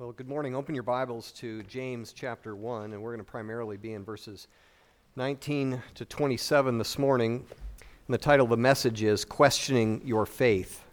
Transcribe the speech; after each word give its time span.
Well, 0.00 0.12
good 0.12 0.28
morning. 0.28 0.54
Open 0.54 0.76
your 0.76 0.84
Bibles 0.84 1.32
to 1.38 1.64
James 1.64 2.12
chapter 2.12 2.54
1, 2.54 2.92
and 2.92 3.02
we're 3.02 3.10
going 3.10 3.24
to 3.24 3.28
primarily 3.28 3.76
be 3.76 3.94
in 3.94 4.04
verses 4.04 4.46
19 5.16 5.82
to 5.96 6.04
27 6.04 6.78
this 6.78 7.00
morning. 7.00 7.44
And 7.80 8.14
the 8.14 8.16
title 8.16 8.44
of 8.44 8.50
the 8.50 8.56
message 8.56 9.02
is 9.02 9.24
Questioning 9.24 10.00
Your 10.04 10.24
Faith. 10.24 10.84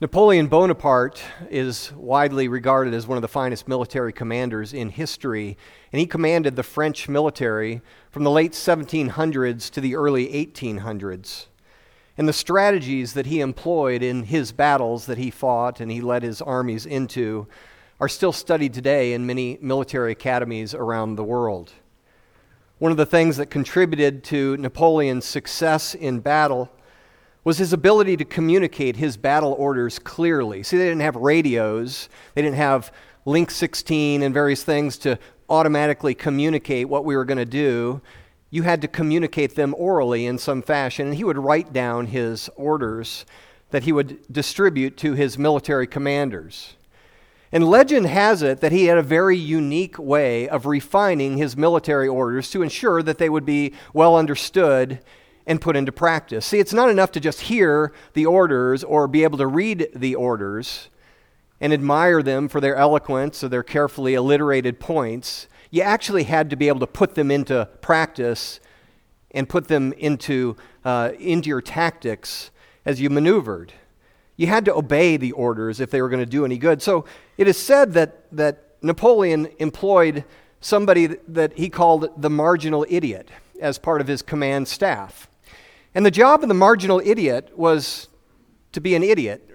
Napoleon 0.00 0.46
Bonaparte 0.46 1.22
is 1.50 1.92
widely 1.92 2.48
regarded 2.48 2.94
as 2.94 3.06
one 3.06 3.18
of 3.18 3.22
the 3.22 3.28
finest 3.28 3.68
military 3.68 4.14
commanders 4.14 4.72
in 4.72 4.88
history, 4.88 5.58
and 5.92 6.00
he 6.00 6.06
commanded 6.06 6.56
the 6.56 6.62
French 6.62 7.10
military 7.10 7.82
from 8.10 8.24
the 8.24 8.30
late 8.30 8.52
1700s 8.52 9.68
to 9.68 9.82
the 9.82 9.96
early 9.96 10.28
1800s. 10.28 11.48
And 12.16 12.28
the 12.28 12.32
strategies 12.32 13.14
that 13.14 13.26
he 13.26 13.40
employed 13.40 14.02
in 14.02 14.24
his 14.24 14.52
battles 14.52 15.06
that 15.06 15.18
he 15.18 15.30
fought 15.30 15.80
and 15.80 15.90
he 15.90 16.00
led 16.00 16.22
his 16.22 16.40
armies 16.40 16.86
into 16.86 17.46
are 18.00 18.08
still 18.08 18.32
studied 18.32 18.74
today 18.74 19.12
in 19.12 19.26
many 19.26 19.58
military 19.60 20.12
academies 20.12 20.74
around 20.74 21.16
the 21.16 21.24
world. 21.24 21.72
One 22.78 22.90
of 22.90 22.98
the 22.98 23.06
things 23.06 23.36
that 23.36 23.46
contributed 23.46 24.22
to 24.24 24.56
Napoleon's 24.58 25.24
success 25.24 25.94
in 25.94 26.20
battle 26.20 26.70
was 27.44 27.58
his 27.58 27.72
ability 27.72 28.16
to 28.16 28.24
communicate 28.24 28.96
his 28.96 29.16
battle 29.16 29.54
orders 29.58 29.98
clearly. 29.98 30.62
See, 30.62 30.76
they 30.76 30.84
didn't 30.84 31.02
have 31.02 31.16
radios, 31.16 32.08
they 32.34 32.42
didn't 32.42 32.56
have 32.56 32.92
Link 33.26 33.50
16 33.50 34.22
and 34.22 34.34
various 34.34 34.62
things 34.64 34.98
to 34.98 35.18
automatically 35.48 36.14
communicate 36.14 36.88
what 36.88 37.04
we 37.04 37.16
were 37.16 37.24
going 37.24 37.38
to 37.38 37.44
do 37.44 38.00
you 38.50 38.62
had 38.62 38.82
to 38.82 38.88
communicate 38.88 39.54
them 39.54 39.74
orally 39.76 40.26
in 40.26 40.38
some 40.38 40.62
fashion. 40.62 41.08
And 41.08 41.16
he 41.16 41.24
would 41.24 41.38
write 41.38 41.72
down 41.72 42.06
his 42.06 42.48
orders 42.56 43.26
that 43.70 43.84
he 43.84 43.92
would 43.92 44.20
distribute 44.32 44.96
to 44.98 45.14
his 45.14 45.36
military 45.36 45.86
commanders. 45.86 46.74
And 47.50 47.68
legend 47.68 48.06
has 48.06 48.42
it 48.42 48.60
that 48.60 48.72
he 48.72 48.86
had 48.86 48.98
a 48.98 49.02
very 49.02 49.36
unique 49.36 49.98
way 49.98 50.48
of 50.48 50.66
refining 50.66 51.36
his 51.36 51.56
military 51.56 52.08
orders 52.08 52.50
to 52.50 52.62
ensure 52.62 53.02
that 53.02 53.18
they 53.18 53.28
would 53.28 53.46
be 53.46 53.74
well 53.92 54.16
understood 54.16 55.00
and 55.46 55.60
put 55.60 55.76
into 55.76 55.92
practice. 55.92 56.46
See, 56.46 56.58
it's 56.58 56.72
not 56.72 56.90
enough 56.90 57.12
to 57.12 57.20
just 57.20 57.42
hear 57.42 57.92
the 58.14 58.26
orders 58.26 58.82
or 58.82 59.06
be 59.06 59.24
able 59.24 59.38
to 59.38 59.46
read 59.46 59.88
the 59.94 60.14
orders 60.14 60.88
and 61.60 61.72
admire 61.72 62.22
them 62.22 62.48
for 62.48 62.60
their 62.60 62.76
eloquence 62.76 63.44
or 63.44 63.48
their 63.48 63.62
carefully 63.62 64.14
alliterated 64.14 64.80
points 64.80 65.46
you 65.70 65.82
actually 65.82 66.24
had 66.24 66.50
to 66.50 66.56
be 66.56 66.68
able 66.68 66.80
to 66.80 66.86
put 66.86 67.14
them 67.14 67.30
into 67.30 67.68
practice 67.80 68.60
and 69.30 69.48
put 69.48 69.68
them 69.68 69.92
into, 69.94 70.56
uh, 70.84 71.10
into 71.18 71.48
your 71.48 71.60
tactics 71.60 72.50
as 72.84 73.00
you 73.00 73.10
maneuvered. 73.10 73.72
You 74.36 74.46
had 74.46 74.64
to 74.66 74.74
obey 74.74 75.16
the 75.16 75.32
orders 75.32 75.80
if 75.80 75.90
they 75.90 76.02
were 76.02 76.08
going 76.08 76.20
to 76.20 76.26
do 76.26 76.44
any 76.44 76.58
good. 76.58 76.82
So 76.82 77.04
it 77.36 77.48
is 77.48 77.56
said 77.56 77.92
that, 77.94 78.24
that 78.32 78.76
Napoleon 78.82 79.48
employed 79.58 80.24
somebody 80.60 81.06
that 81.28 81.56
he 81.58 81.68
called 81.68 82.10
the 82.20 82.30
marginal 82.30 82.86
idiot 82.88 83.30
as 83.60 83.78
part 83.78 84.00
of 84.00 84.08
his 84.08 84.22
command 84.22 84.66
staff. 84.66 85.28
And 85.94 86.04
the 86.04 86.10
job 86.10 86.42
of 86.42 86.48
the 86.48 86.54
marginal 86.54 87.00
idiot 87.04 87.56
was 87.56 88.08
to 88.72 88.80
be 88.80 88.94
an 88.94 89.02
idiot, 89.02 89.48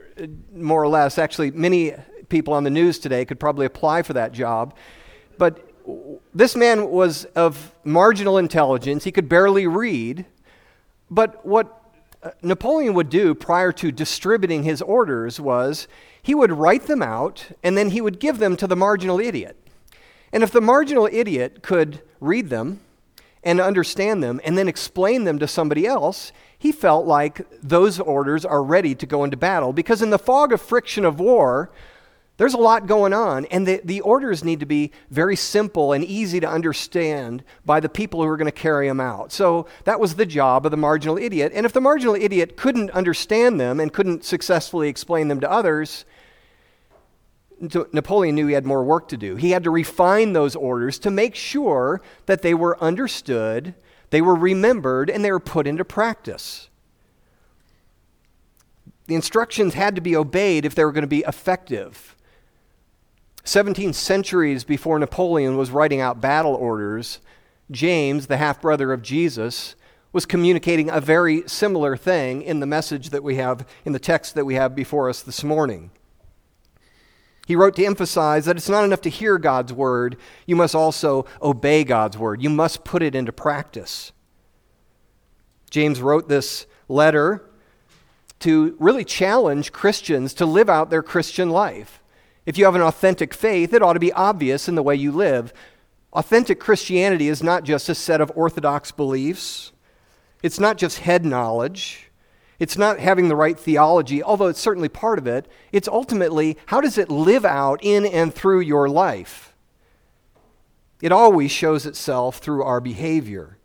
more 0.54 0.82
or 0.82 0.88
less. 0.88 1.18
Actually, 1.18 1.52
many 1.52 1.94
people 2.30 2.54
on 2.54 2.64
the 2.64 2.70
news 2.70 3.00
today 3.00 3.26
could 3.26 3.40
probably 3.40 3.66
apply 3.66 4.02
for 4.04 4.14
that 4.14 4.32
job. 4.32 4.76
But 5.38 5.69
this 6.34 6.56
man 6.56 6.90
was 6.90 7.26
of 7.36 7.74
marginal 7.84 8.38
intelligence. 8.38 9.04
He 9.04 9.12
could 9.12 9.30
barely 9.30 9.68
read. 9.68 10.26
But 11.10 11.46
what 11.46 11.82
uh, 12.22 12.32
Napoleon 12.42 12.94
would 12.94 13.10
do 13.10 13.34
prior 13.34 13.72
to 13.74 13.92
distributing 13.92 14.64
his 14.64 14.82
orders 14.82 15.40
was 15.40 15.88
he 16.22 16.36
would 16.36 16.52
write 16.52 16.88
them 16.88 17.02
out 17.02 17.52
and 17.64 17.78
then 17.78 17.90
he 17.90 18.02
would 18.02 18.20
give 18.20 18.40
them 18.40 18.56
to 18.58 18.68
the 18.68 18.76
marginal 18.76 19.20
idiot. 19.20 19.58
And 20.32 20.44
if 20.44 20.52
the 20.52 20.62
marginal 20.62 21.10
idiot 21.12 21.64
could 21.64 22.02
read 22.20 22.50
them 22.50 22.82
and 23.44 23.60
understand 23.60 24.22
them 24.22 24.40
and 24.44 24.58
then 24.58 24.68
explain 24.68 25.24
them 25.24 25.40
to 25.40 25.48
somebody 25.48 25.88
else, 25.88 26.32
he 26.58 26.72
felt 26.72 27.06
like 27.06 27.48
those 27.64 28.00
orders 28.00 28.46
are 28.46 28.62
ready 28.62 28.94
to 28.96 29.06
go 29.06 29.24
into 29.24 29.38
battle. 29.38 29.74
Because 29.74 30.02
in 30.02 30.10
the 30.10 30.20
fog 30.20 30.52
of 30.52 30.62
friction 30.62 31.06
of 31.06 31.20
war, 31.20 31.72
there's 32.40 32.54
a 32.54 32.58
lot 32.58 32.88
going 32.88 33.12
on, 33.12 33.44
and 33.48 33.68
the, 33.68 33.82
the 33.84 34.00
orders 34.00 34.46
need 34.46 34.62
to 34.62 34.66
be 34.66 34.94
very 35.10 35.36
simple 35.36 35.92
and 35.92 36.06
easy 36.06 36.40
to 36.40 36.48
understand 36.48 37.44
by 37.66 37.82
the 37.82 37.90
people 37.90 38.24
who 38.24 38.30
are 38.30 38.38
going 38.38 38.46
to 38.46 38.52
carry 38.54 38.88
them 38.88 39.02
out. 39.02 39.34
So 39.34 39.68
that 39.84 40.00
was 40.00 40.16
the 40.16 40.26
job 40.26 40.66
of 40.66 40.72
the 40.72 40.78
marginal 40.78 41.18
idiot. 41.18 41.52
And 41.54 41.66
if 41.66 41.74
the 41.74 41.82
marginal 41.82 42.16
idiot 42.16 42.56
couldn't 42.56 42.92
understand 42.92 43.60
them 43.60 43.82
and 43.82 43.92
couldn't 43.92 44.24
successfully 44.24 44.88
explain 44.88 45.28
them 45.28 45.42
to 45.42 45.52
others, 45.52 46.06
Napoleon 47.60 48.36
knew 48.36 48.48
he 48.48 48.54
had 48.54 48.66
more 48.66 48.86
work 48.86 49.10
to 49.10 49.18
do. 49.18 49.36
He 49.36 49.52
had 49.52 49.66
to 49.66 49.70
refine 49.70 50.32
those 50.32 50.56
orders 50.56 50.98
to 51.00 51.12
make 51.12 51.36
sure 51.36 52.02
that 52.26 52.42
they 52.42 52.54
were 52.54 52.82
understood, 52.82 53.76
they 54.12 54.22
were 54.22 54.36
remembered, 54.36 55.10
and 55.10 55.26
they 55.26 55.32
were 55.34 55.42
put 55.42 55.68
into 55.68 55.84
practice. 55.84 56.70
The 59.08 59.16
instructions 59.16 59.74
had 59.74 59.96
to 59.96 60.02
be 60.02 60.16
obeyed 60.16 60.64
if 60.64 60.74
they 60.74 60.86
were 60.86 60.94
going 60.94 61.02
to 61.02 61.08
be 61.08 61.26
effective. 61.28 62.16
17 63.44 63.94
centuries 63.94 64.64
before 64.64 65.00
Napoleon 65.00 65.58
was 65.58 65.72
writing 65.72 66.02
out 66.02 66.22
battle 66.22 66.56
orders, 66.56 67.20
James, 67.72 68.28
the 68.28 68.38
half 68.38 68.62
brother 68.62 68.92
of 68.92 69.02
Jesus, 69.02 69.76
was 70.12 70.26
communicating 70.26 70.90
a 70.90 71.00
very 71.00 71.44
similar 71.48 71.96
thing 71.96 72.42
in 72.42 72.60
the 72.60 72.66
message 72.66 73.12
that 73.12 73.24
we 73.24 73.36
have, 73.36 73.66
in 73.86 73.94
the 73.94 74.00
text 74.00 74.36
that 74.36 74.46
we 74.46 74.56
have 74.56 74.76
before 74.76 75.10
us 75.10 75.22
this 75.22 75.44
morning. 75.44 75.92
He 77.48 77.56
wrote 77.56 77.76
to 77.78 77.86
emphasize 77.86 78.46
that 78.46 78.58
it's 78.58 78.70
not 78.70 78.86
enough 78.86 79.02
to 79.02 79.10
hear 79.10 79.38
God's 79.40 79.74
word, 79.74 80.18
you 80.46 80.56
must 80.56 80.76
also 80.76 81.26
obey 81.42 81.84
God's 81.84 82.18
word. 82.18 82.44
You 82.44 82.50
must 82.50 82.84
put 82.84 83.02
it 83.02 83.16
into 83.16 83.32
practice. 83.32 84.12
James 85.72 86.02
wrote 86.02 86.30
this 86.30 86.68
letter 86.88 87.44
to 88.42 88.76
really 88.80 89.04
challenge 89.04 89.72
Christians 89.72 90.34
to 90.36 90.46
live 90.46 90.70
out 90.70 90.90
their 90.90 91.04
Christian 91.04 91.50
life. 91.50 92.02
If 92.50 92.58
you 92.58 92.66
have 92.66 92.74
an 92.74 92.82
authentic 92.82 93.32
faith, 93.36 93.76
it 93.76 93.84
ought 93.84 93.94
to 93.94 94.00
be 94.00 94.12
obvious 94.12 94.68
in 94.68 94.74
the 94.74 94.82
way 94.82 94.96
you 94.96 95.12
live. 95.12 95.54
Authentic 96.14 96.60
Christianity 96.60 97.28
is 97.28 97.44
not 97.44 97.64
just 97.64 97.90
a 97.90 97.94
set 97.94 98.22
of 98.22 98.32
orthodox 98.34 98.92
beliefs, 98.92 99.72
it's 100.42 100.60
not 100.60 100.80
just 100.80 101.02
head 101.02 101.24
knowledge. 101.24 102.10
It's 102.58 102.76
not 102.76 103.00
having 103.00 103.28
the 103.28 103.36
right 103.36 103.58
theology, 103.58 104.24
although 104.24 104.48
it's 104.48 104.60
certainly 104.60 104.90
part 104.90 105.20
of 105.20 105.28
it. 105.28 105.48
It's 105.72 105.88
ultimately 105.88 106.58
how 106.66 106.82
does 106.82 106.98
it 106.98 107.12
live 107.12 107.46
out 107.46 107.82
in 107.84 108.04
and 108.04 108.34
through 108.34 108.62
your 108.62 108.90
life? 108.90 109.54
It 111.04 111.12
always 111.12 111.52
shows 111.52 111.86
itself 111.86 112.40
through 112.40 112.64
our 112.64 112.82
behavior. 112.82 113.60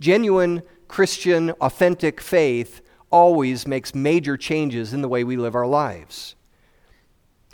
Genuine 0.00 0.64
Christian, 0.88 1.50
authentic 1.60 2.20
faith 2.20 2.80
always 3.12 3.64
makes 3.64 3.94
major 3.94 4.36
changes 4.36 4.92
in 4.92 5.02
the 5.02 5.08
way 5.08 5.22
we 5.22 5.36
live 5.36 5.54
our 5.54 5.68
lives. 5.68 6.34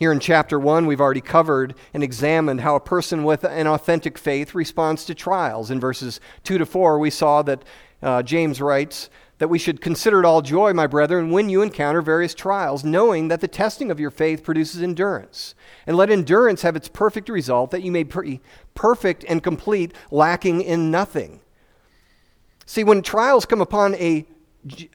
Here 0.01 0.13
in 0.13 0.19
chapter 0.19 0.59
1, 0.59 0.87
we've 0.87 0.99
already 1.03 1.21
covered 1.21 1.75
and 1.93 2.03
examined 2.03 2.63
how 2.63 2.75
a 2.75 2.81
person 2.81 3.23
with 3.23 3.45
an 3.45 3.67
authentic 3.67 4.17
faith 4.17 4.55
responds 4.55 5.05
to 5.05 5.15
trials. 5.15 5.71
In 5.71 5.79
verses 5.79 6.21
2 6.45 6.57
to 6.57 6.65
4, 6.65 6.99
we 6.99 7.11
saw 7.11 7.43
that 7.43 7.63
uh, 8.03 8.23
James 8.23 8.63
writes 8.63 9.11
that 9.37 9.51
we 9.51 9.59
should 9.59 9.83
consider 9.83 10.21
it 10.21 10.25
all 10.25 10.41
joy, 10.41 10.73
my 10.73 10.87
brethren, 10.87 11.31
when 11.31 11.51
you 11.51 11.61
encounter 11.61 12.01
various 12.01 12.33
trials, 12.33 12.83
knowing 12.83 13.29
that 13.29 13.43
the 13.43 13.47
testing 13.47 13.91
of 13.91 14.01
your 14.01 14.11
faith 14.11 14.43
produces 14.43 14.81
endurance. 14.81 15.55
And 15.87 15.99
let 15.99 16.09
endurance 16.09 16.63
have 16.63 16.77
its 16.77 16.89
perfect 16.89 17.29
result, 17.29 17.71
that 17.71 17.83
you 17.83 17.93
may 17.93 18.05
be 18.05 18.41
perfect 18.75 19.27
and 19.29 19.43
complete, 19.43 19.93
lacking 20.11 20.63
in 20.63 20.91
nothing. 20.91 21.41
See, 22.65 22.85
when 22.85 23.03
trials 23.03 23.45
come 23.45 23.61
upon 23.61 23.97
a, 23.97 24.27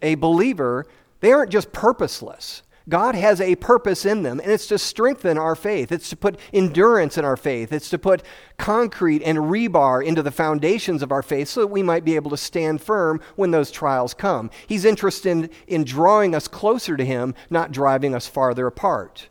a 0.02 0.16
believer, 0.16 0.88
they 1.20 1.32
aren't 1.32 1.52
just 1.52 1.72
purposeless. 1.72 2.64
God 2.88 3.16
has 3.16 3.42
a 3.42 3.56
purpose 3.56 4.06
in 4.06 4.22
them, 4.22 4.40
and 4.40 4.52
it's 4.52 4.68
to 4.68 4.78
strengthen 4.78 5.40
our 5.40 5.56
faith. 5.56 5.92
It's 5.92 6.10
to 6.10 6.16
put 6.16 6.40
endurance 6.54 7.18
in 7.18 7.26
our 7.26 7.36
faith. 7.36 7.74
It's 7.74 7.90
to 7.90 7.98
put 7.98 8.22
concrete 8.58 9.24
and 9.24 9.40
rebar 9.40 10.06
into 10.06 10.22
the 10.22 10.32
foundations 10.32 11.02
of 11.02 11.12
our 11.12 11.24
faith 11.24 11.48
so 11.48 11.62
that 11.62 11.68
we 11.68 11.82
might 11.82 12.06
be 12.06 12.16
able 12.16 12.30
to 12.30 12.38
stand 12.38 12.82
firm 12.82 13.22
when 13.36 13.50
those 13.50 13.72
trials 13.72 14.14
come. 14.14 14.52
He's 14.68 14.86
interested 14.86 15.32
in, 15.32 15.50
in 15.68 15.84
drawing 15.84 16.36
us 16.36 16.48
closer 16.48 16.96
to 16.96 17.06
Him, 17.06 17.34
not 17.50 17.72
driving 17.72 18.14
us 18.14 18.28
farther 18.28 18.68
apart. 18.68 19.30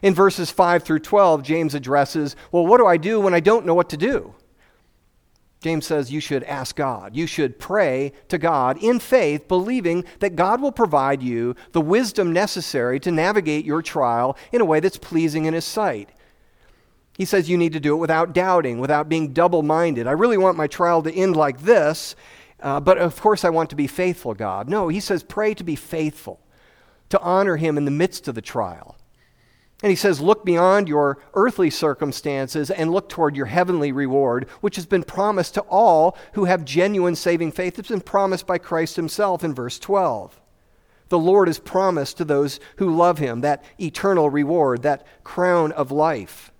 In 0.00 0.14
verses 0.14 0.50
5 0.50 0.82
through 0.82 1.00
12, 1.00 1.42
James 1.42 1.74
addresses, 1.74 2.36
Well, 2.52 2.66
what 2.66 2.78
do 2.78 2.86
I 2.86 2.96
do 2.96 3.20
when 3.20 3.34
I 3.34 3.40
don't 3.40 3.66
know 3.66 3.74
what 3.74 3.90
to 3.90 3.96
do? 3.98 4.34
James 5.60 5.86
says 5.86 6.12
you 6.12 6.20
should 6.20 6.44
ask 6.44 6.76
God. 6.76 7.16
You 7.16 7.26
should 7.26 7.58
pray 7.58 8.12
to 8.28 8.38
God 8.38 8.78
in 8.80 9.00
faith, 9.00 9.48
believing 9.48 10.04
that 10.20 10.36
God 10.36 10.60
will 10.60 10.70
provide 10.70 11.20
you 11.22 11.56
the 11.72 11.80
wisdom 11.80 12.32
necessary 12.32 13.00
to 13.00 13.10
navigate 13.10 13.64
your 13.64 13.82
trial 13.82 14.36
in 14.52 14.60
a 14.60 14.64
way 14.64 14.78
that's 14.78 14.98
pleasing 14.98 15.46
in 15.46 15.54
His 15.54 15.64
sight. 15.64 16.10
He 17.16 17.24
says 17.24 17.50
you 17.50 17.58
need 17.58 17.72
to 17.72 17.80
do 17.80 17.94
it 17.94 17.98
without 17.98 18.32
doubting, 18.32 18.78
without 18.78 19.08
being 19.08 19.32
double 19.32 19.64
minded. 19.64 20.06
I 20.06 20.12
really 20.12 20.38
want 20.38 20.56
my 20.56 20.68
trial 20.68 21.02
to 21.02 21.12
end 21.12 21.34
like 21.34 21.62
this, 21.62 22.14
uh, 22.60 22.78
but 22.78 22.96
of 22.96 23.20
course 23.20 23.44
I 23.44 23.50
want 23.50 23.70
to 23.70 23.76
be 23.76 23.88
faithful, 23.88 24.34
God. 24.34 24.68
No, 24.68 24.86
he 24.86 25.00
says 25.00 25.24
pray 25.24 25.54
to 25.54 25.64
be 25.64 25.74
faithful, 25.74 26.38
to 27.08 27.20
honor 27.20 27.56
Him 27.56 27.76
in 27.76 27.84
the 27.84 27.90
midst 27.90 28.28
of 28.28 28.36
the 28.36 28.42
trial. 28.42 28.97
And 29.82 29.90
he 29.90 29.96
says, 29.96 30.20
Look 30.20 30.44
beyond 30.44 30.88
your 30.88 31.18
earthly 31.34 31.70
circumstances 31.70 32.70
and 32.70 32.90
look 32.90 33.08
toward 33.08 33.36
your 33.36 33.46
heavenly 33.46 33.92
reward, 33.92 34.48
which 34.60 34.76
has 34.76 34.86
been 34.86 35.04
promised 35.04 35.54
to 35.54 35.60
all 35.62 36.16
who 36.32 36.46
have 36.46 36.64
genuine 36.64 37.14
saving 37.14 37.52
faith. 37.52 37.78
It's 37.78 37.88
been 37.88 38.00
promised 38.00 38.46
by 38.46 38.58
Christ 38.58 38.96
himself 38.96 39.44
in 39.44 39.54
verse 39.54 39.78
12. 39.78 40.40
The 41.10 41.18
Lord 41.18 41.48
has 41.48 41.58
promised 41.58 42.18
to 42.18 42.24
those 42.24 42.60
who 42.76 42.94
love 42.94 43.18
him 43.18 43.40
that 43.40 43.64
eternal 43.80 44.30
reward, 44.30 44.82
that 44.82 45.06
crown 45.24 45.72
of 45.72 45.90
life. 45.90 46.52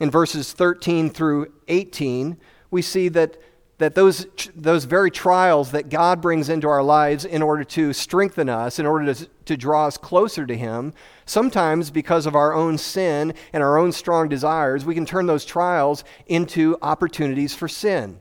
In 0.00 0.10
verses 0.10 0.52
13 0.52 1.10
through 1.10 1.52
18, 1.68 2.38
we 2.70 2.80
see 2.80 3.08
that 3.10 3.36
that 3.82 3.94
those, 3.94 4.26
those 4.54 4.84
very 4.84 5.10
trials 5.10 5.72
that 5.72 5.88
God 5.88 6.20
brings 6.20 6.48
into 6.48 6.68
our 6.68 6.82
lives 6.82 7.24
in 7.24 7.42
order 7.42 7.64
to 7.64 7.92
strengthen 7.92 8.48
us, 8.48 8.78
in 8.78 8.86
order 8.86 9.12
to, 9.14 9.26
to 9.46 9.56
draw 9.56 9.86
us 9.86 9.96
closer 9.96 10.46
to 10.46 10.56
Him, 10.56 10.92
sometimes 11.26 11.90
because 11.90 12.26
of 12.26 12.36
our 12.36 12.54
own 12.54 12.78
sin 12.78 13.34
and 13.52 13.62
our 13.62 13.78
own 13.78 13.92
strong 13.92 14.28
desires, 14.28 14.84
we 14.84 14.94
can 14.94 15.06
turn 15.06 15.26
those 15.26 15.44
trials 15.44 16.04
into 16.26 16.76
opportunities 16.82 17.54
for 17.54 17.68
sin 17.68 18.18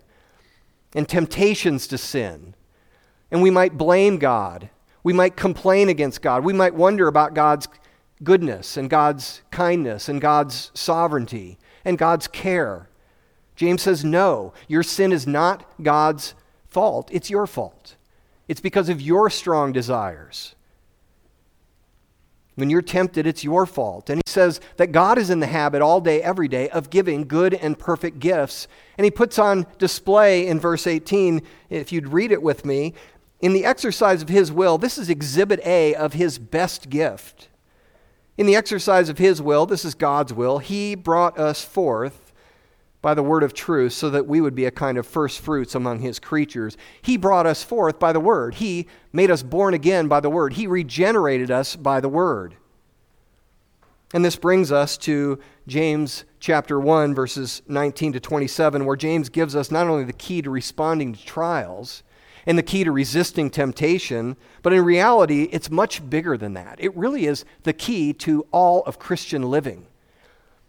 and 0.95 1.07
temptations 1.07 1.87
to 1.87 1.97
sin. 1.97 2.55
And 3.31 3.41
we 3.41 3.49
might 3.49 3.77
blame 3.77 4.17
God. 4.17 4.69
We 5.03 5.13
might 5.13 5.35
complain 5.35 5.89
against 5.89 6.21
God. 6.21 6.43
We 6.43 6.53
might 6.53 6.75
wonder 6.75 7.07
about 7.07 7.33
God's 7.33 7.67
goodness 8.23 8.77
and 8.77 8.89
God's 8.89 9.41
kindness 9.51 10.09
and 10.09 10.21
God's 10.21 10.71
sovereignty 10.73 11.57
and 11.85 11.97
God's 11.97 12.27
care. 12.27 12.89
James 13.61 13.83
says, 13.83 14.03
no, 14.03 14.53
your 14.67 14.81
sin 14.81 15.11
is 15.11 15.27
not 15.27 15.71
God's 15.83 16.33
fault, 16.67 17.07
it's 17.11 17.29
your 17.29 17.45
fault. 17.45 17.95
It's 18.47 18.59
because 18.59 18.89
of 18.89 18.99
your 18.99 19.29
strong 19.29 19.71
desires. 19.71 20.55
When 22.55 22.71
you're 22.71 22.81
tempted, 22.81 23.27
it's 23.27 23.43
your 23.43 23.67
fault. 23.67 24.09
And 24.09 24.17
he 24.17 24.31
says 24.31 24.61
that 24.77 24.91
God 24.91 25.19
is 25.19 25.29
in 25.29 25.41
the 25.41 25.45
habit 25.45 25.83
all 25.83 26.01
day, 26.01 26.23
every 26.23 26.47
day, 26.47 26.69
of 26.69 26.89
giving 26.89 27.27
good 27.27 27.53
and 27.53 27.77
perfect 27.77 28.17
gifts. 28.17 28.67
And 28.97 29.05
he 29.05 29.11
puts 29.11 29.37
on 29.37 29.67
display 29.77 30.47
in 30.47 30.59
verse 30.59 30.87
18, 30.87 31.43
if 31.69 31.91
you'd 31.91 32.07
read 32.07 32.31
it 32.31 32.41
with 32.41 32.65
me, 32.65 32.95
in 33.41 33.53
the 33.53 33.65
exercise 33.65 34.23
of 34.23 34.29
his 34.29 34.51
will, 34.51 34.79
this 34.79 34.97
is 34.97 35.07
exhibit 35.07 35.59
A 35.63 35.93
of 35.93 36.13
his 36.13 36.39
best 36.39 36.89
gift. 36.89 37.47
In 38.39 38.47
the 38.47 38.55
exercise 38.55 39.07
of 39.07 39.19
his 39.19 39.39
will, 39.39 39.67
this 39.67 39.85
is 39.85 39.93
God's 39.93 40.33
will, 40.33 40.57
he 40.57 40.95
brought 40.95 41.37
us 41.37 41.63
forth 41.63 42.30
by 43.01 43.13
the 43.13 43.23
word 43.23 43.43
of 43.43 43.53
truth 43.53 43.93
so 43.93 44.09
that 44.09 44.27
we 44.27 44.41
would 44.41 44.55
be 44.55 44.65
a 44.65 44.71
kind 44.71 44.97
of 44.97 45.07
first 45.07 45.39
fruits 45.39 45.73
among 45.75 45.99
his 45.99 46.19
creatures. 46.19 46.77
He 47.01 47.17
brought 47.17 47.47
us 47.47 47.63
forth 47.63 47.99
by 47.99 48.13
the 48.13 48.19
word. 48.19 48.55
He 48.55 48.87
made 49.11 49.31
us 49.31 49.43
born 49.43 49.73
again 49.73 50.07
by 50.07 50.19
the 50.19 50.29
word. 50.29 50.53
He 50.53 50.67
regenerated 50.67 51.49
us 51.49 51.75
by 51.75 51.99
the 51.99 52.09
word. 52.09 52.55
And 54.13 54.25
this 54.25 54.35
brings 54.35 54.71
us 54.71 54.97
to 54.99 55.39
James 55.67 56.25
chapter 56.39 56.79
1, 56.79 57.15
verses 57.15 57.61
19 57.67 58.13
to 58.13 58.19
27, 58.19 58.85
where 58.85 58.97
James 58.97 59.29
gives 59.29 59.55
us 59.55 59.71
not 59.71 59.87
only 59.87 60.03
the 60.03 60.13
key 60.13 60.41
to 60.41 60.49
responding 60.49 61.13
to 61.13 61.25
trials 61.25 62.03
and 62.45 62.57
the 62.57 62.63
key 62.63 62.83
to 62.83 62.91
resisting 62.91 63.49
temptation, 63.49 64.35
but 64.63 64.73
in 64.73 64.83
reality, 64.83 65.43
it's 65.51 65.69
much 65.69 66.07
bigger 66.09 66.37
than 66.37 66.53
that. 66.55 66.75
It 66.79 66.95
really 66.95 67.25
is 67.25 67.45
the 67.63 67.73
key 67.73 68.13
to 68.13 68.45
all 68.51 68.83
of 68.83 68.99
Christian 68.99 69.43
living. 69.43 69.87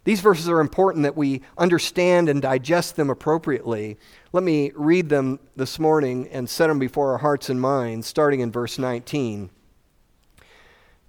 These 0.04 0.20
verses 0.20 0.48
are 0.48 0.60
important 0.60 1.04
that 1.04 1.16
we 1.16 1.42
understand 1.56 2.28
and 2.28 2.42
digest 2.42 2.96
them 2.96 3.08
appropriately. 3.08 3.98
Let 4.32 4.42
me 4.42 4.72
read 4.74 5.08
them 5.08 5.38
this 5.54 5.78
morning 5.78 6.28
and 6.28 6.50
set 6.50 6.66
them 6.66 6.80
before 6.80 7.12
our 7.12 7.18
hearts 7.18 7.48
and 7.48 7.60
minds, 7.60 8.08
starting 8.08 8.40
in 8.40 8.50
verse 8.50 8.78
19. 8.78 9.50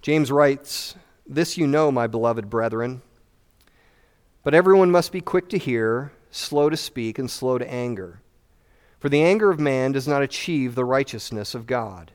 James 0.00 0.30
writes, 0.30 0.94
This 1.26 1.58
you 1.58 1.66
know, 1.66 1.90
my 1.90 2.06
beloved 2.06 2.48
brethren. 2.48 3.02
But 4.44 4.54
everyone 4.54 4.90
must 4.90 5.10
be 5.10 5.20
quick 5.20 5.48
to 5.48 5.58
hear, 5.58 6.12
slow 6.30 6.70
to 6.70 6.76
speak, 6.76 7.18
and 7.18 7.30
slow 7.30 7.58
to 7.58 7.68
anger. 7.68 8.20
For 9.00 9.08
the 9.08 9.22
anger 9.22 9.50
of 9.50 9.58
man 9.58 9.92
does 9.92 10.06
not 10.06 10.22
achieve 10.22 10.74
the 10.74 10.84
righteousness 10.84 11.54
of 11.54 11.66
God. 11.66 12.12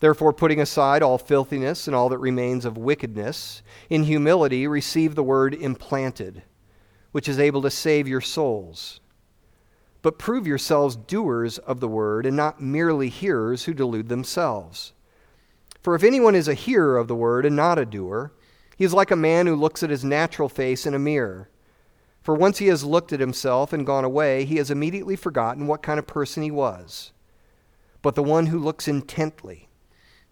Therefore, 0.00 0.32
putting 0.32 0.60
aside 0.60 1.02
all 1.02 1.18
filthiness 1.18 1.86
and 1.86 1.96
all 1.96 2.08
that 2.10 2.18
remains 2.18 2.64
of 2.64 2.76
wickedness, 2.76 3.62
in 3.88 4.04
humility 4.04 4.66
receive 4.66 5.14
the 5.14 5.22
word 5.22 5.54
implanted, 5.54 6.42
which 7.12 7.28
is 7.28 7.38
able 7.38 7.62
to 7.62 7.70
save 7.70 8.06
your 8.06 8.20
souls. 8.20 9.00
But 10.02 10.18
prove 10.18 10.46
yourselves 10.46 10.96
doers 10.96 11.58
of 11.58 11.80
the 11.80 11.88
word, 11.88 12.26
and 12.26 12.36
not 12.36 12.60
merely 12.60 13.08
hearers 13.08 13.64
who 13.64 13.74
delude 13.74 14.08
themselves. 14.08 14.92
For 15.82 15.94
if 15.94 16.04
anyone 16.04 16.34
is 16.34 16.48
a 16.48 16.54
hearer 16.54 16.98
of 16.98 17.08
the 17.08 17.14
word 17.14 17.46
and 17.46 17.56
not 17.56 17.78
a 17.78 17.86
doer, 17.86 18.32
he 18.76 18.84
is 18.84 18.92
like 18.92 19.10
a 19.10 19.16
man 19.16 19.46
who 19.46 19.56
looks 19.56 19.82
at 19.82 19.90
his 19.90 20.04
natural 20.04 20.48
face 20.48 20.84
in 20.84 20.94
a 20.94 20.98
mirror. 20.98 21.48
For 22.22 22.34
once 22.34 22.58
he 22.58 22.66
has 22.66 22.84
looked 22.84 23.12
at 23.12 23.20
himself 23.20 23.72
and 23.72 23.86
gone 23.86 24.04
away, 24.04 24.44
he 24.44 24.56
has 24.56 24.70
immediately 24.70 25.16
forgotten 25.16 25.66
what 25.66 25.82
kind 25.82 25.98
of 25.98 26.06
person 26.06 26.42
he 26.42 26.50
was. 26.50 27.12
But 28.02 28.14
the 28.14 28.22
one 28.22 28.46
who 28.46 28.58
looks 28.58 28.86
intently, 28.86 29.65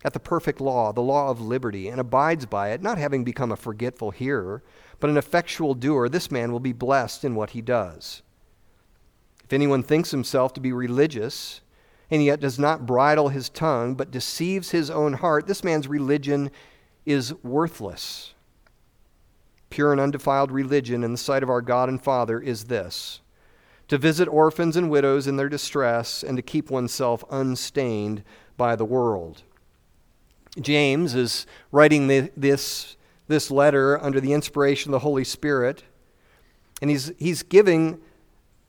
at 0.04 0.12
the 0.12 0.20
perfect 0.20 0.60
law, 0.60 0.92
the 0.92 1.00
law 1.00 1.30
of 1.30 1.40
liberty, 1.40 1.88
and 1.88 1.98
abides 1.98 2.44
by 2.44 2.70
it, 2.70 2.82
not 2.82 2.98
having 2.98 3.24
become 3.24 3.50
a 3.50 3.56
forgetful 3.56 4.10
hearer, 4.10 4.62
but 5.00 5.10
an 5.10 5.16
effectual 5.16 5.74
doer, 5.74 6.08
this 6.08 6.30
man 6.30 6.52
will 6.52 6.60
be 6.60 6.72
blessed 6.72 7.24
in 7.24 7.34
what 7.34 7.50
he 7.50 7.62
does. 7.62 8.22
If 9.42 9.52
anyone 9.52 9.82
thinks 9.82 10.10
himself 10.10 10.52
to 10.54 10.60
be 10.60 10.72
religious, 10.72 11.62
and 12.10 12.22
yet 12.22 12.40
does 12.40 12.58
not 12.58 12.86
bridle 12.86 13.30
his 13.30 13.48
tongue, 13.48 13.94
but 13.94 14.10
deceives 14.10 14.70
his 14.70 14.90
own 14.90 15.14
heart, 15.14 15.46
this 15.46 15.64
man's 15.64 15.88
religion 15.88 16.50
is 17.06 17.34
worthless. 17.42 18.34
Pure 19.70 19.92
and 19.92 20.00
undefiled 20.00 20.52
religion 20.52 21.02
in 21.02 21.12
the 21.12 21.18
sight 21.18 21.42
of 21.42 21.50
our 21.50 21.62
God 21.62 21.88
and 21.88 22.02
Father 22.02 22.40
is 22.40 22.64
this 22.64 23.20
to 23.88 23.98
visit 23.98 24.26
orphans 24.28 24.76
and 24.76 24.90
widows 24.90 25.26
in 25.26 25.36
their 25.36 25.48
distress, 25.48 26.22
and 26.22 26.38
to 26.38 26.42
keep 26.42 26.70
oneself 26.70 27.22
unstained 27.30 28.22
by 28.56 28.74
the 28.74 28.84
world. 28.84 29.42
James 30.60 31.14
is 31.14 31.46
writing 31.72 32.06
the, 32.06 32.30
this, 32.36 32.96
this 33.26 33.50
letter 33.50 34.02
under 34.02 34.20
the 34.20 34.32
inspiration 34.32 34.90
of 34.90 34.92
the 34.92 34.98
Holy 35.00 35.24
Spirit, 35.24 35.84
and 36.80 36.90
he's, 36.90 37.12
he's 37.18 37.42
giving 37.42 38.00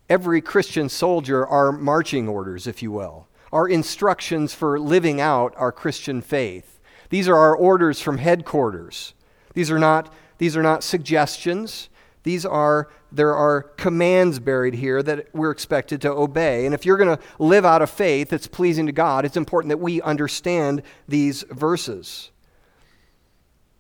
every 0.10 0.42
Christian 0.42 0.90
soldier 0.90 1.46
our 1.46 1.72
marching 1.72 2.28
orders, 2.28 2.68
if 2.68 2.82
you 2.82 2.92
will, 2.92 3.28
our 3.52 3.68
instructions 3.68 4.54
for 4.54 4.80
living 4.80 5.22
out 5.22 5.54
our 5.58 5.72
Christian 5.72 6.22
faith. 6.22 6.80
These 7.10 7.28
are 7.28 7.38
our 7.38 7.56
orders 7.56 8.02
from 8.02 8.18
headquarters. 8.18 9.14
These 9.54 9.72
are 9.72 9.80
not, 9.80 10.14
these 10.38 10.58
are 10.58 10.64
not 10.64 10.84
suggestions. 10.84 11.90
These 12.26 12.44
are 12.44 12.90
there 13.12 13.36
are 13.36 13.62
commands 13.78 14.40
buried 14.40 14.74
here 14.74 15.02
that 15.04 15.28
we're 15.34 15.52
expected 15.52 16.02
to 16.02 16.12
obey. 16.12 16.66
And 16.66 16.74
if 16.74 16.84
you're 16.84 16.98
going 16.98 17.16
to 17.16 17.24
live 17.38 17.64
out 17.64 17.84
a 17.84 17.88
faith 17.88 18.30
that's 18.30 18.48
pleasing 18.48 18.88
to 18.88 18.92
God, 18.92 19.26
it's 19.26 19.38
important 19.38 19.70
that 19.70 19.78
we 19.78 20.02
understand 20.02 20.82
these 21.08 21.44
verses. 21.52 22.32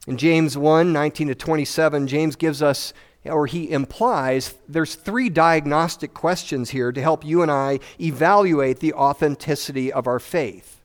In 0.07 0.17
James 0.17 0.55
1 0.55 0.93
19 0.93 1.29
to 1.29 1.35
27, 1.35 2.07
James 2.07 2.35
gives 2.35 2.61
us, 2.61 2.93
or 3.25 3.47
he 3.47 3.71
implies, 3.71 4.53
there's 4.69 4.93
three 4.93 5.27
diagnostic 5.27 6.13
questions 6.13 6.69
here 6.69 6.91
to 6.91 7.01
help 7.01 7.25
you 7.25 7.41
and 7.41 7.49
I 7.51 7.79
evaluate 7.99 8.79
the 8.79 8.93
authenticity 8.93 9.91
of 9.91 10.05
our 10.05 10.19
faith. 10.19 10.83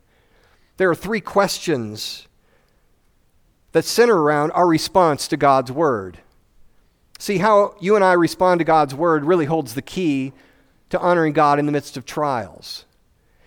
There 0.79 0.89
are 0.89 0.95
three 0.95 1.21
questions 1.21 2.27
that 3.73 3.85
center 3.85 4.17
around 4.17 4.51
our 4.53 4.67
response 4.67 5.29
to 5.29 5.37
God's 5.37 5.71
Word. 5.71 6.21
See, 7.21 7.37
how 7.37 7.75
you 7.79 7.97
and 7.97 8.03
I 8.03 8.15
respond 8.15 8.61
to 8.61 8.65
God's 8.65 8.95
word 8.95 9.27
really 9.27 9.45
holds 9.45 9.75
the 9.75 9.83
key 9.83 10.33
to 10.89 10.99
honoring 10.99 11.35
God 11.35 11.59
in 11.59 11.67
the 11.67 11.73
midst 11.73 11.99
of 11.99 12.07
trials. 12.07 12.87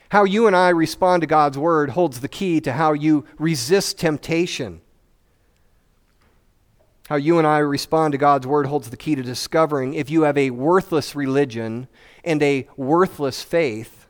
How 0.10 0.26
you 0.26 0.46
and 0.46 0.56
I 0.56 0.70
respond 0.70 1.22
to 1.22 1.28
God's 1.28 1.58
word 1.58 1.90
holds 1.90 2.20
the 2.20 2.28
key 2.28 2.62
to 2.62 2.74
how 2.74 2.94
you 2.94 3.26
resist 3.40 3.98
temptation. 3.98 4.82
How 7.10 7.16
you 7.16 7.40
and 7.40 7.48
I 7.48 7.58
respond 7.58 8.12
to 8.12 8.20
God's 8.20 8.46
word 8.46 8.68
holds 8.68 8.92
the 8.92 8.96
key 8.96 9.16
to 9.16 9.24
discovering 9.24 9.96
if 9.96 10.08
you 10.08 10.22
have 10.22 10.38
a 10.38 10.52
worthless 10.52 11.16
religion 11.16 11.88
and 12.24 12.44
a 12.44 12.68
worthless 12.78 13.42
faith, 13.42 14.06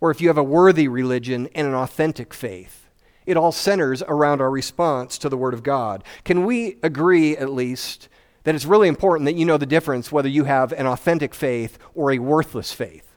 or 0.00 0.10
if 0.10 0.22
you 0.22 0.28
have 0.28 0.38
a 0.38 0.42
worthy 0.42 0.88
religion 0.88 1.50
and 1.54 1.66
an 1.66 1.74
authentic 1.74 2.32
faith. 2.32 2.88
It 3.26 3.36
all 3.36 3.52
centers 3.52 4.02
around 4.02 4.40
our 4.40 4.50
response 4.50 5.18
to 5.18 5.28
the 5.28 5.36
Word 5.36 5.52
of 5.52 5.62
God. 5.62 6.04
Can 6.24 6.46
we 6.46 6.78
agree, 6.82 7.36
at 7.36 7.50
least, 7.50 8.08
that 8.44 8.54
it's 8.54 8.64
really 8.64 8.88
important 8.88 9.26
that 9.26 9.34
you 9.34 9.44
know 9.44 9.56
the 9.56 9.66
difference 9.66 10.12
whether 10.12 10.28
you 10.28 10.44
have 10.44 10.72
an 10.72 10.86
authentic 10.86 11.34
faith 11.34 11.78
or 11.94 12.12
a 12.12 12.18
worthless 12.18 12.72
faith. 12.72 13.14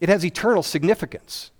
It 0.00 0.08
has 0.08 0.24
eternal 0.24 0.62
significance. 0.62 1.52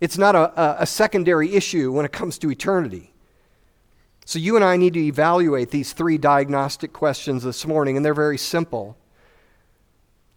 It's 0.00 0.18
not 0.18 0.34
a, 0.34 0.82
a, 0.82 0.86
secondary 0.86 1.54
issue 1.54 1.90
when 1.90 2.04
it 2.04 2.12
comes 2.12 2.36
to 2.38 2.50
eternity. 2.50 3.14
So, 4.26 4.38
you 4.38 4.56
and 4.56 4.64
I 4.64 4.76
need 4.76 4.92
to 4.94 5.00
evaluate 5.00 5.70
these 5.70 5.92
three 5.92 6.18
diagnostic 6.18 6.92
questions 6.92 7.44
this 7.44 7.64
morning, 7.64 7.96
and 7.96 8.04
they're 8.04 8.12
very 8.12 8.36
simple 8.36 8.98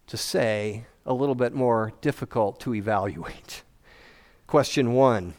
to 0.06 0.16
say, 0.16 0.86
a 1.04 1.12
little 1.12 1.34
bit 1.34 1.52
more 1.52 1.92
difficult 2.00 2.60
to 2.60 2.74
evaluate. 2.74 3.64
Question 4.46 4.92
one 4.94 5.34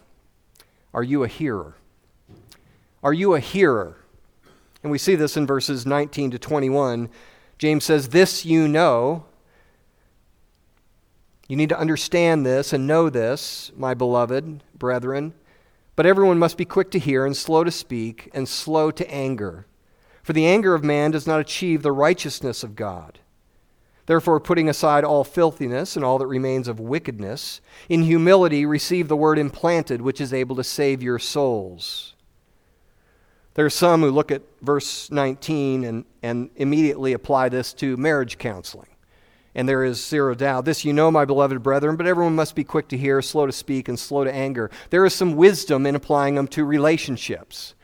Are 0.94 1.04
you 1.04 1.24
a 1.24 1.28
hearer? 1.28 1.76
Are 3.02 3.14
you 3.14 3.34
a 3.34 3.40
hearer? 3.40 4.01
And 4.84 4.92
we 4.92 4.98
see 4.98 5.16
this 5.16 5.38
in 5.38 5.46
verses 5.46 5.86
19 5.86 6.32
to 6.32 6.40
21. 6.40 7.10
James 7.58 7.84
says, 7.84 8.10
This 8.10 8.46
you 8.46 8.68
know. 8.68 9.26
You 11.48 11.58
need 11.58 11.70
to 11.70 11.80
understand 11.80 12.46
this 12.46 12.72
and 12.72 12.88
know 12.88 13.10
this, 13.10 13.72
my 13.76 13.94
beloved 13.94 14.64
brethren. 14.74 15.34
But 15.96 16.06
everyone 16.06 16.40
must 16.40 16.58
be 16.58 16.66
quick 16.66 16.90
to 16.92 17.00
hear 17.00 17.26
and 17.26 17.36
slow 17.36 17.64
to 17.64 17.72
speak 17.72 18.30
and 18.34 18.48
slow 18.48 18.90
to 18.92 19.12
anger. 19.12 19.68
For 20.24 20.34
the 20.34 20.46
anger 20.46 20.74
of 20.74 20.84
man 20.84 21.12
does 21.12 21.28
not 21.28 21.40
achieve 21.40 21.84
the 21.84 21.92
righteousness 21.92 22.64
of 22.64 22.76
God. 22.76 23.20
Therefore, 24.06 24.40
putting 24.40 24.68
aside 24.68 25.04
all 25.04 25.24
filthiness 25.24 25.96
and 25.96 26.04
all 26.04 26.18
that 26.18 26.28
remains 26.28 26.68
of 26.68 26.80
wickedness, 26.80 27.62
in 27.88 28.04
humility 28.04 28.66
receive 28.66 29.08
the 29.08 29.16
word 29.16 29.38
implanted, 29.38 30.02
which 30.02 30.20
is 30.20 30.34
able 30.34 30.56
to 30.56 30.64
save 30.64 31.04
your 31.04 31.20
souls. 31.20 32.11
There 33.54 33.66
are 33.66 33.70
some 33.70 34.02
who 34.02 34.12
look 34.12 34.32
at 34.32 34.44
verse 34.62 35.12
19 35.12 35.84
and, 35.84 36.06
and 36.24 36.50
immediately 36.56 37.14
apply 37.14 37.50
this 37.50 37.74
to 37.74 37.98
marriage 37.98 38.38
counseling. 38.38 38.88
And 39.54 39.68
there 39.68 39.84
is 39.84 40.06
zero 40.06 40.34
doubt. 40.34 40.64
This 40.64 40.86
you 40.86 40.94
know, 40.94 41.12
my 41.12 41.26
beloved 41.26 41.62
brethren, 41.62 41.98
but 41.98 42.08
everyone 42.08 42.36
must 42.36 42.56
be 42.56 42.64
quick 42.64 42.88
to 42.90 42.98
hear, 42.98 43.22
slow 43.22 43.46
to 43.46 43.52
speak, 43.52 43.90
and 43.90 44.00
slow 44.00 44.24
to 44.24 44.34
anger. 44.34 44.72
There 44.90 45.06
is 45.06 45.14
some 45.14 45.36
wisdom 45.36 45.86
in 45.86 45.96
applying 45.96 46.36
them 46.36 46.48
to 46.50 46.64
relationships. 46.64 47.76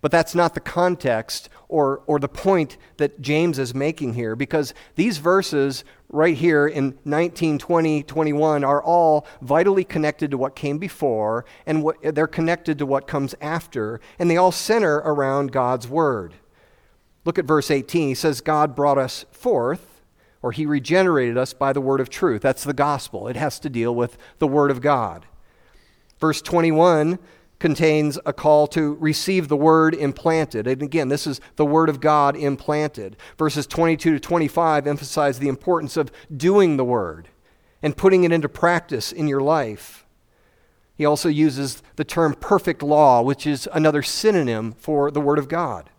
But 0.00 0.12
that's 0.12 0.34
not 0.34 0.54
the 0.54 0.60
context 0.60 1.48
or, 1.68 2.02
or 2.06 2.18
the 2.18 2.28
point 2.28 2.76
that 2.98 3.20
James 3.20 3.58
is 3.58 3.74
making 3.74 4.14
here, 4.14 4.36
because 4.36 4.72
these 4.94 5.18
verses 5.18 5.84
right 6.08 6.36
here 6.36 6.66
in 6.66 6.96
19, 7.04 7.58
20, 7.58 8.02
21 8.04 8.64
are 8.64 8.82
all 8.82 9.26
vitally 9.42 9.84
connected 9.84 10.30
to 10.30 10.38
what 10.38 10.54
came 10.54 10.78
before, 10.78 11.44
and 11.66 11.82
what, 11.82 11.96
they're 12.14 12.26
connected 12.26 12.78
to 12.78 12.86
what 12.86 13.06
comes 13.06 13.34
after, 13.40 14.00
and 14.18 14.30
they 14.30 14.36
all 14.36 14.52
center 14.52 14.96
around 14.98 15.52
God's 15.52 15.88
Word. 15.88 16.34
Look 17.24 17.38
at 17.38 17.44
verse 17.44 17.70
18. 17.70 18.08
He 18.08 18.14
says, 18.14 18.40
God 18.40 18.76
brought 18.76 18.98
us 18.98 19.26
forth, 19.32 20.00
or 20.42 20.52
He 20.52 20.64
regenerated 20.64 21.36
us 21.36 21.52
by 21.52 21.72
the 21.72 21.80
Word 21.80 22.00
of 22.00 22.08
truth. 22.08 22.40
That's 22.40 22.64
the 22.64 22.72
gospel, 22.72 23.26
it 23.26 23.36
has 23.36 23.58
to 23.60 23.68
deal 23.68 23.94
with 23.94 24.16
the 24.38 24.46
Word 24.46 24.70
of 24.70 24.80
God. 24.80 25.26
Verse 26.20 26.40
21 26.40 27.18
contains 27.58 28.18
a 28.24 28.32
call 28.32 28.66
to 28.68 28.94
receive 28.94 29.48
the 29.48 29.56
word 29.56 29.94
implanted. 29.94 30.66
And 30.66 30.82
again, 30.82 31.08
this 31.08 31.26
is 31.26 31.40
the 31.56 31.66
word 31.66 31.88
of 31.88 32.00
God 32.00 32.36
implanted. 32.36 33.16
Verses 33.36 33.66
22 33.66 34.12
to 34.12 34.20
25 34.20 34.86
emphasize 34.86 35.38
the 35.38 35.48
importance 35.48 35.96
of 35.96 36.12
doing 36.34 36.76
the 36.76 36.84
word 36.84 37.28
and 37.82 37.96
putting 37.96 38.24
it 38.24 38.32
into 38.32 38.48
practice 38.48 39.12
in 39.12 39.28
your 39.28 39.40
life. 39.40 40.06
He 40.94 41.04
also 41.04 41.28
uses 41.28 41.82
the 41.96 42.04
term 42.04 42.34
perfect 42.34 42.82
law, 42.82 43.22
which 43.22 43.46
is 43.46 43.68
another 43.72 44.02
synonym 44.02 44.72
for 44.72 45.10
the 45.10 45.20
word 45.20 45.38
of 45.38 45.48
God. 45.48 45.90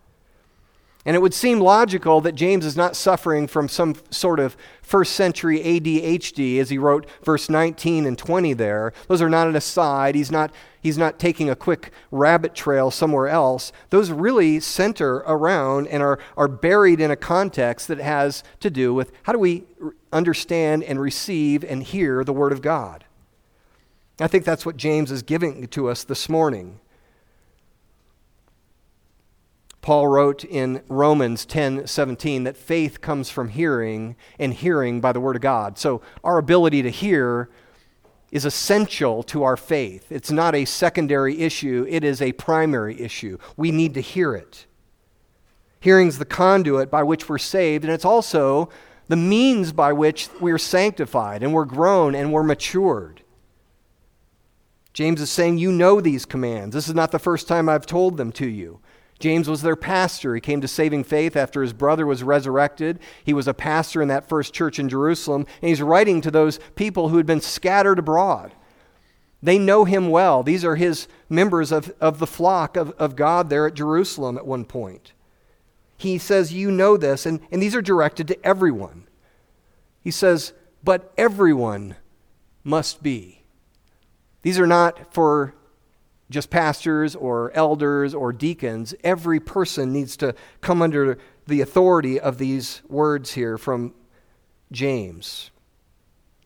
And 1.05 1.15
it 1.15 1.21
would 1.21 1.33
seem 1.33 1.61
logical 1.61 2.19
that 2.21 2.35
James 2.35 2.65
is 2.65 2.75
not 2.75 2.95
suffering 2.95 3.47
from 3.47 3.69
some 3.69 3.95
sort 4.09 4.39
of 4.39 4.57
first 4.81 5.13
century 5.13 5.59
ADHD 5.59 6.59
as 6.59 6.69
he 6.69 6.77
wrote 6.77 7.07
verse 7.23 7.49
19 7.49 8.05
and 8.05 8.17
20 8.17 8.53
there. 8.53 8.91
Those 9.07 9.21
are 9.21 9.29
not 9.29 9.47
an 9.47 9.55
aside. 9.55 10.15
He's 10.15 10.29
not, 10.29 10.51
he's 10.81 10.97
not 10.97 11.17
taking 11.17 11.49
a 11.49 11.55
quick 11.55 11.91
rabbit 12.11 12.53
trail 12.53 12.91
somewhere 12.91 13.29
else. 13.29 13.71
Those 13.91 14.11
really 14.11 14.59
center 14.59 15.17
around 15.25 15.87
and 15.87 16.03
are, 16.03 16.19
are 16.35 16.49
buried 16.49 16.99
in 16.99 17.11
a 17.11 17.15
context 17.15 17.87
that 17.87 17.99
has 17.99 18.43
to 18.59 18.69
do 18.69 18.93
with 18.93 19.13
how 19.23 19.31
do 19.31 19.39
we 19.39 19.63
understand 20.11 20.83
and 20.83 20.99
receive 20.99 21.63
and 21.63 21.81
hear 21.81 22.25
the 22.25 22.33
Word 22.33 22.51
of 22.51 22.61
God. 22.61 23.05
I 24.19 24.27
think 24.27 24.43
that's 24.43 24.65
what 24.65 24.75
James 24.75 25.11
is 25.11 25.23
giving 25.23 25.67
to 25.67 25.87
us 25.87 26.03
this 26.03 26.27
morning. 26.27 26.81
Paul 29.81 30.07
wrote 30.07 30.43
in 30.43 30.81
Romans 30.89 31.45
10 31.45 31.87
17 31.87 32.43
that 32.43 32.57
faith 32.57 33.01
comes 33.01 33.29
from 33.29 33.49
hearing, 33.49 34.15
and 34.37 34.53
hearing 34.53 34.99
by 35.01 35.11
the 35.11 35.21
Word 35.21 35.35
of 35.35 35.41
God. 35.41 35.77
So 35.77 36.01
our 36.23 36.37
ability 36.37 36.81
to 36.81 36.89
hear 36.89 37.49
is 38.31 38.45
essential 38.45 39.23
to 39.23 39.43
our 39.43 39.57
faith. 39.57 40.11
It's 40.11 40.31
not 40.31 40.53
a 40.53 40.65
secondary 40.65 41.39
issue, 41.39 41.85
it 41.89 42.03
is 42.03 42.21
a 42.21 42.33
primary 42.33 42.99
issue. 42.99 43.37
We 43.57 43.71
need 43.71 43.93
to 43.95 44.01
hear 44.01 44.35
it. 44.35 44.65
Hearing's 45.79 46.17
the 46.17 46.25
conduit 46.25 46.91
by 46.91 47.03
which 47.03 47.29
we're 47.29 47.37
saved, 47.37 47.85
and 47.85 47.93
it's 47.93 48.05
also 48.05 48.69
the 49.07 49.15
means 49.15 49.71
by 49.71 49.93
which 49.93 50.29
we're 50.39 50.57
sanctified 50.57 51.41
and 51.41 51.53
we're 51.53 51.65
grown 51.65 52.15
and 52.15 52.31
we're 52.31 52.43
matured. 52.43 53.23
James 54.93 55.21
is 55.21 55.29
saying, 55.29 55.57
You 55.57 55.71
know 55.71 56.01
these 56.01 56.25
commands. 56.25 56.75
This 56.75 56.87
is 56.87 56.95
not 56.95 57.11
the 57.11 57.19
first 57.19 57.47
time 57.47 57.69
I've 57.69 57.85
told 57.85 58.17
them 58.17 58.31
to 58.33 58.47
you. 58.47 58.79
James 59.19 59.49
was 59.49 59.61
their 59.61 59.75
pastor. 59.75 60.33
He 60.33 60.41
came 60.41 60.61
to 60.61 60.67
saving 60.67 61.03
faith 61.03 61.35
after 61.35 61.61
his 61.61 61.73
brother 61.73 62.05
was 62.05 62.23
resurrected. 62.23 62.99
He 63.23 63.33
was 63.33 63.47
a 63.47 63.53
pastor 63.53 64.01
in 64.01 64.07
that 64.07 64.29
first 64.29 64.53
church 64.53 64.79
in 64.79 64.87
Jerusalem, 64.87 65.45
and 65.61 65.69
he's 65.69 65.81
writing 65.81 66.21
to 66.21 66.31
those 66.31 66.59
people 66.75 67.09
who 67.09 67.17
had 67.17 67.25
been 67.25 67.41
scattered 67.41 67.99
abroad. 67.99 68.53
They 69.43 69.59
know 69.59 69.85
him 69.85 70.09
well. 70.09 70.41
These 70.41 70.65
are 70.65 70.75
his 70.75 71.07
members 71.29 71.71
of, 71.71 71.93
of 72.01 72.19
the 72.19 72.27
flock 72.27 72.77
of, 72.77 72.91
of 72.91 73.15
God 73.15 73.49
there 73.49 73.67
at 73.67 73.73
Jerusalem 73.73 74.37
at 74.37 74.47
one 74.47 74.65
point. 74.65 75.13
He 75.97 76.17
says, 76.17 76.53
You 76.53 76.71
know 76.71 76.95
this, 76.95 77.25
and, 77.25 77.41
and 77.51 77.61
these 77.61 77.75
are 77.75 77.81
directed 77.81 78.27
to 78.29 78.45
everyone. 78.45 79.07
He 80.01 80.11
says, 80.11 80.53
But 80.83 81.13
everyone 81.17 81.95
must 82.63 83.03
be. 83.03 83.43
These 84.41 84.59
are 84.59 84.67
not 84.67 85.13
for 85.13 85.55
just 86.29 86.49
pastors 86.49 87.15
or 87.15 87.51
elders 87.53 88.13
or 88.13 88.31
deacons. 88.31 88.93
Every 89.03 89.39
person 89.39 89.91
needs 89.91 90.15
to 90.17 90.35
come 90.61 90.81
under 90.81 91.17
the 91.47 91.61
authority 91.61 92.19
of 92.19 92.37
these 92.37 92.81
words 92.87 93.33
here 93.33 93.57
from 93.57 93.93
James. 94.71 95.51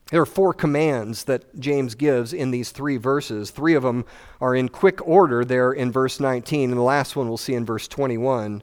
There 0.10 0.22
are 0.22 0.26
four 0.26 0.54
commands 0.54 1.24
that 1.26 1.60
James 1.60 1.96
gives 1.96 2.34
in 2.34 2.52
these 2.52 2.72
three 2.72 2.98
verses. 2.98 3.52
Three 3.52 3.74
of 3.74 3.84
them 3.84 4.06
are 4.40 4.56
in 4.56 4.70
quick 4.70 5.06
order 5.08 5.44
there 5.44 5.72
in 5.72 5.92
verse 5.92 6.20
19, 6.20 6.70
and 6.70 6.80
the 6.80 6.84
last 6.84 7.16
one 7.16 7.28
we'll 7.28 7.38
see 7.38 7.56
in 7.56 7.66
verse 7.66 7.88
21. 7.88 8.62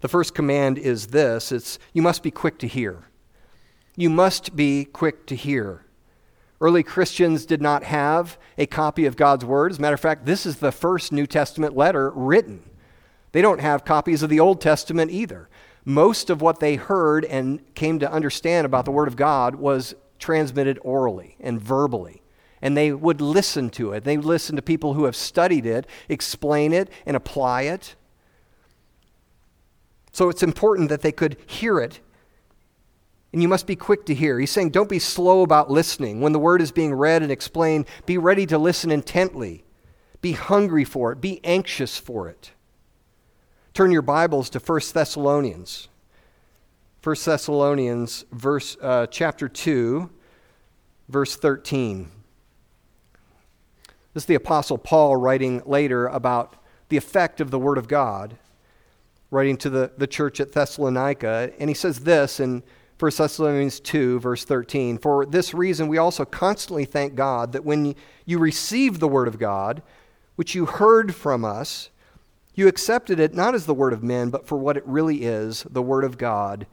The 0.00 0.08
first 0.08 0.34
command 0.34 0.78
is 0.78 1.08
this 1.08 1.52
it's 1.52 1.78
you 1.92 2.02
must 2.02 2.22
be 2.22 2.30
quick 2.30 2.58
to 2.60 2.66
hear. 2.66 3.04
You 3.96 4.10
must 4.10 4.56
be 4.56 4.84
quick 4.84 5.26
to 5.26 5.34
hear. 5.34 5.84
Early 6.60 6.82
Christians 6.82 7.46
did 7.46 7.62
not 7.62 7.84
have 7.84 8.36
a 8.56 8.66
copy 8.66 9.06
of 9.06 9.16
God's 9.16 9.44
Word. 9.44 9.70
As 9.70 9.78
a 9.78 9.80
matter 9.80 9.94
of 9.94 10.00
fact, 10.00 10.26
this 10.26 10.44
is 10.44 10.56
the 10.56 10.72
first 10.72 11.12
New 11.12 11.26
Testament 11.26 11.76
letter 11.76 12.10
written. 12.10 12.62
They 13.32 13.42
don't 13.42 13.60
have 13.60 13.84
copies 13.84 14.22
of 14.22 14.30
the 14.30 14.40
Old 14.40 14.60
Testament 14.60 15.10
either. 15.10 15.48
Most 15.84 16.30
of 16.30 16.40
what 16.42 16.58
they 16.58 16.74
heard 16.74 17.24
and 17.24 17.62
came 17.74 18.00
to 18.00 18.10
understand 18.10 18.64
about 18.64 18.84
the 18.84 18.90
Word 18.90 19.06
of 19.06 19.16
God 19.16 19.54
was 19.54 19.94
transmitted 20.18 20.78
orally 20.82 21.36
and 21.38 21.60
verbally. 21.60 22.22
And 22.60 22.76
they 22.76 22.90
would 22.90 23.20
listen 23.20 23.70
to 23.70 23.92
it. 23.92 24.02
They 24.02 24.16
listen 24.16 24.56
to 24.56 24.62
people 24.62 24.94
who 24.94 25.04
have 25.04 25.14
studied 25.14 25.64
it, 25.64 25.86
explain 26.08 26.72
it, 26.72 26.90
and 27.06 27.16
apply 27.16 27.62
it. 27.62 27.94
So 30.10 30.28
it's 30.28 30.42
important 30.42 30.88
that 30.88 31.02
they 31.02 31.12
could 31.12 31.36
hear 31.46 31.78
it 31.78 32.00
and 33.32 33.42
you 33.42 33.48
must 33.48 33.66
be 33.66 33.76
quick 33.76 34.06
to 34.06 34.14
hear. 34.14 34.38
He's 34.38 34.50
saying, 34.50 34.70
don't 34.70 34.88
be 34.88 34.98
slow 34.98 35.42
about 35.42 35.70
listening. 35.70 36.20
When 36.20 36.32
the 36.32 36.38
word 36.38 36.62
is 36.62 36.72
being 36.72 36.94
read 36.94 37.22
and 37.22 37.30
explained, 37.30 37.86
be 38.06 38.16
ready 38.16 38.46
to 38.46 38.56
listen 38.56 38.90
intently. 38.90 39.64
Be 40.20 40.32
hungry 40.32 40.84
for 40.84 41.12
it. 41.12 41.20
Be 41.20 41.40
anxious 41.44 41.98
for 41.98 42.28
it. 42.28 42.52
Turn 43.74 43.92
your 43.92 44.02
Bibles 44.02 44.50
to 44.50 44.58
1 44.58 44.80
Thessalonians. 44.92 45.88
1 47.04 47.16
Thessalonians, 47.24 48.24
verse, 48.32 48.76
uh, 48.80 49.06
chapter 49.06 49.48
2, 49.48 50.10
verse 51.08 51.36
13. 51.36 52.10
This 54.14 54.22
is 54.22 54.26
the 54.26 54.34
Apostle 54.34 54.78
Paul 54.78 55.16
writing 55.16 55.62
later 55.64 56.06
about 56.06 56.56
the 56.88 56.96
effect 56.96 57.40
of 57.40 57.50
the 57.50 57.58
Word 57.58 57.78
of 57.78 57.86
God, 57.86 58.36
writing 59.30 59.56
to 59.58 59.70
the, 59.70 59.92
the 59.96 60.06
church 60.06 60.40
at 60.40 60.52
Thessalonica. 60.52 61.52
And 61.60 61.70
he 61.70 61.74
says 61.74 62.00
this 62.00 62.40
in 62.40 62.62
1 62.98 63.12
Thessalonians 63.16 63.78
2, 63.78 64.18
verse 64.18 64.44
13. 64.44 64.98
For 64.98 65.24
this 65.24 65.54
reason, 65.54 65.86
we 65.86 65.98
also 65.98 66.24
constantly 66.24 66.84
thank 66.84 67.14
God 67.14 67.52
that 67.52 67.64
when 67.64 67.94
you 68.26 68.38
received 68.40 68.98
the 68.98 69.06
word 69.06 69.28
of 69.28 69.38
God, 69.38 69.82
which 70.34 70.56
you 70.56 70.66
heard 70.66 71.14
from 71.14 71.44
us, 71.44 71.90
you 72.54 72.66
accepted 72.66 73.20
it 73.20 73.34
not 73.34 73.54
as 73.54 73.66
the 73.66 73.74
word 73.74 73.92
of 73.92 74.02
men, 74.02 74.30
but 74.30 74.48
for 74.48 74.58
what 74.58 74.76
it 74.76 74.84
really 74.84 75.22
is 75.22 75.64
the 75.70 75.80
word 75.80 76.02
of 76.02 76.18
God, 76.18 76.66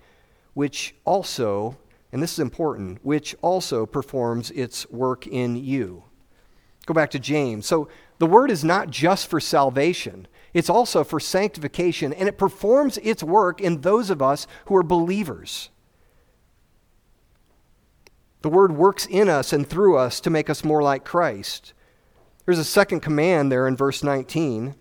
which 0.56 0.96
also, 1.06 1.78
and 2.12 2.24
this 2.24 2.34
is 2.34 2.40
important, 2.40 3.06
which 3.06 3.36
also 3.44 3.86
performs 3.86 4.50
its 4.52 4.90
work 4.90 5.28
in 5.28 5.56
you. 5.56 6.06
Go 6.88 6.96
back 6.96 7.12
to 7.12 7.20
James. 7.20 7.68
So 7.68 7.88
the 8.18 8.26
word 8.26 8.50
is 8.50 8.64
not 8.64 8.90
just 8.90 9.28
for 9.28 9.40
salvation, 9.40 10.28
it's 10.56 10.72
also 10.72 11.04
for 11.04 11.20
sanctification, 11.20 12.14
and 12.14 12.28
it 12.28 12.40
performs 12.40 12.98
its 13.00 13.22
work 13.22 13.62
in 13.62 13.82
those 13.82 14.10
of 14.10 14.24
us 14.24 14.48
who 14.66 14.76
are 14.76 14.84
believers. 14.84 15.70
The 18.46 18.52
Word 18.52 18.74
works 18.74 19.08
in 19.08 19.28
us 19.28 19.52
and 19.54 19.68
through 19.68 19.98
us 19.98 20.20
to 20.20 20.30
make 20.30 20.52
us 20.52 20.64
more 20.64 20.84
like 20.84 21.04
Christ. 21.04 21.74
There's 22.46 22.60
a 22.60 22.64
second 22.64 23.00
command 23.00 23.52
there 23.52 23.68
in 23.68 23.76
verse 23.76 24.04
19 24.04 24.76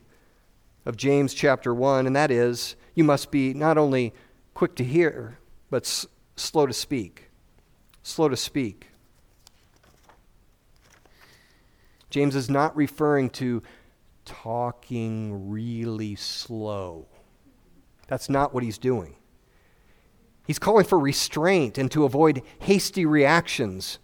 of 0.85 0.99
James 0.99 1.33
chapter 1.33 1.73
1, 1.73 2.07
and 2.07 2.15
that 2.15 2.31
is, 2.31 2.77
you 2.95 3.05
must 3.05 3.31
be 3.31 3.55
not 3.55 3.79
only 3.79 4.13
quick 4.53 4.75
to 4.75 4.85
hear, 4.85 5.39
but 5.71 5.85
s- 5.85 6.07
slow 6.37 6.67
to 6.67 6.75
speak. 6.75 7.31
Slow 8.03 8.29
to 8.29 8.37
speak. 8.37 8.89
James 12.11 12.37
is 12.37 12.51
not 12.51 12.77
referring 12.77 13.31
to 13.31 13.63
talking 14.27 15.49
really 15.49 16.17
slow. 16.17 17.07
That's 18.09 18.29
not 18.29 18.53
what 18.53 18.63
he's 18.63 18.77
doing. 18.77 19.17
He's 20.47 20.59
calling 20.59 20.85
for 20.85 20.99
restraint 20.99 21.79
and 21.79 21.91
to 21.93 22.05
avoid 22.05 22.43
hasty 22.61 23.07
reactions 23.07 23.99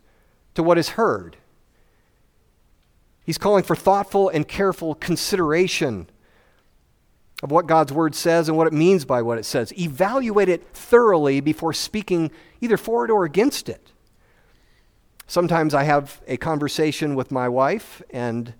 to 0.54 0.62
what 0.62 0.78
is 0.78 0.90
heard. 0.90 1.36
He's 3.24 3.38
calling 3.38 3.62
for 3.62 3.76
thoughtful 3.76 4.28
and 4.28 4.48
careful 4.48 4.94
consideration 4.94 6.08
of 7.42 7.50
what 7.50 7.66
God's 7.66 7.92
word 7.92 8.14
says 8.14 8.48
and 8.48 8.56
what 8.56 8.66
it 8.66 8.72
means 8.72 9.04
by 9.04 9.22
what 9.22 9.38
it 9.38 9.44
says. 9.44 9.72
Evaluate 9.78 10.48
it 10.48 10.66
thoroughly 10.74 11.40
before 11.40 11.72
speaking 11.72 12.30
either 12.60 12.76
for 12.76 13.04
it 13.04 13.10
or 13.10 13.24
against 13.24 13.68
it. 13.68 13.92
Sometimes 15.26 15.74
I 15.74 15.84
have 15.84 16.20
a 16.26 16.36
conversation 16.36 17.14
with 17.14 17.30
my 17.30 17.48
wife, 17.48 18.02
and, 18.10 18.52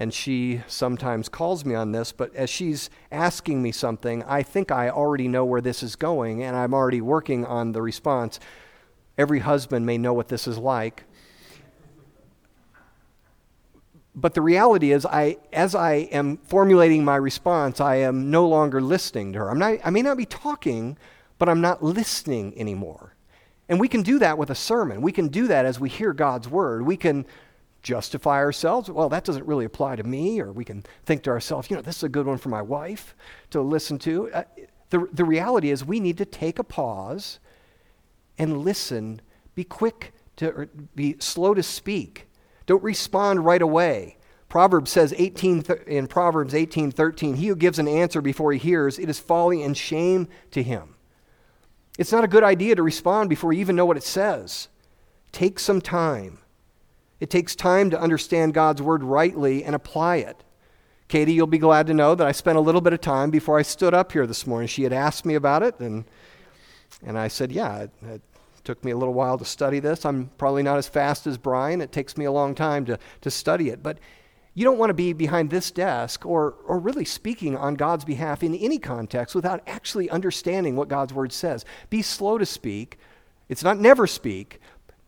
and 0.00 0.12
she 0.12 0.62
sometimes 0.66 1.28
calls 1.28 1.64
me 1.64 1.74
on 1.74 1.92
this, 1.92 2.10
but 2.10 2.34
as 2.34 2.48
she's 2.48 2.88
asking 3.12 3.62
me 3.62 3.70
something, 3.70 4.24
I 4.24 4.42
think 4.42 4.72
I 4.72 4.88
already 4.88 5.28
know 5.28 5.44
where 5.44 5.60
this 5.60 5.82
is 5.82 5.94
going, 5.94 6.42
and 6.42 6.56
I'm 6.56 6.72
already 6.72 7.02
working 7.02 7.44
on 7.44 7.72
the 7.72 7.82
response. 7.82 8.40
Every 9.18 9.40
husband 9.40 9.84
may 9.84 9.98
know 9.98 10.14
what 10.14 10.28
this 10.28 10.48
is 10.48 10.56
like 10.56 11.04
but 14.14 14.34
the 14.34 14.42
reality 14.42 14.92
is, 14.92 15.06
I, 15.06 15.38
as 15.52 15.74
I 15.74 15.94
am 16.12 16.38
formulating 16.38 17.04
my 17.04 17.16
response, 17.16 17.80
I 17.80 17.96
am 17.96 18.30
no 18.30 18.46
longer 18.46 18.80
listening 18.80 19.32
to 19.32 19.38
her. 19.38 19.50
I'm 19.50 19.58
not, 19.58 19.78
I 19.84 19.90
may 19.90 20.02
not 20.02 20.16
be 20.16 20.26
talking, 20.26 20.98
but 21.38 21.48
I'm 21.48 21.60
not 21.60 21.82
listening 21.82 22.58
anymore. 22.58 23.14
And 23.68 23.78
we 23.78 23.88
can 23.88 24.02
do 24.02 24.18
that 24.18 24.36
with 24.36 24.50
a 24.50 24.54
sermon. 24.54 25.00
We 25.00 25.12
can 25.12 25.28
do 25.28 25.46
that 25.46 25.64
as 25.64 25.78
we 25.78 25.88
hear 25.88 26.12
God's 26.12 26.48
word. 26.48 26.82
We 26.82 26.96
can 26.96 27.24
justify 27.82 28.36
ourselves. 28.36 28.90
Well, 28.90 29.08
that 29.08 29.24
doesn't 29.24 29.46
really 29.46 29.64
apply 29.64 29.96
to 29.96 30.04
me. 30.04 30.40
Or 30.40 30.52
we 30.52 30.64
can 30.64 30.84
think 31.04 31.22
to 31.24 31.30
ourselves, 31.30 31.70
you 31.70 31.76
know, 31.76 31.82
this 31.82 31.98
is 31.98 32.02
a 32.02 32.08
good 32.08 32.26
one 32.26 32.38
for 32.38 32.48
my 32.48 32.62
wife 32.62 33.14
to 33.50 33.60
listen 33.60 33.98
to. 34.00 34.30
Uh, 34.32 34.44
the, 34.90 35.08
the 35.12 35.24
reality 35.24 35.70
is, 35.70 35.84
we 35.84 36.00
need 36.00 36.18
to 36.18 36.24
take 36.24 36.58
a 36.58 36.64
pause 36.64 37.38
and 38.38 38.58
listen. 38.58 39.20
Be 39.54 39.64
quick 39.64 40.12
to, 40.36 40.68
be 40.94 41.16
slow 41.20 41.54
to 41.54 41.62
speak 41.62 42.26
don't 42.70 42.84
respond 42.84 43.44
right 43.44 43.62
away. 43.62 44.16
Proverbs 44.48 44.92
says 44.92 45.12
18 45.18 45.64
in 45.88 46.06
Proverbs 46.06 46.54
18:13, 46.54 47.34
he 47.34 47.48
who 47.48 47.56
gives 47.56 47.80
an 47.80 47.88
answer 47.88 48.20
before 48.20 48.52
he 48.52 48.60
hears, 48.60 48.96
it 48.96 49.10
is 49.10 49.18
folly 49.18 49.60
and 49.60 49.76
shame 49.76 50.28
to 50.52 50.62
him. 50.62 50.94
It's 51.98 52.12
not 52.12 52.22
a 52.22 52.28
good 52.28 52.44
idea 52.44 52.76
to 52.76 52.84
respond 52.84 53.28
before 53.28 53.52
you 53.52 53.58
even 53.60 53.74
know 53.74 53.86
what 53.86 53.96
it 53.96 54.04
says. 54.04 54.68
Take 55.32 55.58
some 55.58 55.80
time. 55.80 56.38
It 57.20 57.30
takes 57.30 57.54
time 57.54 57.90
to 57.90 58.00
understand 58.00 58.54
God's 58.54 58.82
word 58.82 59.02
rightly 59.02 59.62
and 59.62 59.74
apply 59.74 60.16
it. 60.16 60.42
Katie, 61.08 61.32
you'll 61.32 61.46
be 61.46 61.58
glad 61.58 61.86
to 61.88 61.94
know 61.94 62.14
that 62.14 62.26
I 62.26 62.32
spent 62.32 62.56
a 62.56 62.60
little 62.60 62.80
bit 62.80 62.92
of 62.92 63.00
time 63.00 63.30
before 63.30 63.58
I 63.58 63.62
stood 63.62 63.94
up 63.94 64.12
here 64.12 64.26
this 64.26 64.46
morning. 64.46 64.68
She 64.68 64.84
had 64.84 64.92
asked 64.92 65.26
me 65.26 65.34
about 65.34 65.62
it, 65.62 65.78
and, 65.80 66.04
and 67.04 67.18
I 67.18 67.28
said, 67.28 67.52
Yeah, 67.52 67.86
it, 68.02 68.22
took 68.62 68.84
me 68.84 68.90
a 68.90 68.96
little 68.96 69.14
while 69.14 69.38
to 69.38 69.44
study 69.44 69.80
this. 69.80 70.04
I'm 70.04 70.30
probably 70.38 70.62
not 70.62 70.78
as 70.78 70.86
fast 70.86 71.26
as 71.26 71.38
Brian. 71.38 71.80
It 71.80 71.92
takes 71.92 72.16
me 72.16 72.24
a 72.24 72.32
long 72.32 72.54
time 72.54 72.84
to, 72.84 72.98
to 73.22 73.30
study 73.30 73.70
it. 73.70 73.82
But 73.82 73.98
you 74.54 74.64
don't 74.64 74.78
want 74.78 74.90
to 74.90 74.94
be 74.94 75.12
behind 75.12 75.50
this 75.50 75.70
desk 75.70 76.26
or, 76.26 76.54
or 76.66 76.78
really 76.78 77.04
speaking 77.04 77.56
on 77.56 77.74
God's 77.74 78.04
behalf 78.04 78.42
in 78.42 78.54
any 78.54 78.78
context 78.78 79.34
without 79.34 79.62
actually 79.66 80.10
understanding 80.10 80.76
what 80.76 80.88
God's 80.88 81.14
word 81.14 81.32
says. 81.32 81.64
Be 81.88 82.02
slow 82.02 82.38
to 82.38 82.46
speak. 82.46 82.98
It's 83.48 83.64
not 83.64 83.78
never 83.78 84.06
speak, 84.06 84.60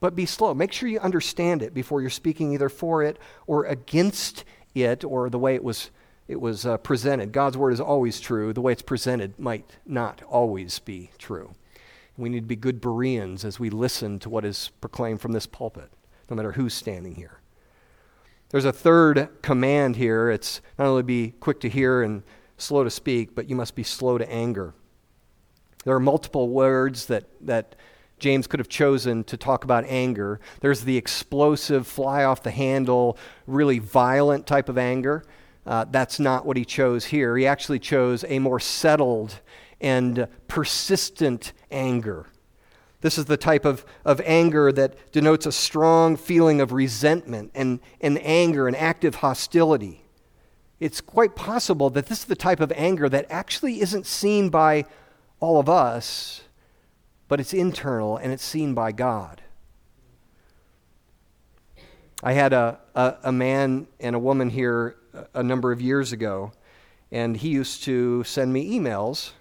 but 0.03 0.17
be 0.17 0.27
slow. 0.27 0.53
Make 0.53 0.73
sure 0.73 0.89
you 0.89 0.99
understand 0.99 1.63
it 1.63 1.73
before 1.73 2.01
you're 2.01 2.11
speaking 2.11 2.53
either 2.53 2.69
for 2.69 3.05
it 3.05 3.21
or 3.47 3.67
against 3.67 4.45
it 4.75 5.05
or 5.05 5.31
the 5.31 5.39
way 5.39 5.55
it 5.55 5.63
was, 5.63 5.91
it 6.27 6.41
was 6.41 6.67
uh, 6.67 6.77
presented. 6.79 7.31
God's 7.31 7.57
word 7.57 7.73
is 7.73 7.81
always 7.81 8.19
true. 8.19 8.53
The 8.53 8.61
way 8.61 8.73
it's 8.73 8.83
presented 8.83 9.39
might 9.39 9.79
not 9.87 10.21
always 10.29 10.81
be 10.81 11.13
true. 11.19 11.53
We 12.19 12.29
need 12.29 12.41
to 12.41 12.47
be 12.47 12.57
good 12.57 12.81
Bereans 12.81 13.45
as 13.45 13.61
we 13.61 13.71
listen 13.71 14.19
to 14.19 14.29
what 14.29 14.45
is 14.45 14.73
proclaimed 14.81 15.21
from 15.21 15.31
this 15.31 15.47
pulpit, 15.47 15.93
no 16.29 16.35
matter 16.35 16.51
who's 16.51 16.75
standing 16.75 17.15
here. 17.15 17.39
There's 18.49 18.65
a 18.65 18.73
third 18.73 19.29
command 19.41 19.95
here. 19.95 20.31
It's 20.31 20.61
not 20.81 20.89
only 20.89 21.05
be 21.05 21.31
quick 21.39 21.61
to 21.61 21.69
hear 21.69 22.03
and 22.03 22.25
slow 22.59 22.83
to 22.83 22.91
speak, 22.91 23.37
but 23.37 23.49
you 23.49 23.55
must 23.55 23.77
be 23.77 23.85
slow 23.85 24.19
to 24.19 24.29
anger. 24.29 24.75
There 25.85 25.95
are 25.95 26.01
multiple 26.01 26.49
words 26.49 27.07
that, 27.07 27.27
that 27.43 27.77
James 28.23 28.47
could 28.47 28.61
have 28.61 28.69
chosen 28.69 29.25
to 29.25 29.37
talk 29.37 29.65
about 29.65 29.85
anger. 29.87 30.41
There's 30.61 30.85
the 30.85 30.97
explosive, 30.97 31.87
fly 31.87 32.23
off 32.23 32.43
the 32.45 32.53
handle, 32.53 33.19
really 33.49 33.81
violent 33.81 34.47
type 34.47 34.69
of 34.69 34.79
anger. 34.79 35.25
Uh, 35.67 35.87
that's 35.91 36.21
not 36.21 36.47
what 36.47 36.57
he 36.57 36.65
chose 36.65 37.07
here. 37.07 37.37
He 37.37 37.47
actually 37.47 37.81
chose 37.81 38.25
a 38.29 38.39
more 38.39 38.61
settled 38.61 39.41
and 39.81 40.29
persistent 40.47 41.53
anger. 41.71 42.27
This 43.01 43.19
is 43.19 43.25
the 43.25 43.37
type 43.37 43.65
of, 43.65 43.85
of 44.05 44.21
anger 44.25 44.71
that 44.71 44.95
denotes 45.11 45.45
a 45.45 45.53
strong 45.53 46.17
feeling 46.17 46.61
of 46.61 46.71
resentment 46.73 47.51
and, 47.57 47.81
and 48.01 48.21
anger 48.23 48.69
and 48.69 48.77
active 48.77 49.17
hostility. 49.17 50.05
It's 50.79 51.01
quite 51.01 51.35
possible 51.35 51.91
that 51.91 52.07
this 52.07 52.21
is 52.21 52.25
the 52.27 52.37
type 52.37 52.61
of 52.61 52.73
anger 52.77 53.09
that 53.09 53.27
actually 53.29 53.81
isn't 53.81 54.07
seen 54.07 54.49
by 54.49 54.85
all 55.41 55.59
of 55.59 55.69
us, 55.69 56.43
but 57.29 57.41
it's 57.41 57.55
internal 57.55 58.17
and 58.17 58.33
it's 58.33 58.45
seen 58.45 58.75
by 58.75 58.93
God. 58.93 59.43
I 62.23 62.33
had 62.33 62.53
a, 62.53 62.79
a, 62.95 63.17
a 63.25 63.33
man 63.33 63.89
and 63.99 64.15
a 64.15 64.19
woman 64.19 64.51
here 64.51 64.97
a 65.35 65.43
number 65.43 65.73
of 65.73 65.81
years 65.81 66.13
ago, 66.13 66.53
and 67.11 67.37
he 67.37 67.49
used 67.49 67.83
to 67.85 68.23
send 68.25 68.53
me 68.53 68.79
emails 68.79 69.33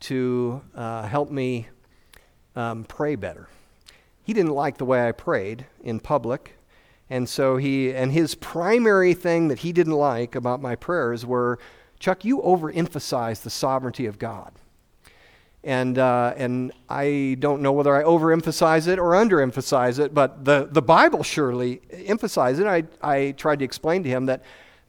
to 0.00 0.62
uh, 0.74 1.02
help 1.02 1.30
me 1.30 1.68
um, 2.56 2.84
pray 2.84 3.14
better. 3.14 3.48
He 4.22 4.32
didn't 4.32 4.52
like 4.52 4.78
the 4.78 4.84
way 4.84 5.06
I 5.06 5.12
prayed 5.12 5.66
in 5.82 6.00
public. 6.00 6.54
And 7.10 7.28
so 7.28 7.56
he, 7.56 7.94
and 7.94 8.12
his 8.12 8.34
primary 8.34 9.14
thing 9.14 9.48
that 9.48 9.60
he 9.60 9.72
didn't 9.72 9.94
like 9.94 10.34
about 10.34 10.60
my 10.60 10.76
prayers 10.76 11.24
were 11.24 11.58
Chuck, 11.98 12.24
you 12.24 12.38
overemphasize 12.42 13.42
the 13.42 13.50
sovereignty 13.50 14.06
of 14.06 14.18
God. 14.18 14.52
And, 15.64 15.98
uh, 15.98 16.34
and 16.36 16.72
I 16.88 17.36
don't 17.40 17.62
know 17.62 17.72
whether 17.72 17.94
I 17.94 18.04
overemphasize 18.04 18.86
it 18.86 18.98
or 18.98 19.12
underemphasize 19.12 19.98
it, 19.98 20.14
but 20.14 20.44
the, 20.44 20.68
the 20.70 20.80
Bible 20.80 21.22
surely 21.22 21.80
emphasizes 21.90 22.60
it. 22.60 22.66
I, 22.66 22.84
I 23.02 23.32
tried 23.32 23.58
to 23.58 23.64
explain 23.64 24.02
to 24.04 24.08
him 24.08 24.26
that, 24.26 24.42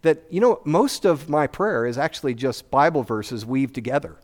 that, 0.04 0.24
you 0.30 0.40
know, 0.40 0.62
most 0.66 1.06
of 1.06 1.28
my 1.28 1.48
prayer 1.48 1.86
is 1.86 1.98
actually 1.98 2.36
just 2.36 2.70
Bible 2.70 3.04
verses 3.04 3.46
weaved 3.46 3.74
together. 3.74 4.18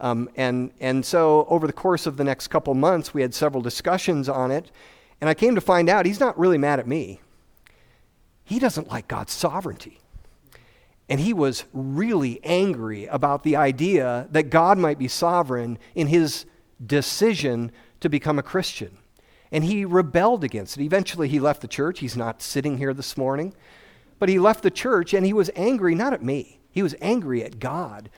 Um, 0.00 0.28
and, 0.36 0.72
and 0.80 1.06
so 1.06 1.46
over 1.48 1.68
the 1.68 1.72
course 1.72 2.06
of 2.06 2.16
the 2.16 2.24
next 2.24 2.48
couple 2.48 2.74
months, 2.74 3.14
we 3.14 3.22
had 3.22 3.32
several 3.32 3.62
discussions 3.62 4.28
on 4.28 4.50
it. 4.50 4.72
And 5.20 5.30
I 5.30 5.34
came 5.34 5.54
to 5.54 5.60
find 5.60 5.88
out 5.88 6.04
he's 6.04 6.18
not 6.18 6.36
really 6.36 6.58
mad 6.58 6.80
at 6.80 6.88
me. 6.88 7.20
He 8.42 8.58
doesn't 8.58 8.90
like 8.90 9.06
God's 9.06 9.32
sovereignty. 9.32 10.00
And 11.12 11.20
he 11.20 11.34
was 11.34 11.64
really 11.74 12.40
angry 12.42 13.04
about 13.04 13.42
the 13.42 13.54
idea 13.54 14.28
that 14.30 14.44
God 14.44 14.78
might 14.78 14.98
be 14.98 15.08
sovereign 15.08 15.78
in 15.94 16.06
his 16.06 16.46
decision 16.86 17.70
to 18.00 18.08
become 18.08 18.38
a 18.38 18.42
Christian. 18.42 18.96
And 19.50 19.62
he 19.62 19.84
rebelled 19.84 20.42
against 20.42 20.78
it. 20.78 20.84
Eventually, 20.84 21.28
he 21.28 21.38
left 21.38 21.60
the 21.60 21.68
church. 21.68 21.98
He's 21.98 22.16
not 22.16 22.40
sitting 22.40 22.78
here 22.78 22.94
this 22.94 23.18
morning. 23.18 23.52
But 24.18 24.30
he 24.30 24.38
left 24.38 24.62
the 24.62 24.70
church 24.70 25.12
and 25.12 25.26
he 25.26 25.34
was 25.34 25.50
angry 25.54 25.94
not 25.94 26.14
at 26.14 26.22
me, 26.22 26.60
he 26.70 26.82
was 26.82 26.94
angry 27.02 27.44
at 27.44 27.58
God 27.58 28.08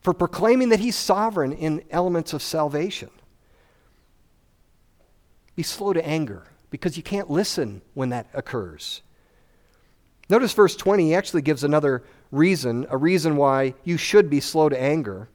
for 0.00 0.14
proclaiming 0.14 0.68
that 0.68 0.78
he's 0.78 0.94
sovereign 0.94 1.52
in 1.52 1.82
elements 1.90 2.32
of 2.32 2.40
salvation. 2.40 3.10
Be 5.56 5.64
slow 5.64 5.92
to 5.92 6.06
anger 6.06 6.46
because 6.70 6.96
you 6.96 7.02
can't 7.02 7.28
listen 7.28 7.82
when 7.94 8.10
that 8.10 8.28
occurs. 8.32 9.02
Notice 10.28 10.52
verse 10.52 10.76
20, 10.76 11.06
he 11.06 11.14
actually 11.14 11.42
gives 11.42 11.64
another 11.64 12.02
reason, 12.30 12.86
a 12.90 12.96
reason 12.96 13.36
why 13.36 13.74
you 13.84 13.96
should 13.96 14.30
be 14.30 14.40
slow 14.40 14.68
to 14.68 14.80
anger. 14.80 15.28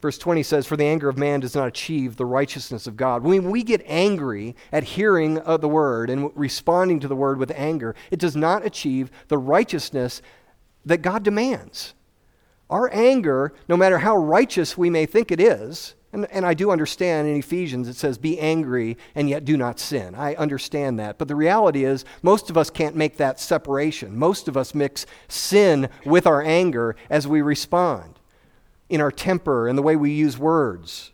Verse 0.00 0.16
20 0.16 0.42
says, 0.42 0.66
For 0.66 0.76
the 0.76 0.86
anger 0.86 1.08
of 1.08 1.18
man 1.18 1.40
does 1.40 1.54
not 1.54 1.68
achieve 1.68 2.16
the 2.16 2.24
righteousness 2.24 2.86
of 2.86 2.96
God. 2.96 3.22
When 3.22 3.50
we 3.50 3.62
get 3.62 3.82
angry 3.84 4.56
at 4.72 4.82
hearing 4.84 5.38
of 5.38 5.60
the 5.60 5.68
word 5.68 6.08
and 6.08 6.30
responding 6.34 7.00
to 7.00 7.08
the 7.08 7.16
word 7.16 7.38
with 7.38 7.52
anger, 7.54 7.94
it 8.10 8.18
does 8.18 8.34
not 8.34 8.64
achieve 8.64 9.10
the 9.28 9.36
righteousness 9.36 10.22
that 10.86 11.02
God 11.02 11.22
demands. 11.22 11.92
Our 12.70 12.90
anger, 12.94 13.52
no 13.68 13.76
matter 13.76 13.98
how 13.98 14.16
righteous 14.16 14.78
we 14.78 14.88
may 14.88 15.04
think 15.04 15.30
it 15.30 15.40
is, 15.40 15.94
and, 16.12 16.26
and 16.30 16.44
I 16.44 16.54
do 16.54 16.70
understand 16.70 17.28
in 17.28 17.36
Ephesians 17.36 17.88
it 17.88 17.96
says, 17.96 18.18
be 18.18 18.38
angry 18.40 18.96
and 19.14 19.28
yet 19.28 19.44
do 19.44 19.56
not 19.56 19.78
sin. 19.78 20.14
I 20.14 20.34
understand 20.34 20.98
that. 20.98 21.18
But 21.18 21.28
the 21.28 21.36
reality 21.36 21.84
is, 21.84 22.04
most 22.22 22.50
of 22.50 22.58
us 22.58 22.68
can't 22.70 22.96
make 22.96 23.16
that 23.18 23.38
separation. 23.38 24.18
Most 24.18 24.48
of 24.48 24.56
us 24.56 24.74
mix 24.74 25.06
sin 25.28 25.88
with 26.04 26.26
our 26.26 26.42
anger 26.42 26.96
as 27.08 27.28
we 27.28 27.42
respond. 27.42 28.18
in 28.90 29.00
our 29.00 29.12
temper 29.12 29.68
and 29.68 29.78
the 29.78 29.82
way 29.82 29.96
we 29.96 30.10
use 30.10 30.36
words. 30.36 31.12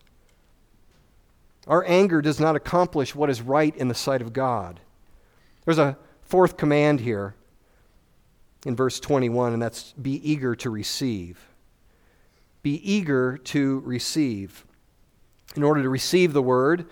Our 1.67 1.85
anger 1.87 2.23
does 2.23 2.41
not 2.41 2.57
accomplish 2.57 3.15
what 3.15 3.31
is 3.31 3.43
right 3.43 3.77
in 3.77 3.89
the 3.89 3.95
sight 3.95 4.23
of 4.23 4.33
God. 4.33 4.81
There's 5.65 5.79
a 5.79 5.99
fourth 6.23 6.57
command 6.57 7.01
here 7.01 7.35
in 8.65 8.75
verse 8.75 8.99
21, 8.99 9.53
and 9.53 9.63
that's 9.63 9.93
be 9.93 10.13
eager 10.29 10.57
to 10.57 10.71
receive. 10.71 11.47
Be 12.63 12.77
eager 12.91 13.37
to 13.39 13.81
receive. 13.81 14.65
In 15.57 15.62
order 15.62 15.83
to 15.83 15.88
receive 15.88 16.33
the 16.33 16.42
word, 16.42 16.87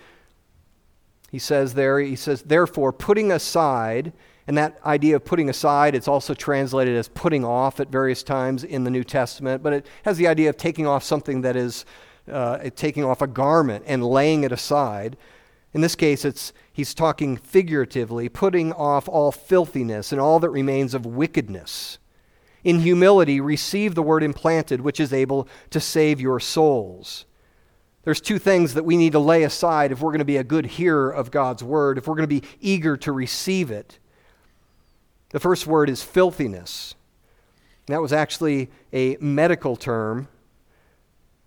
he 1.31 1.39
says 1.39 1.75
there, 1.75 1.99
he 1.99 2.17
says, 2.17 2.43
therefore, 2.43 2.93
putting 2.93 3.31
aside, 3.31 4.13
and 4.47 4.57
that 4.57 4.79
idea 4.85 5.17
of 5.17 5.25
putting 5.25 5.51
aside, 5.51 5.95
it's 5.95 6.09
also 6.09 6.33
translated 6.33 6.97
as 6.97 7.09
putting 7.09 7.45
off 7.45 7.81
at 7.81 7.89
various 7.89 8.23
times 8.23 8.65
in 8.65 8.85
the 8.85 8.91
New 8.91 9.05
Testament, 9.05 9.63
but 9.63 9.73
it 9.73 9.87
has 10.05 10.17
the 10.17 10.29
idea 10.29 10.49
of 10.49 10.57
taking 10.57 10.87
off 10.87 11.03
something 11.03 11.43
that 11.43 11.57
is 11.57 11.85
uh, 12.31 12.71
taking 12.75 13.05
off 13.05 13.21
a 13.21 13.27
garment 13.27 13.85
and 13.87 14.03
laying 14.05 14.45
it 14.45 14.53
aside. 14.53 15.17
In 15.75 15.81
this 15.81 15.97
case, 15.97 16.25
it's, 16.25 16.53
he's 16.73 16.95
talking 16.95 17.37
figuratively, 17.37 18.29
putting 18.29 18.73
off 18.73 19.09
all 19.09 19.33
filthiness 19.33 20.13
and 20.13 20.21
all 20.21 20.41
that 20.41 20.51
remains 20.51 20.95
of 20.95 21.05
wickedness. 21.05 21.99
In 22.63 22.81
humility, 22.81 23.41
receive 23.41 23.95
the 23.95 24.03
word 24.03 24.23
implanted, 24.23 24.81
which 24.81 25.01
is 25.01 25.13
able 25.13 25.49
to 25.71 25.81
save 25.81 26.21
your 26.21 26.41
souls. 26.41 27.27
There's 28.05 28.21
two 28.21 28.39
things 28.39 28.75
that 28.75 28.85
we 28.85 28.97
need 28.97 29.13
to 29.13 29.19
lay 29.19 29.45
aside 29.45 29.91
if 29.91 30.01
we're 30.01 30.11
going 30.11 30.19
to 30.19 30.25
be 30.25 30.37
a 30.37 30.45
good 30.45 30.67
hearer 30.67 31.11
of 31.11 31.31
God's 31.31 31.65
word, 31.65 31.99
if 31.99 32.07
we're 32.07 32.17
going 32.17 32.29
to 32.29 32.41
be 32.41 32.47
eager 32.61 32.97
to 32.99 33.13
receive 33.13 33.71
it. 33.71 33.99
The 35.31 35.41
first 35.41 35.67
word 35.67 35.89
is 35.89 36.03
filthiness. 36.03 36.95
That 37.87 38.01
was 38.01 38.13
actually 38.13 38.71
a 38.93 39.17
medical 39.21 39.77
term 39.77 40.29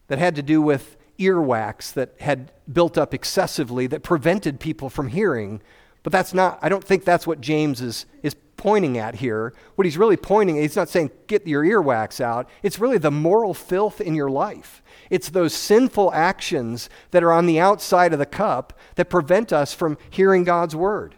that 0.07 0.19
had 0.19 0.35
to 0.35 0.41
do 0.41 0.61
with 0.61 0.97
earwax 1.19 1.93
that 1.93 2.15
had 2.19 2.51
built 2.71 2.97
up 2.97 3.13
excessively 3.13 3.87
that 3.87 4.03
prevented 4.03 4.59
people 4.59 4.89
from 4.89 5.07
hearing. 5.09 5.61
But 6.03 6.11
that's 6.11 6.33
not, 6.33 6.59
I 6.61 6.69
don't 6.69 6.83
think 6.83 7.05
that's 7.05 7.27
what 7.27 7.41
James 7.41 7.81
is, 7.81 8.05
is 8.23 8.35
pointing 8.55 8.97
at 8.97 9.15
here. 9.15 9.53
What 9.75 9.85
he's 9.85 9.97
really 9.97 10.17
pointing, 10.17 10.57
he's 10.57 10.75
not 10.75 10.89
saying 10.89 11.11
get 11.27 11.47
your 11.47 11.63
earwax 11.63 12.21
out. 12.21 12.49
It's 12.63 12.79
really 12.79 12.97
the 12.97 13.11
moral 13.11 13.53
filth 13.53 14.01
in 14.01 14.15
your 14.15 14.29
life. 14.29 14.81
It's 15.09 15.29
those 15.29 15.53
sinful 15.53 16.13
actions 16.13 16.89
that 17.11 17.23
are 17.23 17.31
on 17.31 17.45
the 17.45 17.59
outside 17.59 18.13
of 18.13 18.19
the 18.19 18.25
cup 18.25 18.77
that 18.95 19.09
prevent 19.09 19.53
us 19.53 19.73
from 19.73 19.97
hearing 20.09 20.43
God's 20.43 20.75
word. 20.75 21.15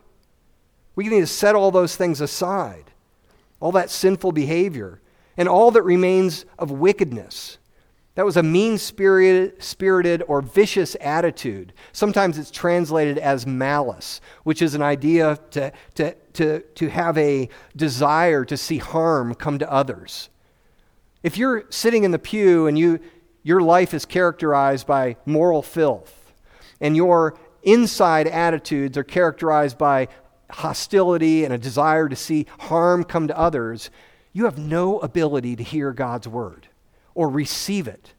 We 0.96 1.08
need 1.08 1.22
to 1.22 1.28
set 1.28 1.56
all 1.56 1.72
those 1.72 1.96
things 1.96 2.22
aside, 2.22 2.92
all 3.60 3.72
that 3.72 3.90
sinful 3.90 4.34
behavior, 4.34 5.02
and 5.38 5.48
all 5.48 5.72
that 5.72 5.84
remains 5.84 6.46
of 6.58 6.72
wickedness. 6.72 7.58
That 8.16 8.26
was 8.26 8.36
a 8.36 8.44
mean 8.44 8.78
spirited 8.78 10.24
or 10.28 10.42
vicious 10.42 10.98
attitude. 11.00 11.72
Sometimes 11.94 12.38
it's 12.38 12.52
translated 12.52 13.18
as 13.18 13.48
malice, 13.48 14.20
which 14.44 14.62
is 14.62 14.76
an 14.76 14.82
idea 14.82 15.40
to, 15.52 15.72
to, 15.96 16.14
to, 16.34 16.60
to 16.60 16.90
have 16.90 17.18
a 17.18 17.48
desire 17.78 18.44
to 18.44 18.58
see 18.58 18.78
harm 18.78 19.36
come 19.36 19.58
to 19.60 19.72
others. 19.72 20.28
If 21.24 21.38
you're 21.38 21.64
sitting 21.70 22.04
in 22.04 22.12
the 22.12 22.20
pew 22.20 22.68
and 22.68 22.78
you, 22.78 23.00
your 23.50 23.62
life 23.62 23.96
is 23.96 24.06
characterized 24.06 24.86
by 24.86 25.18
moral 25.26 25.64
filth, 25.64 26.34
and 26.80 26.96
your 26.96 27.36
inside 27.64 28.28
attitudes 28.28 28.96
are 28.96 29.04
characterized 29.04 29.76
by 29.76 30.08
hostility 30.52 31.44
and 31.44 31.52
a 31.52 31.58
desire 31.58 32.08
to 32.08 32.16
see 32.16 32.46
harm 32.60 33.04
come 33.04 33.28
to 33.28 33.36
others, 33.36 33.90
you 34.34 34.46
have 34.46 34.60
no 34.60 35.00
ability 35.00 35.56
to 35.56 35.64
hear 35.64 35.92
God's 35.92 36.28
word 36.28 36.68
or 37.16 37.28
receive 37.28 37.88
it. 37.88 38.14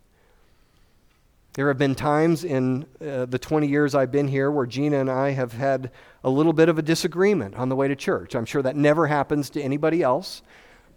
There 1.53 1.69
have 1.69 1.79
been 1.79 1.95
times 1.95 2.43
in 2.43 2.87
uh, 3.01 3.27
the 3.27 3.39
20 3.39 3.69
years 3.69 3.95
I've 3.95 4.11
been 4.11 4.27
here 4.27 4.51
where 4.51 4.67
Gina 4.67 4.99
and 4.99 5.09
I 5.09 5.31
have 5.31 5.53
had 5.53 5.93
a 6.25 6.31
little 6.31 6.53
bit 6.53 6.69
of 6.69 6.77
a 6.77 6.83
disagreement 6.83 7.55
on 7.55 7.69
the 7.69 7.77
way 7.77 7.87
to 7.87 7.95
church. 7.95 8.35
I'm 8.35 8.47
sure 8.47 8.63
that 8.63 8.75
never 8.75 9.07
happens 9.07 9.49
to 9.51 9.63
anybody 9.63 10.03
else, 10.03 10.43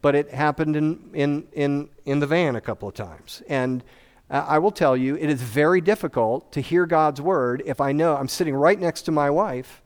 but 0.02 0.16
it 0.16 0.32
happened 0.32 0.76
in, 0.76 1.12
in, 1.14 1.48
in, 1.54 1.90
in 2.06 2.20
the 2.20 2.26
van 2.26 2.56
a 2.56 2.62
couple 2.62 2.90
of 2.90 2.96
times. 2.96 3.44
And 3.48 3.84
uh, 4.30 4.46
I 4.48 4.60
will 4.60 4.72
tell 4.72 4.96
you, 4.98 5.16
it 5.16 5.30
is 5.30 5.42
very 5.42 5.82
difficult 5.82 6.52
to 6.54 6.62
hear 6.62 6.86
God's 6.86 7.22
word 7.22 7.62
if 7.66 7.82
I 7.82 7.92
know 7.92 8.16
I'm 8.16 8.28
sitting 8.28 8.56
right 8.56 8.80
next 8.80 9.04
to 9.04 9.12
my 9.12 9.30
wife 9.30 9.84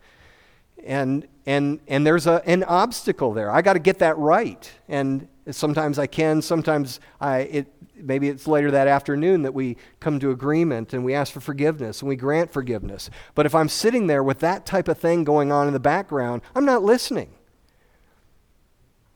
and, 0.87 1.27
and, 1.45 1.79
and 1.87 2.05
there's 2.05 2.27
a, 2.27 2.41
an 2.45 2.63
obstacle 2.63 3.33
there. 3.33 3.51
I 3.51 3.61
got 3.61 3.73
to 3.73 3.79
get 3.79 3.99
that 3.99 4.17
right. 4.17 4.71
And 4.87 5.27
sometimes 5.51 5.99
I 5.99 6.07
can, 6.07 6.41
sometimes 6.41 6.99
I, 7.19 7.39
it, 7.39 7.67
maybe 7.95 8.29
it's 8.29 8.47
later 8.47 8.71
that 8.71 8.87
afternoon 8.87 9.41
that 9.43 9.53
we 9.53 9.77
come 9.99 10.19
to 10.19 10.31
agreement 10.31 10.93
and 10.93 11.03
we 11.03 11.13
ask 11.13 11.33
for 11.33 11.39
forgiveness 11.39 12.01
and 12.01 12.09
we 12.09 12.15
grant 12.15 12.51
forgiveness. 12.51 13.09
But 13.35 13.45
if 13.45 13.55
I'm 13.55 13.69
sitting 13.69 14.07
there 14.07 14.23
with 14.23 14.39
that 14.39 14.65
type 14.65 14.87
of 14.87 14.97
thing 14.97 15.23
going 15.23 15.51
on 15.51 15.67
in 15.67 15.73
the 15.73 15.79
background, 15.79 16.41
I'm 16.55 16.65
not 16.65 16.83
listening. 16.83 17.31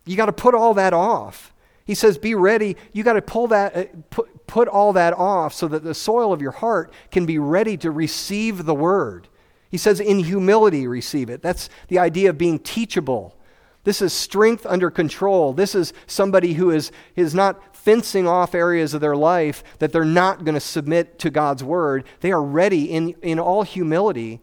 You 0.05 0.17
got 0.17 0.25
to 0.25 0.33
put 0.33 0.55
all 0.55 0.73
that 0.73 0.93
off. 0.93 1.53
He 1.85 1.95
says, 1.95 2.17
Be 2.17 2.35
ready. 2.35 2.75
You 2.91 3.03
got 3.03 3.13
to 3.13 3.21
pull 3.21 3.47
that, 3.47 3.75
uh, 3.75 3.85
put, 4.09 4.40
put 4.51 4.67
all 4.67 4.91
that 4.91 5.13
off 5.13 5.53
so 5.53 5.69
that 5.69 5.81
the 5.81 5.93
soil 5.93 6.33
of 6.33 6.41
your 6.41 6.51
heart 6.51 6.91
can 7.09 7.25
be 7.25 7.39
ready 7.39 7.77
to 7.77 7.89
receive 7.89 8.65
the 8.65 8.75
word. 8.75 9.29
He 9.69 9.77
says, 9.77 10.01
In 10.01 10.19
humility, 10.19 10.87
receive 10.87 11.29
it. 11.29 11.41
That's 11.41 11.69
the 11.87 11.97
idea 11.97 12.29
of 12.29 12.37
being 12.37 12.59
teachable. 12.59 13.37
This 13.85 14.01
is 14.01 14.11
strength 14.11 14.65
under 14.65 14.91
control. 14.91 15.53
This 15.53 15.73
is 15.73 15.93
somebody 16.05 16.53
who 16.53 16.69
is, 16.69 16.91
is 17.15 17.33
not 17.33 17.75
fencing 17.75 18.27
off 18.27 18.53
areas 18.53 18.93
of 18.93 18.99
their 18.99 19.15
life 19.15 19.63
that 19.79 19.93
they're 19.93 20.03
not 20.03 20.43
going 20.43 20.55
to 20.55 20.59
submit 20.59 21.17
to 21.19 21.29
God's 21.29 21.63
word. 21.63 22.03
They 22.19 22.33
are 22.33 22.43
ready 22.43 22.91
in, 22.91 23.15
in 23.21 23.39
all 23.39 23.63
humility 23.63 24.41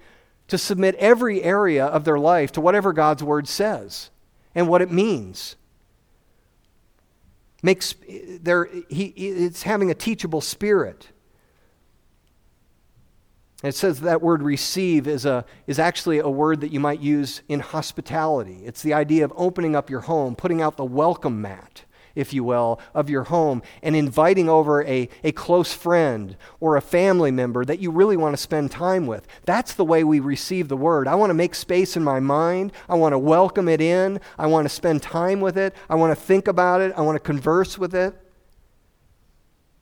to 0.48 0.56
submit 0.56 0.94
every 0.94 1.42
area 1.42 1.84
of 1.84 2.04
their 2.04 2.18
life 2.18 2.50
to 2.52 2.62
whatever 2.62 2.94
God's 2.94 3.22
word 3.22 3.46
says 3.46 4.08
and 4.54 4.68
what 4.68 4.80
it 4.80 4.90
means. 4.90 5.56
Makes 7.62 7.94
there 8.40 8.68
he 8.88 9.06
it's 9.06 9.62
having 9.62 9.90
a 9.90 9.94
teachable 9.94 10.40
spirit. 10.40 11.08
it 13.64 13.74
says 13.74 14.00
that 14.02 14.22
word 14.22 14.42
receive 14.42 15.08
is, 15.08 15.26
a, 15.26 15.44
is 15.66 15.80
actually 15.80 16.20
a 16.20 16.28
word 16.28 16.60
that 16.60 16.70
you 16.70 16.78
might 16.78 17.00
use 17.00 17.42
in 17.48 17.58
hospitality. 17.58 18.60
It's 18.64 18.82
the 18.82 18.94
idea 18.94 19.24
of 19.24 19.32
opening 19.34 19.74
up 19.74 19.90
your 19.90 20.02
home, 20.02 20.36
putting 20.36 20.62
out 20.62 20.76
the 20.76 20.84
welcome 20.84 21.42
mat 21.42 21.84
if 22.18 22.34
you 22.34 22.42
will, 22.42 22.80
of 22.94 23.08
your 23.08 23.24
home 23.24 23.62
and 23.82 23.94
inviting 23.94 24.48
over 24.48 24.82
a, 24.84 25.08
a 25.22 25.32
close 25.32 25.72
friend 25.72 26.36
or 26.58 26.76
a 26.76 26.82
family 26.82 27.30
member 27.30 27.64
that 27.64 27.78
you 27.78 27.90
really 27.90 28.16
want 28.16 28.32
to 28.34 28.42
spend 28.42 28.70
time 28.70 29.06
with. 29.06 29.26
That's 29.44 29.72
the 29.74 29.84
way 29.84 30.02
we 30.02 30.18
receive 30.18 30.68
the 30.68 30.76
word. 30.76 31.06
I 31.06 31.14
want 31.14 31.30
to 31.30 31.34
make 31.34 31.54
space 31.54 31.96
in 31.96 32.02
my 32.02 32.18
mind. 32.18 32.72
I 32.88 32.96
want 32.96 33.12
to 33.12 33.18
welcome 33.18 33.68
it 33.68 33.80
in. 33.80 34.20
I 34.36 34.48
want 34.48 34.64
to 34.64 34.68
spend 34.68 35.00
time 35.00 35.40
with 35.40 35.56
it. 35.56 35.74
I 35.88 35.94
want 35.94 36.10
to 36.10 36.20
think 36.20 36.48
about 36.48 36.80
it. 36.80 36.92
I 36.96 37.02
want 37.02 37.14
to 37.16 37.20
converse 37.20 37.78
with 37.78 37.94
it. 37.94 38.14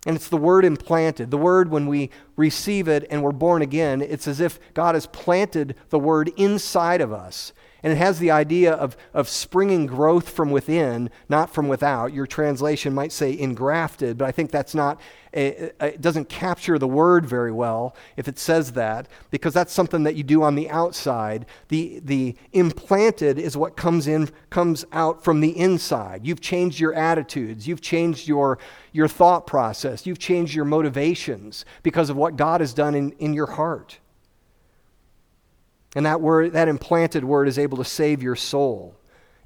And 0.07 0.15
it's 0.15 0.29
the 0.29 0.37
word 0.37 0.65
implanted. 0.65 1.33
The 1.33 1.39
word, 1.39 1.71
when 1.71 1.87
we 1.87 2.11
receive 2.37 2.87
it 2.87 3.07
and 3.11 3.25
we're 3.25 3.33
born 3.33 3.63
again, 3.63 4.03
it's 4.03 4.29
as 4.29 4.41
if 4.41 4.61
God 4.75 4.95
has 4.95 5.07
planted 5.07 5.75
the 5.89 5.99
word 5.99 6.31
inside 6.37 7.01
of 7.01 7.13
us. 7.13 7.53
And 7.83 7.93
it 7.93 7.97
has 7.97 8.19
the 8.19 8.31
idea 8.31 8.73
of, 8.73 8.97
of 9.15 9.29
springing 9.29 9.87
growth 9.87 10.29
from 10.29 10.51
within, 10.51 11.11
not 11.29 11.53
from 11.53 11.69
without. 11.69 12.13
Your 12.13 12.27
translation 12.27 12.95
might 12.95 13.13
say 13.13 13.39
engrafted, 13.39 14.19
but 14.19 14.27
I 14.27 14.33
think 14.33 14.51
that's 14.51 14.75
not, 14.75 15.01
a, 15.35 15.71
a, 15.79 15.87
it 15.95 16.01
doesn't 16.01 16.29
capture 16.29 16.79
the 16.79 16.89
word 16.89 17.27
very 17.27 17.53
well 17.53 17.95
if 18.17 18.29
it 18.29 18.39
says 18.39 18.73
that, 18.73 19.09
because 19.31 19.55
that's 19.55 19.73
something 19.73 20.03
that 20.05 20.17
you 20.17 20.25
do 20.25 20.43
on 20.43 20.55
the 20.55 20.71
outside. 20.71 21.47
The, 21.69 22.01
the 22.03 22.35
implanted 22.53 23.39
is 23.39 23.57
what 23.57 23.77
comes 23.77 24.09
in, 24.09 24.31
comes 24.51 24.85
out 24.93 25.23
from 25.23 25.41
the 25.41 25.57
inside. 25.57 26.27
You've 26.27 26.41
changed 26.41 26.81
your 26.81 26.95
attitudes, 26.95 27.69
you've 27.69 27.83
changed 27.83 28.27
your, 28.27 28.59
your 28.93 29.07
thought 29.07 29.47
process, 29.47 30.07
you've 30.07 30.19
changed 30.19 30.55
your 30.55 30.65
motivations 30.65 31.65
because 31.83 32.11
of 32.11 32.17
what 32.17 32.37
God 32.37 32.61
has 32.63 32.73
done 32.73 32.95
in, 32.95 33.13
in 33.13 33.35
your 33.35 33.47
heart. 33.47 33.99
And 35.97 36.05
that 36.05 36.21
word, 36.21 36.53
that 36.53 36.69
implanted 36.69 37.25
word 37.25 37.49
is 37.49 37.59
able 37.59 37.79
to 37.79 37.85
save 37.85 38.23
your 38.23 38.37
soul. 38.37 38.95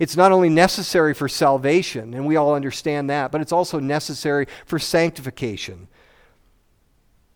It's 0.01 0.17
not 0.17 0.33
only 0.33 0.49
necessary 0.49 1.15
for 1.15 1.29
salvation, 1.29 2.13
and 2.13 2.27
we 2.27 2.35
all 2.35 2.55
understand 2.55 3.09
that, 3.09 3.31
but 3.31 3.41
it's 3.41 3.53
also 3.53 3.79
necessary 3.79 4.47
for 4.67 4.81
sanctification. 4.81 5.87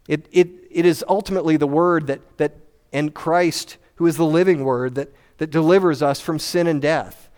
It, 0.09 0.27
it, 0.33 0.49
it 0.69 0.85
is 0.85 1.05
ultimately 1.09 1.57
the 1.57 1.69
word 1.69 2.09
that, 2.09 2.39
that, 2.39 2.57
and 2.93 3.15
Christ, 3.15 3.77
who 3.95 4.07
is 4.07 4.17
the 4.17 4.27
living 4.27 4.65
word, 4.65 4.97
that, 4.97 5.15
that 5.39 5.51
delivers 5.51 6.03
us 6.03 6.21
from 6.21 6.41
sin 6.41 6.67
and 6.67 6.83
death 6.83 7.31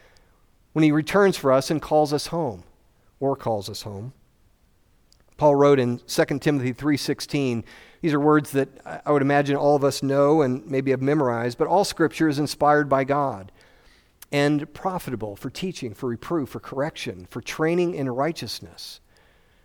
when 0.73 0.83
he 0.83 0.91
returns 0.91 1.37
for 1.37 1.53
us 1.53 1.71
and 1.71 1.83
calls 1.83 2.11
us 2.11 2.29
home, 2.29 2.65
or 3.21 3.37
calls 3.37 3.69
us 3.69 3.83
home. 3.83 4.15
Paul 5.37 5.57
wrote 5.57 5.79
in 5.79 5.99
2 5.99 6.39
Timothy 6.39 6.73
3:16, 6.73 7.65
these 8.00 8.12
are 8.12 8.20
words 8.20 8.52
that 8.52 8.68
I 9.04 9.11
would 9.11 9.22
imagine 9.22 9.56
all 9.56 9.76
of 9.76 9.85
us 9.85 10.02
know 10.02 10.42
and 10.42 10.66
maybe 10.66 10.90
have 10.90 11.02
memorized, 11.02 11.59
but 11.59 11.66
all 11.66 11.85
scripture 11.85 12.28
is 12.28 12.38
inspired 12.38 12.88
by 12.88 13.04
God 13.04 13.52
and 14.32 14.72
profitable 14.74 15.37
for 15.37 15.50
teaching, 15.50 15.94
for 15.94 16.09
reproof, 16.09 16.50
for 16.50 16.61
correction, 16.61 17.26
for 17.30 17.40
training 17.40 17.94
in 17.94 18.11
righteousness, 18.11 19.00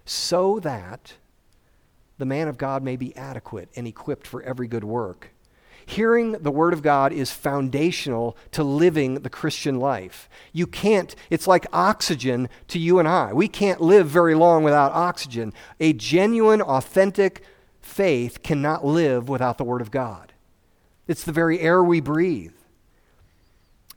so 0.06 0.60
that 0.60 1.14
the 2.18 2.26
man 2.26 2.48
of 2.48 2.58
God 2.58 2.84
may 2.84 2.96
be 2.96 3.16
adequate 3.16 3.70
and 3.76 3.88
equipped 3.88 4.28
for 4.28 4.44
every 4.44 4.68
good 4.68 4.84
work. 4.84 5.34
Hearing 5.86 6.34
the 6.34 6.52
Word 6.52 6.74
of 6.74 6.84
God 6.84 7.12
is 7.12 7.32
foundational 7.32 8.38
to 8.52 8.64
living 8.64 9.16
the 9.16 9.30
Christian 9.30 9.80
life. 9.80 10.30
You 10.54 10.68
can't, 10.68 11.16
it's 11.30 11.48
like 11.48 11.66
oxygen 11.74 12.48
to 12.68 12.80
you 12.80 13.00
and 13.00 13.08
I. 13.08 13.34
We 13.34 13.48
can't 13.48 13.82
live 13.82 14.08
very 14.08 14.36
long 14.36 14.64
without 14.64 14.92
oxygen. 14.94 15.54
A 15.80 15.94
genuine, 15.94 16.62
authentic 16.62 17.44
faith 17.82 18.44
cannot 18.44 18.86
live 18.86 19.30
without 19.30 19.58
the 19.58 19.64
Word 19.64 19.82
of 19.82 19.92
God. 19.92 20.34
It's 21.08 21.24
the 21.24 21.32
very 21.32 21.60
air 21.60 21.84
we 21.84 22.00
breathe. 22.00 22.54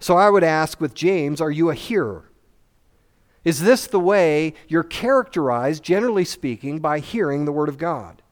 So 0.01 0.17
I 0.17 0.31
would 0.31 0.45
ask 0.45 0.81
with 0.81 0.95
James, 0.95 1.41
are 1.41 1.51
you 1.51 1.71
a 1.71 1.75
hearer? 1.75 2.31
Is 3.45 3.61
this 3.61 3.87
the 3.87 4.01
way 4.01 4.55
you're 4.69 4.83
characterized, 4.83 5.83
generally 5.83 6.25
speaking, 6.25 6.79
by 6.79 6.99
hearing 6.99 7.45
the 7.45 7.53
Word 7.53 7.69
of 7.69 7.79
God? 7.79 8.23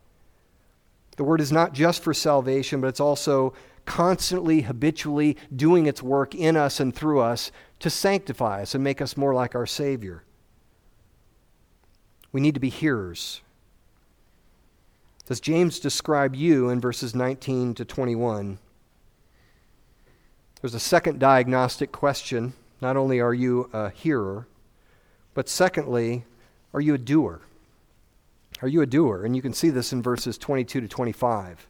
The 1.16 1.24
Word 1.24 1.40
is 1.40 1.52
not 1.52 1.74
just 1.74 2.02
for 2.02 2.14
salvation, 2.14 2.80
but 2.80 2.88
it's 2.88 3.00
also 3.00 3.52
constantly, 3.84 4.62
habitually 4.62 5.36
doing 5.54 5.86
its 5.86 6.02
work 6.02 6.34
in 6.34 6.56
us 6.56 6.80
and 6.80 6.94
through 6.94 7.20
us 7.20 7.52
to 7.80 7.90
sanctify 7.90 8.62
us 8.62 8.74
and 8.74 8.82
make 8.82 9.00
us 9.02 9.16
more 9.16 9.34
like 9.34 9.54
our 9.54 9.66
Savior. 9.66 10.24
We 12.30 12.40
need 12.40 12.54
to 12.54 12.60
be 12.60 12.70
hearers. 12.70 13.42
Does 15.26 15.40
James 15.40 15.78
describe 15.78 16.35
you 16.35 16.68
in 16.68 16.80
verses 16.80 17.14
19 17.14 17.74
to 17.74 17.85
21? 17.85 18.58
There's 20.61 20.74
a 20.74 20.80
second 20.80 21.18
diagnostic 21.18 21.92
question. 21.92 22.54
Not 22.80 22.96
only 22.96 23.20
are 23.20 23.35
you 23.35 23.70
a 23.72 23.90
hearer, 23.90 24.46
but 25.35 25.48
secondly, 25.48 26.24
are 26.74 26.80
you 26.80 26.94
a 26.94 26.98
doer? 26.98 27.40
Are 28.61 28.68
you 28.68 28.80
a 28.82 28.87
doer? 28.87 29.24
And 29.24 29.35
you 29.35 29.42
can 29.42 29.52
see 29.52 29.70
this 29.70 29.92
in 29.92 30.02
verses 30.02 30.38
22 30.38 30.80
to 30.82 30.88
25. 30.88 31.66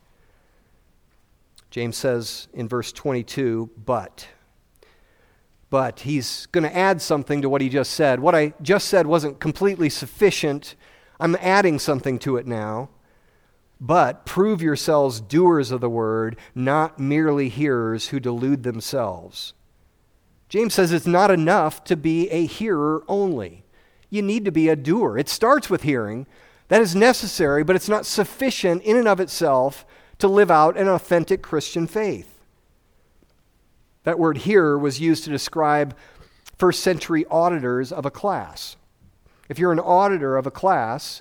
James 1.71 1.97
says 1.97 2.49
in 2.53 2.69
verse 2.69 2.93
22, 2.93 3.71
but. 3.85 4.29
But 5.71 6.01
he's 6.01 6.47
going 6.47 6.65
to 6.65 6.77
add 6.77 7.01
something 7.01 7.41
to 7.41 7.49
what 7.49 7.63
he 7.63 7.71
just 7.71 7.93
said. 7.93 8.21
What 8.21 8.35
I 8.35 8.53
just 8.61 8.89
said 8.89 9.07
wasn't 9.07 9.41
completely 9.41 9.89
sufficient. 9.89 10.75
I'm 11.19 11.35
adding 11.41 11.79
something 11.79 12.19
to 12.21 12.37
it 12.37 12.47
now. 12.47 12.91
But 13.85 14.25
prove 14.25 14.63
yourselves 14.63 15.21
doers 15.21 15.73
of 15.73 15.81
the 15.81 15.91
word, 15.91 16.37
not 16.55 17.01
merely 17.01 17.49
hearers 17.49 18.09
who 18.09 18.21
delude 18.21 18.63
themselves. 18.63 19.55
James 20.49 20.75
says 20.75 20.93
it's 20.93 21.05
not 21.05 21.33
enough 21.33 21.83
to 21.85 21.97
be 21.97 22.31
a 22.31 22.47
hearer 22.47 23.03
only. 23.09 23.65
You 24.09 24.23
need 24.23 24.45
to 24.45 24.53
be 24.53 24.69
a 24.69 24.77
doer. 24.77 25.19
It 25.19 25.29
starts 25.29 25.69
with 25.69 25.83
hearing. 25.83 26.29
That 26.69 26.81
is 26.81 26.95
necessary, 26.95 27.65
but 27.65 27.75
it's 27.75 27.89
not 27.89 28.07
sufficient 28.07 28.85
in 28.85 28.97
and 28.97 29.09
of 29.09 29.19
itself 29.19 29.85
to 30.19 30.29
live 30.29 30.51
out 30.51 30.77
an 30.77 30.87
authentic 30.87 31.43
Christian 31.43 31.89
faith. 31.89 32.39
That 34.05 34.19
word 34.19 34.39
hearer 34.39 34.79
was 34.79 35.01
used 35.01 35.25
to 35.25 35.31
describe 35.31 35.97
first 36.57 36.85
century 36.85 37.27
auditors 37.33 37.91
of 37.91 38.07
a 38.07 38.13
class. 38.13 38.77
If 39.49 39.59
you're 39.59 39.73
an 39.73 39.81
auditor 39.81 40.37
of 40.37 40.47
a 40.47 40.53
class, 40.53 41.21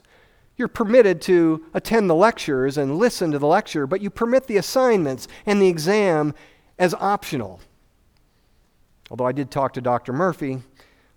you're 0.57 0.67
permitted 0.67 1.21
to 1.23 1.65
attend 1.73 2.09
the 2.09 2.15
lectures 2.15 2.77
and 2.77 2.97
listen 2.97 3.31
to 3.31 3.39
the 3.39 3.47
lecture, 3.47 3.87
but 3.87 4.01
you 4.01 4.09
permit 4.09 4.47
the 4.47 4.57
assignments 4.57 5.27
and 5.45 5.61
the 5.61 5.67
exam 5.67 6.33
as 6.77 6.93
optional. 6.95 7.59
Although 9.09 9.25
I 9.25 9.31
did 9.31 9.51
talk 9.51 9.73
to 9.73 9.81
Dr. 9.81 10.13
Murphy 10.13 10.61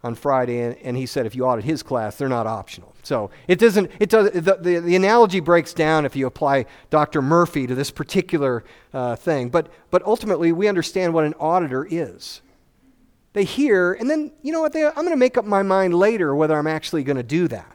on 0.03 0.15
Friday, 0.15 0.61
and, 0.61 0.77
and, 0.79 0.97
he 0.97 1.07
said 1.07 1.25
if 1.25 1.35
you 1.35 1.45
audit 1.45 1.65
his 1.65 1.83
class, 1.83 2.17
they're 2.17 2.29
not 2.29 2.47
optional. 2.47 2.95
So 3.03 3.31
it 3.49 3.59
doesn't, 3.59 3.91
it 3.99 4.11
does, 4.11 4.31
the, 4.33 4.59
the, 4.61 4.81
the 4.81 4.97
analogy 4.97 5.41
breaks 5.41 5.73
down 5.73 6.05
if 6.05 6.15
you 6.15 6.27
apply 6.27 6.67
Dr. 6.91 7.23
Murphy 7.23 7.67
to 7.67 7.75
this 7.75 7.91
particular 7.91 8.65
uh, 8.93 9.17
thing. 9.17 9.49
But, 9.49 9.71
but 9.91 10.03
ultimately, 10.03 10.53
we 10.53 10.69
understand 10.69 11.15
what 11.15 11.25
an 11.25 11.35
auditor 11.41 11.87
is. 11.91 12.43
They 13.33 13.45
hear, 13.45 13.95
and 13.95 14.09
then, 14.11 14.33
you 14.43 14.53
know 14.53 14.61
what, 14.61 14.75
they, 14.75 14.85
I'm 14.85 14.95
going 14.95 15.11
to 15.11 15.17
make 15.17 15.39
up 15.39 15.45
my 15.45 15.63
mind 15.63 15.95
later 15.95 16.35
whether 16.35 16.57
I'm 16.57 16.67
actually 16.67 17.03
going 17.03 17.17
to 17.17 17.23
do 17.23 17.49
that. 17.49 17.74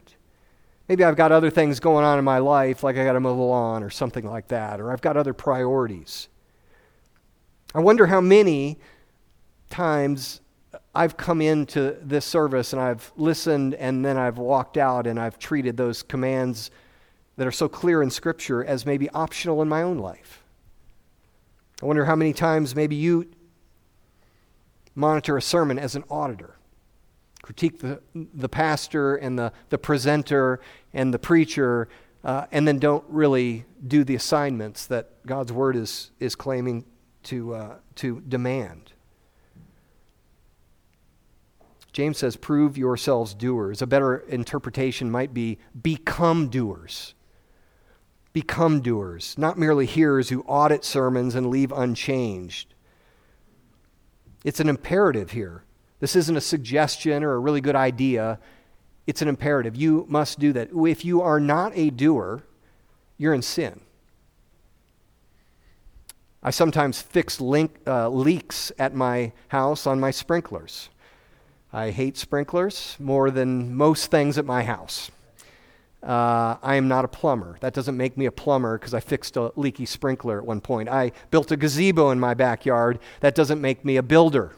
Maybe 0.90 1.04
I've 1.04 1.14
got 1.14 1.30
other 1.30 1.50
things 1.50 1.78
going 1.78 2.04
on 2.04 2.18
in 2.18 2.24
my 2.24 2.38
life, 2.38 2.82
like 2.82 2.96
I 2.96 3.04
got 3.04 3.12
to 3.12 3.20
mow 3.20 3.36
the 3.36 3.42
lawn 3.42 3.84
or 3.84 3.90
something 3.90 4.28
like 4.28 4.48
that, 4.48 4.80
or 4.80 4.90
I've 4.90 5.00
got 5.00 5.16
other 5.16 5.32
priorities. 5.32 6.26
I 7.72 7.78
wonder 7.78 8.06
how 8.06 8.20
many 8.20 8.76
times 9.68 10.40
I've 10.92 11.16
come 11.16 11.40
into 11.40 11.96
this 12.02 12.24
service 12.24 12.72
and 12.72 12.82
I've 12.82 13.12
listened 13.16 13.74
and 13.74 14.04
then 14.04 14.16
I've 14.16 14.38
walked 14.38 14.76
out 14.76 15.06
and 15.06 15.20
I've 15.20 15.38
treated 15.38 15.76
those 15.76 16.02
commands 16.02 16.72
that 17.36 17.46
are 17.46 17.52
so 17.52 17.68
clear 17.68 18.02
in 18.02 18.10
Scripture 18.10 18.64
as 18.64 18.84
maybe 18.84 19.08
optional 19.10 19.62
in 19.62 19.68
my 19.68 19.84
own 19.84 19.98
life. 19.98 20.42
I 21.80 21.86
wonder 21.86 22.04
how 22.04 22.16
many 22.16 22.32
times 22.32 22.74
maybe 22.74 22.96
you 22.96 23.30
monitor 24.96 25.36
a 25.36 25.42
sermon 25.42 25.78
as 25.78 25.94
an 25.94 26.02
auditor, 26.10 26.56
critique 27.50 27.80
the, 27.80 28.00
the 28.14 28.48
pastor 28.48 29.16
and 29.16 29.36
the, 29.36 29.52
the 29.70 29.78
presenter 29.78 30.60
and 30.92 31.12
the 31.12 31.18
preacher, 31.18 31.88
uh, 32.22 32.46
and 32.52 32.68
then 32.68 32.78
don't 32.78 33.02
really 33.08 33.64
do 33.88 34.04
the 34.04 34.14
assignments 34.14 34.86
that 34.86 35.10
God's 35.26 35.52
Word 35.52 35.74
is, 35.74 36.12
is 36.20 36.36
claiming 36.36 36.84
to, 37.24 37.54
uh, 37.54 37.74
to 37.96 38.20
demand. 38.20 38.92
James 41.92 42.18
says, 42.18 42.36
prove 42.36 42.78
yourselves 42.78 43.34
doers. 43.34 43.82
A 43.82 43.86
better 43.86 44.18
interpretation 44.18 45.10
might 45.10 45.34
be 45.34 45.58
become 45.82 46.50
doers. 46.50 47.14
Become 48.32 48.80
doers, 48.80 49.34
not 49.36 49.58
merely 49.58 49.86
hearers 49.86 50.28
who 50.28 50.42
audit 50.42 50.84
sermons 50.84 51.34
and 51.34 51.48
leave 51.48 51.72
unchanged. 51.72 52.74
It's 54.44 54.60
an 54.60 54.68
imperative 54.68 55.32
here. 55.32 55.64
This 56.00 56.16
isn't 56.16 56.36
a 56.36 56.40
suggestion 56.40 57.22
or 57.22 57.34
a 57.34 57.38
really 57.38 57.60
good 57.60 57.76
idea. 57.76 58.38
It's 59.06 59.22
an 59.22 59.28
imperative. 59.28 59.76
You 59.76 60.06
must 60.08 60.38
do 60.38 60.52
that. 60.54 60.70
If 60.74 61.04
you 61.04 61.22
are 61.22 61.38
not 61.38 61.72
a 61.74 61.90
doer, 61.90 62.42
you're 63.18 63.34
in 63.34 63.42
sin. 63.42 63.80
I 66.42 66.50
sometimes 66.50 67.02
fix 67.02 67.38
link, 67.38 67.78
uh, 67.86 68.08
leaks 68.08 68.72
at 68.78 68.94
my 68.94 69.32
house 69.48 69.86
on 69.86 70.00
my 70.00 70.10
sprinklers. 70.10 70.88
I 71.72 71.90
hate 71.90 72.16
sprinklers 72.16 72.96
more 72.98 73.30
than 73.30 73.76
most 73.76 74.10
things 74.10 74.38
at 74.38 74.46
my 74.46 74.62
house. 74.62 75.10
Uh, 76.02 76.56
I 76.62 76.76
am 76.76 76.88
not 76.88 77.04
a 77.04 77.08
plumber. 77.08 77.58
That 77.60 77.74
doesn't 77.74 77.96
make 77.96 78.16
me 78.16 78.24
a 78.24 78.32
plumber 78.32 78.78
because 78.78 78.94
I 78.94 79.00
fixed 79.00 79.36
a 79.36 79.52
leaky 79.54 79.84
sprinkler 79.84 80.38
at 80.38 80.46
one 80.46 80.62
point. 80.62 80.88
I 80.88 81.12
built 81.30 81.52
a 81.52 81.56
gazebo 81.58 82.10
in 82.10 82.18
my 82.18 82.32
backyard. 82.32 82.98
That 83.20 83.34
doesn't 83.34 83.60
make 83.60 83.84
me 83.84 83.98
a 83.98 84.02
builder. 84.02 84.52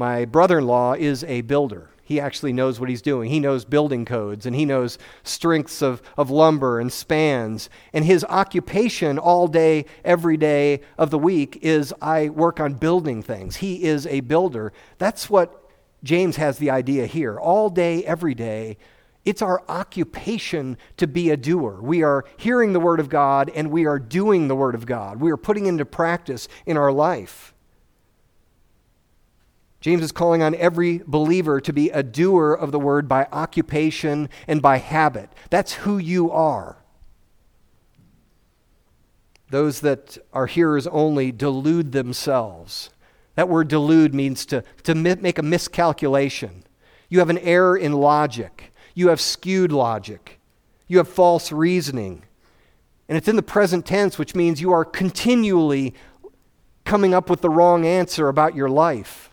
My 0.00 0.24
brother 0.24 0.60
in 0.60 0.66
law 0.66 0.94
is 0.94 1.24
a 1.24 1.42
builder. 1.42 1.90
He 2.02 2.18
actually 2.18 2.54
knows 2.54 2.80
what 2.80 2.88
he's 2.88 3.02
doing. 3.02 3.28
He 3.28 3.38
knows 3.38 3.66
building 3.66 4.06
codes 4.06 4.46
and 4.46 4.56
he 4.56 4.64
knows 4.64 4.96
strengths 5.24 5.82
of, 5.82 6.00
of 6.16 6.30
lumber 6.30 6.80
and 6.80 6.90
spans. 6.90 7.68
And 7.92 8.02
his 8.02 8.24
occupation 8.24 9.18
all 9.18 9.46
day, 9.46 9.84
every 10.02 10.38
day 10.38 10.80
of 10.96 11.10
the 11.10 11.18
week 11.18 11.58
is 11.60 11.92
I 12.00 12.30
work 12.30 12.60
on 12.60 12.76
building 12.76 13.22
things. 13.22 13.56
He 13.56 13.84
is 13.84 14.06
a 14.06 14.20
builder. 14.20 14.72
That's 14.96 15.28
what 15.28 15.70
James 16.02 16.36
has 16.36 16.56
the 16.56 16.70
idea 16.70 17.04
here. 17.04 17.38
All 17.38 17.68
day, 17.68 18.02
every 18.06 18.34
day, 18.34 18.78
it's 19.26 19.42
our 19.42 19.62
occupation 19.68 20.78
to 20.96 21.06
be 21.06 21.28
a 21.28 21.36
doer. 21.36 21.78
We 21.82 22.02
are 22.02 22.24
hearing 22.38 22.72
the 22.72 22.80
Word 22.80 23.00
of 23.00 23.10
God 23.10 23.50
and 23.54 23.70
we 23.70 23.84
are 23.84 23.98
doing 23.98 24.48
the 24.48 24.56
Word 24.56 24.74
of 24.74 24.86
God. 24.86 25.20
We 25.20 25.30
are 25.30 25.36
putting 25.36 25.66
into 25.66 25.84
practice 25.84 26.48
in 26.64 26.78
our 26.78 26.90
life. 26.90 27.52
James 29.80 30.02
is 30.02 30.12
calling 30.12 30.42
on 30.42 30.54
every 30.56 31.02
believer 31.06 31.60
to 31.60 31.72
be 31.72 31.90
a 31.90 32.02
doer 32.02 32.52
of 32.52 32.70
the 32.70 32.78
Word 32.78 33.08
by 33.08 33.26
occupation 33.32 34.28
and 34.46 34.60
by 34.60 34.76
habit. 34.76 35.30
That's 35.48 35.72
who 35.72 35.96
you 35.96 36.30
are. 36.30 36.76
Those 39.50 39.80
that 39.80 40.16
are 40.32 40.46
hearers 40.46 40.86
only 40.86 41.32
delude 41.32 41.92
themselves. 41.92 42.90
That 43.34 43.48
word 43.48 43.68
delude 43.68 44.14
means 44.14 44.46
to, 44.46 44.62
to 44.84 44.94
make 44.94 45.38
a 45.38 45.42
miscalculation. 45.42 46.64
You 47.08 47.18
have 47.18 47.30
an 47.30 47.38
error 47.38 47.76
in 47.76 47.92
logic. 47.92 48.72
You 48.94 49.08
have 49.08 49.20
skewed 49.20 49.72
logic. 49.72 50.40
You 50.86 50.98
have 50.98 51.08
false 51.08 51.50
reasoning. 51.50 52.24
And 53.08 53.18
it's 53.18 53.28
in 53.28 53.36
the 53.36 53.42
present 53.42 53.86
tense, 53.86 54.18
which 54.18 54.34
means 54.34 54.60
you 54.60 54.72
are 54.72 54.84
continually 54.84 55.94
coming 56.84 57.12
up 57.12 57.28
with 57.28 57.40
the 57.40 57.50
wrong 57.50 57.84
answer 57.84 58.28
about 58.28 58.54
your 58.54 58.68
life. 58.68 59.29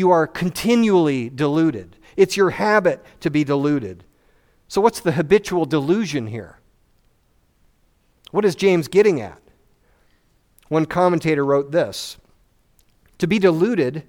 You 0.00 0.12
are 0.12 0.26
continually 0.26 1.28
deluded. 1.28 1.94
It's 2.16 2.34
your 2.34 2.48
habit 2.48 3.04
to 3.20 3.28
be 3.28 3.44
deluded. 3.44 4.02
So, 4.66 4.80
what's 4.80 5.00
the 5.00 5.12
habitual 5.12 5.66
delusion 5.66 6.28
here? 6.28 6.58
What 8.30 8.46
is 8.46 8.54
James 8.54 8.88
getting 8.88 9.20
at? 9.20 9.42
One 10.68 10.86
commentator 10.86 11.44
wrote 11.44 11.70
this 11.70 12.16
to 13.18 13.26
be 13.26 13.38
deluded 13.38 14.04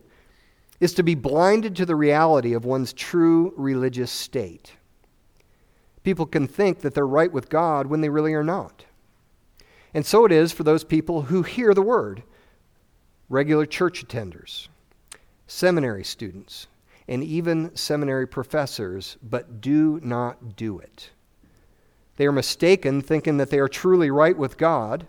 is 0.80 0.94
to 0.94 1.04
be 1.04 1.14
blinded 1.14 1.76
to 1.76 1.86
the 1.86 1.98
reality 1.98 2.54
of 2.54 2.64
one's 2.64 2.94
true 2.94 3.54
religious 3.58 4.14
state. 4.14 4.72
People 6.04 6.26
can 6.26 6.48
think 6.48 6.80
that 6.80 6.94
they're 6.94 7.06
right 7.06 7.34
with 7.34 7.50
God 7.50 7.88
when 7.88 8.00
they 8.00 8.08
really 8.08 8.34
are 8.34 8.46
not. 8.46 8.86
And 9.94 10.06
so 10.06 10.24
it 10.24 10.32
is 10.32 10.54
for 10.54 10.64
those 10.64 10.86
people 10.86 11.24
who 11.24 11.44
hear 11.44 11.74
the 11.74 11.82
word 11.82 12.24
regular 13.28 13.66
church 13.66 14.08
attenders, 14.08 14.70
seminary 15.52 16.04
students, 16.04 16.68
and 17.10 17.24
even 17.24 17.76
seminary 17.76 18.26
professors, 18.26 19.18
but 19.22 19.60
do 19.60 20.00
not 20.02 20.56
do 20.56 20.80
it. 20.80 21.10
They 22.16 22.26
are 22.26 22.32
mistaken, 22.32 23.02
thinking 23.02 23.36
that 23.38 23.50
they 23.50 23.60
are 23.60 23.68
truly 23.68 24.10
right 24.10 24.38
with 24.38 24.58
God. 24.58 25.08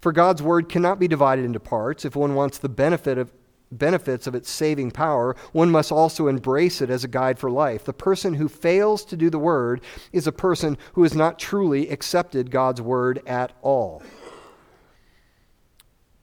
For 0.00 0.12
God's 0.12 0.42
word 0.42 0.70
cannot 0.70 0.98
be 0.98 1.08
divided 1.08 1.44
into 1.44 1.60
parts. 1.60 2.06
If 2.06 2.16
one 2.16 2.34
wants 2.34 2.56
the 2.56 2.70
benefit 2.70 3.18
of, 3.18 3.32
benefits 3.70 4.26
of 4.26 4.34
its 4.34 4.50
saving 4.50 4.92
power, 4.92 5.36
one 5.52 5.70
must 5.70 5.92
also 5.92 6.26
embrace 6.26 6.80
it 6.80 6.88
as 6.88 7.04
a 7.04 7.08
guide 7.08 7.38
for 7.38 7.50
life. 7.50 7.84
The 7.84 7.92
person 7.92 8.34
who 8.34 8.48
fails 8.48 9.04
to 9.04 9.16
do 9.16 9.28
the 9.28 9.38
word 9.38 9.82
is 10.10 10.26
a 10.26 10.32
person 10.32 10.78
who 10.94 11.02
has 11.02 11.14
not 11.14 11.38
truly 11.38 11.90
accepted 11.90 12.50
God's 12.50 12.80
word 12.80 13.20
at 13.26 13.52
all. 13.60 14.02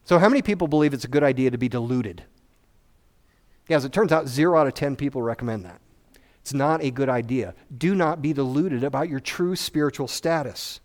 So, 0.05 0.17
how 0.17 0.27
many 0.27 0.41
people 0.41 0.67
believe 0.67 0.93
it's 0.95 1.05
a 1.05 1.09
good 1.09 1.23
idea 1.23 1.51
to 1.51 1.57
be 1.57 1.69
deluded? 1.69 2.23
As 3.69 3.85
it 3.85 3.91
turns 3.91 4.11
out, 4.11 4.27
zero 4.27 4.57
out 4.59 4.67
of 4.67 4.73
10 4.73 4.95
people 4.95 5.21
recommend 5.21 5.65
that. 5.65 5.81
It's 6.41 6.53
not 6.53 6.81
a 6.81 6.91
good 6.91 7.09
idea. 7.09 7.53
Do 7.75 7.93
not 7.93 8.21
be 8.21 8.31
deluded 8.31 8.83
about 8.83 9.09
your 9.09 9.19
true 9.19 9.55
spiritual 9.55 10.07
status. 10.07 10.79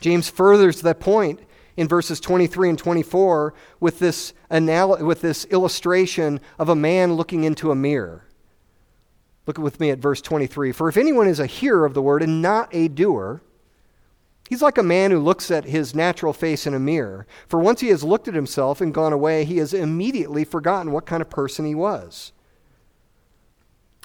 James 0.00 0.28
furthers 0.28 0.82
that 0.82 1.00
point 1.00 1.40
in 1.76 1.88
verses 1.88 2.20
23 2.20 2.70
and 2.70 2.78
24 2.78 3.54
with 3.80 3.98
this, 3.98 4.34
anal- 4.50 5.04
with 5.04 5.22
this 5.22 5.46
illustration 5.46 6.40
of 6.58 6.68
a 6.68 6.74
man 6.74 7.14
looking 7.14 7.44
into 7.44 7.70
a 7.70 7.74
mirror. 7.74 8.26
Look 9.46 9.56
with 9.56 9.80
me 9.80 9.90
at 9.90 9.98
verse 9.98 10.20
23. 10.20 10.72
For 10.72 10.88
if 10.88 10.96
anyone 10.96 11.26
is 11.26 11.40
a 11.40 11.46
hearer 11.46 11.86
of 11.86 11.94
the 11.94 12.02
word 12.02 12.22
and 12.22 12.42
not 12.42 12.68
a 12.72 12.88
doer, 12.88 13.42
He's 14.50 14.62
like 14.62 14.78
a 14.78 14.82
man 14.82 15.12
who 15.12 15.20
looks 15.20 15.48
at 15.52 15.64
his 15.64 15.94
natural 15.94 16.32
face 16.32 16.66
in 16.66 16.74
a 16.74 16.80
mirror. 16.80 17.24
For 17.46 17.60
once 17.60 17.80
he 17.80 17.86
has 17.90 18.02
looked 18.02 18.26
at 18.26 18.34
himself 18.34 18.80
and 18.80 18.92
gone 18.92 19.12
away, 19.12 19.44
he 19.44 19.58
has 19.58 19.72
immediately 19.72 20.42
forgotten 20.42 20.90
what 20.90 21.06
kind 21.06 21.22
of 21.22 21.30
person 21.30 21.64
he 21.64 21.74
was. 21.76 22.32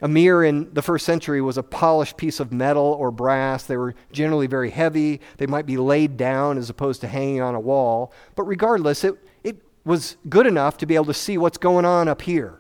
A 0.04 0.08
mirror 0.08 0.46
in 0.46 0.72
the 0.72 0.84
first 0.84 1.04
century 1.04 1.42
was 1.42 1.58
a 1.58 1.64
polished 1.64 2.16
piece 2.16 2.40
of 2.40 2.54
metal 2.54 2.84
or 2.84 3.10
brass. 3.10 3.64
They 3.64 3.76
were 3.76 3.96
generally 4.12 4.46
very 4.46 4.70
heavy. 4.70 5.20
They 5.38 5.48
might 5.48 5.66
be 5.66 5.78
laid 5.78 6.16
down 6.16 6.60
as 6.60 6.70
opposed 6.70 7.02
to 7.02 7.08
hanging 7.08 7.42
on 7.42 7.56
a 7.56 7.60
wall. 7.60 8.14
But 8.36 8.44
regardless, 8.44 9.04
it, 9.04 9.16
it 9.44 9.58
was 9.84 10.16
good 10.30 10.46
enough 10.46 10.78
to 10.78 10.86
be 10.86 10.94
able 10.94 11.06
to 11.06 11.14
see 11.16 11.40
what's 11.40 11.58
going 11.58 11.86
on 11.86 12.08
up 12.08 12.22
here. 12.22 12.60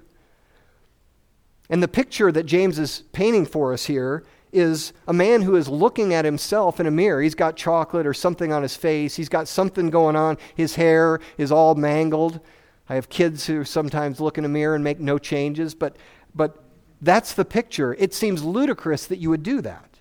And 1.70 1.84
the 1.84 1.88
picture 1.88 2.32
that 2.32 2.48
James 2.48 2.80
is 2.80 3.04
painting 3.12 3.46
for 3.46 3.74
us 3.74 3.86
here 3.86 4.24
is 4.56 4.94
a 5.08 5.14
man 5.14 5.42
who 5.42 5.56
is 5.56 5.68
looking 5.68 6.14
at 6.14 6.26
himself 6.26 6.80
in 6.80 6.88
a 6.88 6.92
mirror. 6.92 7.22
He's 7.22 7.36
got 7.36 7.56
chocolate 7.56 8.08
or 8.08 8.14
something 8.14 8.52
on 8.52 8.62
his 8.64 8.76
face, 8.76 9.16
he's 9.16 9.30
got 9.30 9.48
something 9.48 9.90
going 9.90 10.16
on. 10.16 10.38
His 10.56 10.76
hair 10.76 11.20
is 11.38 11.52
all 11.52 11.76
mangled. 11.76 12.40
I 12.88 12.96
have 12.96 13.10
kids 13.10 13.48
who 13.48 13.64
sometimes 13.64 14.20
look 14.20 14.38
in 14.38 14.46
a 14.46 14.50
mirror 14.50 14.76
and 14.76 14.84
make 14.84 15.00
no 15.00 15.18
changes, 15.18 15.74
but, 15.74 15.98
but 16.34 16.64
that's 17.02 17.34
the 17.34 17.46
picture. 17.46 17.96
It 17.96 18.14
seems 18.14 18.44
ludicrous 18.44 19.08
that 19.08 19.18
you 19.18 19.30
would 19.30 19.44
do 19.44 19.62
that. 19.62 20.00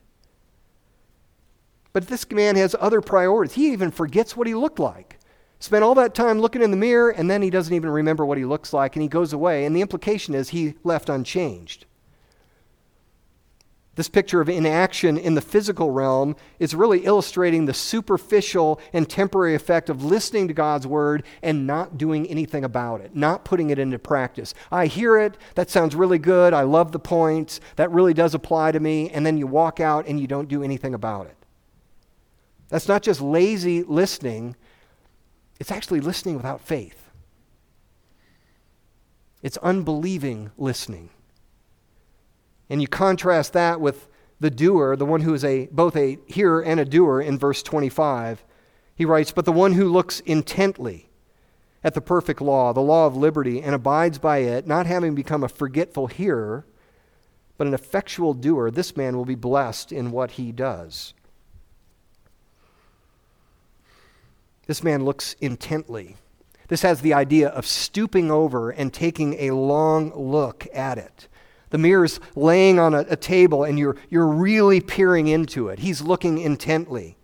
But 1.92 2.08
this 2.08 2.30
man 2.30 2.56
has 2.56 2.76
other 2.78 3.00
priorities. 3.00 3.54
He 3.54 3.72
even 3.72 3.90
forgets 3.90 4.36
what 4.36 4.46
he 4.46 4.54
looked 4.54 4.78
like. 4.78 5.18
Spent 5.60 5.84
all 5.84 5.94
that 5.94 6.14
time 6.14 6.40
looking 6.40 6.60
in 6.60 6.70
the 6.70 6.76
mirror, 6.76 7.10
and 7.10 7.30
then 7.30 7.40
he 7.40 7.48
doesn't 7.48 7.72
even 7.72 7.88
remember 7.88 8.26
what 8.26 8.36
he 8.36 8.44
looks 8.44 8.72
like, 8.72 8.96
and 8.96 9.02
he 9.02 9.08
goes 9.08 9.32
away. 9.32 9.64
And 9.64 9.74
the 9.74 9.80
implication 9.80 10.34
is 10.34 10.50
he 10.50 10.74
left 10.82 11.08
unchanged. 11.08 11.86
This 13.96 14.08
picture 14.08 14.40
of 14.40 14.48
inaction 14.48 15.16
in 15.16 15.34
the 15.34 15.40
physical 15.40 15.90
realm 15.92 16.34
is 16.58 16.74
really 16.74 17.04
illustrating 17.04 17.66
the 17.66 17.74
superficial 17.74 18.80
and 18.92 19.08
temporary 19.08 19.54
effect 19.54 19.88
of 19.88 20.04
listening 20.04 20.48
to 20.48 20.54
God's 20.54 20.86
word 20.86 21.22
and 21.42 21.66
not 21.66 21.96
doing 21.96 22.26
anything 22.26 22.64
about 22.64 23.00
it, 23.00 23.14
not 23.14 23.44
putting 23.44 23.70
it 23.70 23.78
into 23.78 24.00
practice. 24.00 24.52
I 24.72 24.86
hear 24.86 25.16
it, 25.18 25.36
that 25.54 25.70
sounds 25.70 25.94
really 25.94 26.18
good, 26.18 26.52
I 26.52 26.62
love 26.62 26.90
the 26.90 26.98
points, 26.98 27.60
that 27.76 27.90
really 27.92 28.14
does 28.14 28.34
apply 28.34 28.72
to 28.72 28.80
me, 28.80 29.10
and 29.10 29.24
then 29.24 29.38
you 29.38 29.46
walk 29.46 29.78
out 29.78 30.06
and 30.08 30.18
you 30.18 30.26
don't 30.26 30.48
do 30.48 30.64
anything 30.64 30.94
about 30.94 31.26
it. 31.26 31.36
That's 32.68 32.88
not 32.88 33.02
just 33.02 33.20
lazy 33.20 33.84
listening, 33.84 34.56
it's 35.60 35.70
actually 35.70 36.00
listening 36.00 36.34
without 36.34 36.60
faith. 36.60 37.10
It's 39.40 39.58
unbelieving 39.58 40.50
listening. 40.56 41.10
And 42.68 42.80
you 42.80 42.88
contrast 42.88 43.52
that 43.52 43.80
with 43.80 44.08
the 44.40 44.50
doer, 44.50 44.96
the 44.96 45.06
one 45.06 45.20
who 45.20 45.34
is 45.34 45.44
a, 45.44 45.66
both 45.70 45.96
a 45.96 46.18
hearer 46.26 46.62
and 46.62 46.80
a 46.80 46.84
doer 46.84 47.20
in 47.20 47.38
verse 47.38 47.62
25. 47.62 48.44
He 48.94 49.04
writes, 49.04 49.32
But 49.32 49.44
the 49.44 49.52
one 49.52 49.72
who 49.72 49.88
looks 49.88 50.20
intently 50.20 51.10
at 51.82 51.94
the 51.94 52.00
perfect 52.00 52.40
law, 52.40 52.72
the 52.72 52.80
law 52.80 53.06
of 53.06 53.16
liberty, 53.16 53.60
and 53.60 53.74
abides 53.74 54.18
by 54.18 54.38
it, 54.38 54.66
not 54.66 54.86
having 54.86 55.14
become 55.14 55.44
a 55.44 55.48
forgetful 55.48 56.06
hearer, 56.06 56.64
but 57.56 57.66
an 57.66 57.74
effectual 57.74 58.34
doer, 58.34 58.70
this 58.70 58.96
man 58.96 59.16
will 59.16 59.24
be 59.24 59.34
blessed 59.34 59.92
in 59.92 60.10
what 60.10 60.32
he 60.32 60.50
does. 60.50 61.14
This 64.66 64.82
man 64.82 65.04
looks 65.04 65.36
intently. 65.40 66.16
This 66.68 66.82
has 66.82 67.02
the 67.02 67.14
idea 67.14 67.48
of 67.48 67.66
stooping 67.66 68.30
over 68.30 68.70
and 68.70 68.92
taking 68.92 69.34
a 69.34 69.50
long 69.50 70.10
look 70.14 70.66
at 70.74 70.96
it. 70.96 71.28
The 71.74 71.78
mirror's 71.78 72.20
laying 72.36 72.78
on 72.78 72.94
a, 72.94 73.00
a 73.00 73.16
table 73.16 73.64
and 73.64 73.76
you're, 73.76 73.96
you're 74.08 74.28
really 74.28 74.80
peering 74.80 75.26
into 75.26 75.70
it. 75.70 75.80
He's 75.80 76.00
looking 76.00 76.38
intently. 76.38 77.16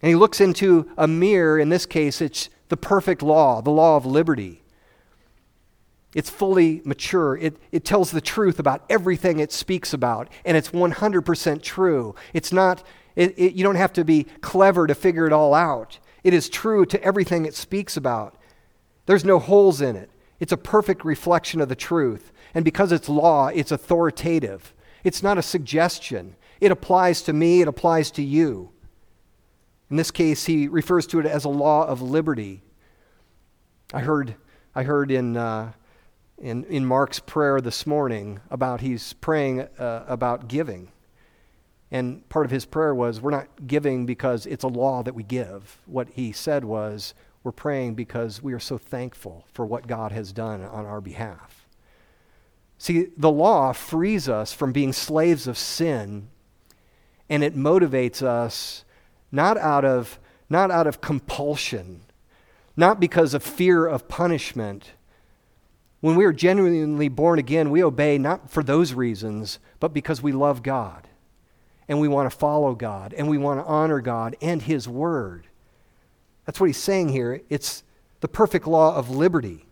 And 0.00 0.08
he 0.08 0.14
looks 0.14 0.40
into 0.40 0.90
a 0.96 1.06
mirror, 1.06 1.58
in 1.58 1.68
this 1.68 1.84
case, 1.84 2.22
it's 2.22 2.48
the 2.70 2.78
perfect 2.78 3.20
law, 3.20 3.60
the 3.60 3.70
law 3.70 3.98
of 3.98 4.06
liberty. 4.06 4.62
It's 6.14 6.30
fully 6.30 6.80
mature. 6.86 7.36
It, 7.36 7.58
it 7.70 7.84
tells 7.84 8.10
the 8.10 8.22
truth 8.22 8.58
about 8.58 8.86
everything 8.88 9.38
it 9.38 9.52
speaks 9.52 9.92
about, 9.92 10.30
and 10.46 10.56
it's 10.56 10.70
100% 10.70 11.62
true. 11.62 12.14
It's 12.32 12.54
not, 12.54 12.82
it, 13.16 13.38
it, 13.38 13.52
you 13.52 13.62
don't 13.62 13.74
have 13.74 13.92
to 13.92 14.02
be 14.02 14.24
clever 14.40 14.86
to 14.86 14.94
figure 14.94 15.26
it 15.26 15.32
all 15.34 15.52
out. 15.52 15.98
It 16.22 16.32
is 16.32 16.48
true 16.48 16.86
to 16.86 17.04
everything 17.04 17.44
it 17.44 17.54
speaks 17.54 17.98
about. 17.98 18.34
There's 19.04 19.26
no 19.26 19.38
holes 19.38 19.82
in 19.82 19.94
it. 19.94 20.08
It's 20.44 20.52
a 20.52 20.58
perfect 20.58 21.06
reflection 21.06 21.62
of 21.62 21.70
the 21.70 21.74
truth. 21.74 22.30
And 22.52 22.66
because 22.66 22.92
it's 22.92 23.08
law, 23.08 23.46
it's 23.46 23.72
authoritative. 23.72 24.74
It's 25.02 25.22
not 25.22 25.38
a 25.38 25.42
suggestion. 25.42 26.36
It 26.60 26.70
applies 26.70 27.22
to 27.22 27.32
me, 27.32 27.62
it 27.62 27.66
applies 27.66 28.10
to 28.10 28.22
you. 28.22 28.70
In 29.88 29.96
this 29.96 30.10
case, 30.10 30.44
he 30.44 30.68
refers 30.68 31.06
to 31.06 31.18
it 31.18 31.24
as 31.24 31.46
a 31.46 31.48
law 31.48 31.86
of 31.86 32.02
liberty. 32.02 32.60
I 33.94 34.00
heard, 34.00 34.34
I 34.74 34.82
heard 34.82 35.10
in, 35.10 35.38
uh, 35.38 35.72
in, 36.36 36.64
in 36.64 36.84
Mark's 36.84 37.20
prayer 37.20 37.62
this 37.62 37.86
morning 37.86 38.38
about 38.50 38.82
he's 38.82 39.14
praying 39.14 39.62
uh, 39.78 40.04
about 40.06 40.46
giving. 40.46 40.92
And 41.90 42.28
part 42.28 42.44
of 42.44 42.50
his 42.50 42.66
prayer 42.66 42.94
was, 42.94 43.18
We're 43.18 43.30
not 43.30 43.66
giving 43.66 44.04
because 44.04 44.44
it's 44.44 44.64
a 44.64 44.68
law 44.68 45.02
that 45.04 45.14
we 45.14 45.22
give. 45.22 45.78
What 45.86 46.10
he 46.10 46.32
said 46.32 46.66
was, 46.66 47.14
we're 47.44 47.52
praying 47.52 47.94
because 47.94 48.42
we 48.42 48.54
are 48.54 48.58
so 48.58 48.78
thankful 48.78 49.46
for 49.52 49.66
what 49.66 49.86
God 49.86 50.12
has 50.12 50.32
done 50.32 50.62
on 50.62 50.86
our 50.86 51.02
behalf. 51.02 51.66
See, 52.78 53.08
the 53.16 53.30
law 53.30 53.72
frees 53.72 54.28
us 54.28 54.52
from 54.54 54.72
being 54.72 54.94
slaves 54.94 55.46
of 55.46 55.58
sin, 55.58 56.28
and 57.28 57.44
it 57.44 57.54
motivates 57.54 58.22
us 58.22 58.84
not 59.30 59.58
out 59.58 59.84
of, 59.84 60.18
not 60.48 60.70
out 60.70 60.86
of 60.86 61.02
compulsion, 61.02 62.00
not 62.76 62.98
because 62.98 63.34
of 63.34 63.42
fear 63.42 63.86
of 63.86 64.08
punishment. 64.08 64.92
When 66.00 66.16
we 66.16 66.24
are 66.24 66.32
genuinely 66.32 67.08
born 67.08 67.38
again, 67.38 67.70
we 67.70 67.84
obey 67.84 68.16
not 68.16 68.50
for 68.50 68.62
those 68.62 68.94
reasons, 68.94 69.58
but 69.80 69.92
because 69.92 70.22
we 70.22 70.32
love 70.32 70.62
God 70.62 71.08
and 71.88 72.00
we 72.00 72.08
want 72.08 72.30
to 72.30 72.36
follow 72.36 72.74
God 72.74 73.12
and 73.12 73.28
we 73.28 73.38
want 73.38 73.60
to 73.60 73.66
honor 73.66 74.00
God 74.00 74.34
and 74.40 74.62
His 74.62 74.88
Word. 74.88 75.46
That's 76.44 76.60
what 76.60 76.66
he's 76.66 76.76
saying 76.76 77.10
here. 77.10 77.40
It's 77.48 77.82
the 78.20 78.28
perfect 78.28 78.66
law 78.66 78.94
of 78.94 79.10
liberty. 79.10 79.66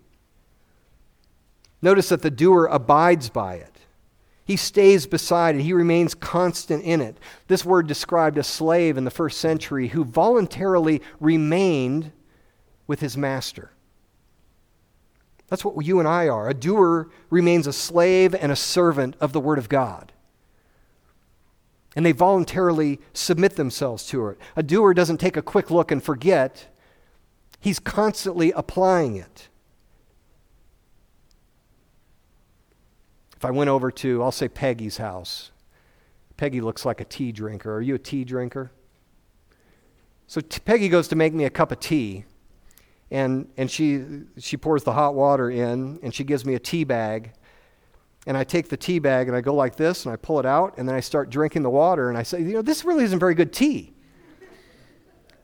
Notice 1.80 2.08
that 2.10 2.22
the 2.22 2.30
doer 2.30 2.66
abides 2.66 3.28
by 3.28 3.54
it. 3.54 3.68
He 4.44 4.56
stays 4.56 5.06
beside 5.06 5.56
it. 5.56 5.62
He 5.62 5.72
remains 5.72 6.14
constant 6.14 6.84
in 6.84 7.00
it. 7.00 7.18
This 7.48 7.64
word 7.64 7.86
described 7.86 8.38
a 8.38 8.42
slave 8.42 8.96
in 8.96 9.04
the 9.04 9.10
first 9.10 9.38
century 9.38 9.88
who 9.88 10.04
voluntarily 10.04 11.00
remained 11.20 12.12
with 12.86 13.00
his 13.00 13.16
master. 13.16 13.70
That's 15.48 15.64
what 15.64 15.84
you 15.84 15.98
and 15.98 16.08
I 16.08 16.28
are. 16.28 16.48
A 16.48 16.54
doer 16.54 17.10
remains 17.30 17.66
a 17.66 17.72
slave 17.72 18.34
and 18.34 18.50
a 18.50 18.56
servant 18.56 19.16
of 19.20 19.32
the 19.32 19.40
Word 19.40 19.58
of 19.58 19.68
God 19.68 20.12
and 21.94 22.06
they 22.06 22.12
voluntarily 22.12 23.00
submit 23.12 23.56
themselves 23.56 24.06
to 24.08 24.28
it. 24.28 24.38
A 24.56 24.62
doer 24.62 24.94
doesn't 24.94 25.18
take 25.18 25.36
a 25.36 25.42
quick 25.42 25.70
look 25.70 25.90
and 25.90 26.02
forget, 26.02 26.68
he's 27.60 27.78
constantly 27.78 28.52
applying 28.52 29.16
it. 29.16 29.48
If 33.36 33.44
I 33.44 33.50
went 33.50 33.70
over 33.70 33.90
to, 33.90 34.22
I'll 34.22 34.32
say 34.32 34.48
Peggy's 34.48 34.98
house, 34.98 35.50
Peggy 36.36 36.60
looks 36.60 36.84
like 36.84 37.00
a 37.00 37.04
tea 37.04 37.32
drinker. 37.32 37.74
Are 37.74 37.80
you 37.80 37.96
a 37.96 37.98
tea 37.98 38.24
drinker? 38.24 38.72
So 40.26 40.40
t- 40.40 40.60
Peggy 40.64 40.88
goes 40.88 41.08
to 41.08 41.16
make 41.16 41.34
me 41.34 41.44
a 41.44 41.50
cup 41.50 41.72
of 41.72 41.80
tea, 41.80 42.24
and, 43.10 43.48
and 43.56 43.70
she, 43.70 44.02
she 44.38 44.56
pours 44.56 44.84
the 44.84 44.92
hot 44.92 45.14
water 45.14 45.50
in, 45.50 45.98
and 46.02 46.14
she 46.14 46.24
gives 46.24 46.44
me 46.44 46.54
a 46.54 46.58
tea 46.58 46.84
bag. 46.84 47.32
And 48.26 48.36
I 48.36 48.44
take 48.44 48.68
the 48.68 48.76
tea 48.76 48.98
bag 48.98 49.28
and 49.28 49.36
I 49.36 49.40
go 49.40 49.54
like 49.54 49.76
this, 49.76 50.04
and 50.04 50.12
I 50.12 50.16
pull 50.16 50.38
it 50.38 50.46
out, 50.46 50.78
and 50.78 50.88
then 50.88 50.94
I 50.94 51.00
start 51.00 51.28
drinking 51.28 51.62
the 51.62 51.70
water, 51.70 52.08
and 52.08 52.16
I 52.16 52.22
say, 52.22 52.40
You 52.40 52.54
know, 52.54 52.62
this 52.62 52.84
really 52.84 53.04
isn't 53.04 53.18
very 53.18 53.34
good 53.34 53.52
tea. 53.52 53.92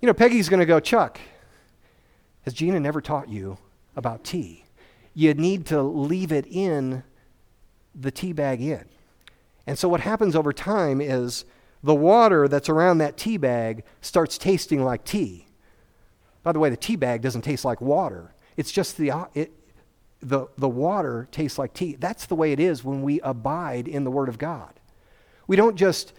You 0.00 0.06
know, 0.06 0.14
Peggy's 0.14 0.48
going 0.48 0.60
to 0.60 0.66
go, 0.66 0.78
Chuck, 0.78 1.18
has 2.42 2.54
Gina 2.54 2.78
never 2.78 3.00
taught 3.00 3.28
you 3.28 3.58
about 3.96 4.22
tea? 4.22 4.64
You 5.12 5.34
need 5.34 5.66
to 5.66 5.82
leave 5.82 6.30
it 6.30 6.46
in 6.46 7.02
the 7.94 8.12
tea 8.12 8.32
bag 8.32 8.60
in. 8.60 8.84
And 9.66 9.76
so 9.76 9.88
what 9.88 10.00
happens 10.00 10.36
over 10.36 10.52
time 10.52 11.00
is 11.00 11.44
the 11.82 11.94
water 11.94 12.46
that's 12.46 12.68
around 12.68 12.98
that 12.98 13.16
tea 13.16 13.36
bag 13.36 13.84
starts 14.00 14.38
tasting 14.38 14.84
like 14.84 15.04
tea. 15.04 15.46
By 16.42 16.52
the 16.52 16.58
way, 16.58 16.70
the 16.70 16.76
tea 16.76 16.96
bag 16.96 17.22
doesn't 17.22 17.42
taste 17.42 17.64
like 17.64 17.80
water. 17.80 18.34
It's 18.56 18.70
just 18.70 18.96
the, 18.96 19.28
it, 19.34 19.52
the, 20.20 20.46
the 20.56 20.68
water 20.68 21.28
tastes 21.30 21.58
like 21.58 21.74
tea. 21.74 21.96
That's 21.98 22.26
the 22.26 22.34
way 22.34 22.52
it 22.52 22.60
is 22.60 22.84
when 22.84 23.02
we 23.02 23.20
abide 23.20 23.86
in 23.86 24.04
the 24.04 24.10
Word 24.10 24.28
of 24.28 24.38
God. 24.38 24.74
We 25.46 25.56
don't 25.56 25.76
just 25.76 26.12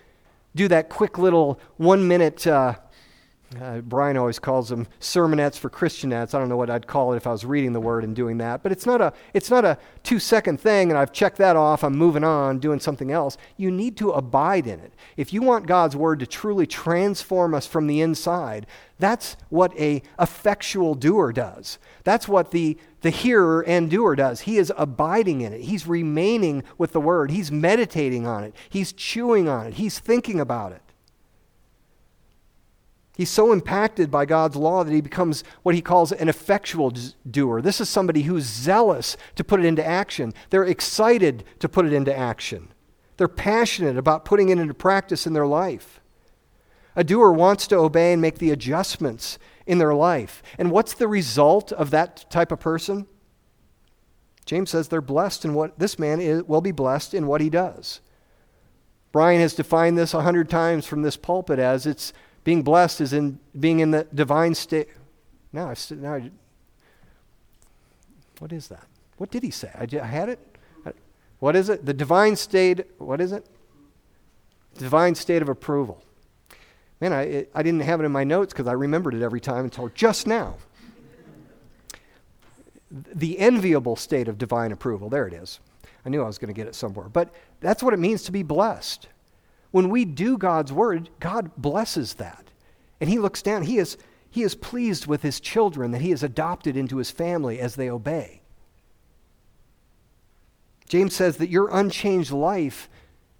do 0.56 0.68
that 0.70 0.90
quick 0.90 1.18
little 1.18 1.60
one 1.78 2.08
minute 2.08 2.48
uh, 2.48 2.76
uh, 3.60 3.80
Brian 3.80 4.16
always 4.16 4.38
calls 4.38 4.70
them 4.70 4.88
sermonettes 5.00 5.58
for 5.58 5.72
Christianettes. 5.72 6.36
I 6.36 6.40
don't 6.40 6.50
know 6.50 6.58
what 6.58 6.70
I'd 6.70 6.86
call 6.86 7.14
it 7.14 7.18
if 7.18 7.26
I 7.26 7.32
was 7.32 7.44
reading 7.44 7.74
the 7.74 7.80
word 7.80 8.04
and 8.04 8.16
doing 8.16 8.38
that. 8.38 8.62
But 8.62 8.72
it's 8.72 8.86
not 8.86 9.02
a, 9.02 9.12
it's 9.34 9.50
not 9.50 9.66
a 9.66 9.78
two 10.04 10.20
second 10.20 10.60
thing 10.60 10.92
and 10.92 11.00
I've 11.00 11.12
checked 11.12 11.38
that 11.38 11.56
off, 11.56 11.84
I'm 11.84 11.98
moving 11.98 12.24
on, 12.24 12.60
doing 12.60 12.80
something 12.80 13.12
else. 13.12 13.38
You 13.58 13.72
need 13.72 13.98
to 13.98 14.12
abide 14.12 14.68
in 14.68 14.80
it. 14.80 14.94
If 15.18 15.34
you 15.34 15.42
want 15.42 15.66
God's 15.66 15.96
word 15.96 16.20
to 16.20 16.28
truly 16.28 16.68
transform 16.68 17.56
us 17.56 17.66
from 17.66 17.88
the 17.88 18.02
inside, 18.02 18.68
that's 19.00 19.36
what 19.50 19.76
a 19.80 20.04
effectual 20.20 20.94
doer 20.94 21.32
does. 21.34 21.80
That's 22.04 22.28
what 22.28 22.52
the, 22.52 22.78
the 23.02 23.10
hearer 23.10 23.64
and 23.64 23.90
doer 23.90 24.16
does. 24.16 24.42
He 24.42 24.58
is 24.58 24.72
abiding 24.78 25.42
in 25.42 25.54
it. 25.54 25.62
He's 25.62 25.88
remaining 25.88 26.64
with 26.78 26.92
the 26.92 27.02
word. 27.02 27.32
He's 27.32 27.52
meditating 27.52 28.28
on 28.28 28.44
it. 28.44 28.54
He's 28.70 28.92
chewing 28.92 29.50
on 29.50 29.68
it. 29.68 29.74
He's 29.76 29.98
thinking 29.98 30.40
about 30.40 30.74
it. 30.74 30.82
He's 33.20 33.30
so 33.30 33.52
impacted 33.52 34.10
by 34.10 34.24
God's 34.24 34.56
law 34.56 34.82
that 34.86 34.94
he 34.94 35.02
becomes 35.02 35.44
what 35.64 35.76
he 35.76 35.82
calls 35.82 36.14
an 36.14 36.30
effectual 36.30 36.94
doer. 37.30 37.62
This 37.62 37.82
is 37.82 37.90
somebody 37.90 38.22
who's 38.22 38.46
zealous 38.46 39.18
to 39.36 39.44
put 39.44 39.60
it 39.60 39.66
into 39.66 39.86
action. 39.86 40.34
They're 40.52 40.64
excited 40.64 41.44
to 41.60 41.68
put 41.68 41.86
it 41.86 41.92
into 41.92 42.18
action. 42.18 42.70
They're 43.18 43.28
passionate 43.28 43.98
about 43.98 44.24
putting 44.24 44.48
it 44.48 44.58
into 44.58 44.74
practice 44.74 45.28
in 45.28 45.34
their 45.34 45.46
life. 45.46 46.00
A 46.96 47.04
doer 47.04 47.34
wants 47.34 47.68
to 47.68 47.76
obey 47.76 48.14
and 48.14 48.22
make 48.22 48.38
the 48.38 48.52
adjustments 48.52 49.38
in 49.68 49.80
their 49.80 49.94
life. 49.94 50.42
And 50.58 50.72
what's 50.72 50.94
the 50.94 51.10
result 51.10 51.74
of 51.74 51.92
that 51.92 52.24
type 52.30 52.54
of 52.54 52.62
person? 52.62 53.06
James 54.46 54.70
says 54.70 54.88
they're 54.88 55.02
blessed 55.02 55.44
in 55.44 55.54
what 55.54 55.78
this 55.78 56.00
man 56.00 56.22
is, 56.22 56.44
will 56.44 56.62
be 56.62 56.72
blessed 56.72 57.14
in 57.14 57.28
what 57.28 57.42
he 57.42 57.50
does. 57.50 58.00
Brian 59.12 59.42
has 59.42 59.56
defined 59.56 59.98
this 59.98 60.14
a 60.14 60.22
hundred 60.22 60.50
times 60.50 60.86
from 60.86 61.02
this 61.02 61.18
pulpit 61.18 61.60
as 61.60 61.86
it's 61.86 62.14
being 62.44 62.64
blessed 62.64 63.02
is 63.02 63.14
in 63.14 63.40
being 63.60 63.80
in 63.80 63.92
the 63.92 64.08
divine 64.14 64.56
state. 64.56 64.88
Now, 65.52 65.70
I, 65.70 65.76
now 65.96 66.16
I, 66.16 66.32
what 68.40 68.52
is 68.52 68.68
that? 68.68 68.86
What 69.18 69.32
did 69.32 69.44
he 69.44 69.52
say? 69.52 69.70
I, 69.76 69.88
I 70.02 70.06
had 70.06 70.30
it. 70.30 70.40
What 71.40 71.56
is 71.56 71.70
it? 71.70 71.86
The 71.86 71.94
divine 71.94 72.36
state. 72.36 72.86
What 72.98 73.22
is 73.22 73.32
it? 73.32 73.46
Divine 74.78 75.16
state 75.16 75.42
of 75.42 75.50
approval. 75.50 76.04
Man, 77.02 77.14
I, 77.14 77.22
it, 77.24 77.52
I 77.56 77.64
didn't 77.64 77.82
have 77.82 78.02
it 78.02 78.04
in 78.04 78.12
my 78.12 78.26
notes 78.26 78.54
because 78.54 78.68
I 78.68 78.74
remembered 78.74 79.14
it 79.14 79.22
every 79.22 79.40
time 79.40 79.64
until 79.64 79.90
just 79.90 80.28
now. 80.28 80.56
the 82.92 83.40
enviable 83.40 83.96
state 83.96 84.28
of 84.28 84.38
divine 84.38 84.72
approval. 84.72 85.10
There 85.10 85.28
it 85.28 85.34
is. 85.34 85.60
I 86.06 86.10
knew 86.10 86.24
I 86.24 86.28
was 86.28 86.38
going 86.38 86.48
to 86.48 86.54
get 86.54 86.68
it 86.68 86.76
somewhere. 86.76 87.10
But 87.10 87.34
that's 87.60 87.84
what 87.84 87.94
it 87.94 88.00
means 88.00 88.24
to 88.24 88.32
be 88.32 88.44
blessed. 88.44 89.08
When 89.72 89.90
we 89.90 90.06
do 90.06 90.38
God's 90.38 90.74
word, 90.74 91.10
God 91.20 91.52
blesses 91.58 92.16
that. 92.16 92.46
And 93.00 93.10
he 93.10 93.20
looks 93.20 93.42
down. 93.42 93.64
He 93.64 93.78
is, 93.78 93.98
he 94.30 94.44
is 94.44 94.56
pleased 94.56 95.08
with 95.08 95.22
his 95.22 95.40
children 95.40 95.92
that 95.92 96.02
he 96.02 96.10
has 96.10 96.24
adopted 96.24 96.76
into 96.76 96.98
his 96.98 97.12
family 97.12 97.60
as 97.60 97.76
they 97.76 97.90
obey. 97.90 98.42
James 100.88 101.16
says 101.16 101.38
that 101.38 101.50
your 101.50 101.70
unchanged 101.72 102.32
life 102.32 102.90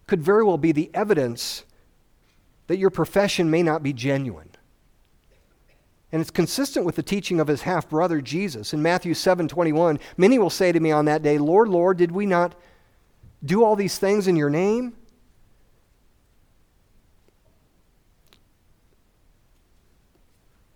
could 0.06 0.22
very 0.22 0.44
well 0.44 0.58
be 0.58 0.72
the 0.72 0.92
evidence 0.94 1.66
that 2.68 2.78
your 2.78 2.92
profession 2.92 3.50
may 3.50 3.64
not 3.64 3.82
be 3.82 3.92
genuine. 3.92 4.50
And 6.12 6.22
it's 6.22 6.32
consistent 6.32 6.86
with 6.86 6.96
the 6.96 7.04
teaching 7.04 7.40
of 7.40 7.48
his 7.48 7.64
half 7.64 7.90
brother 7.90 8.22
Jesus. 8.22 8.74
In 8.74 8.82
Matthew 8.82 9.14
7 9.14 9.48
21, 9.48 10.00
many 10.18 10.40
will 10.40 10.50
say 10.50 10.72
to 10.72 10.80
me 10.80 10.92
on 10.92 11.06
that 11.06 11.22
day, 11.22 11.38
Lord, 11.38 11.68
Lord, 11.68 11.98
did 11.98 12.12
we 12.12 12.26
not 12.26 12.56
do 13.44 13.64
all 13.64 13.76
these 13.76 13.98
things 13.98 14.28
in 14.28 14.36
your 14.36 14.50
name? 14.50 14.96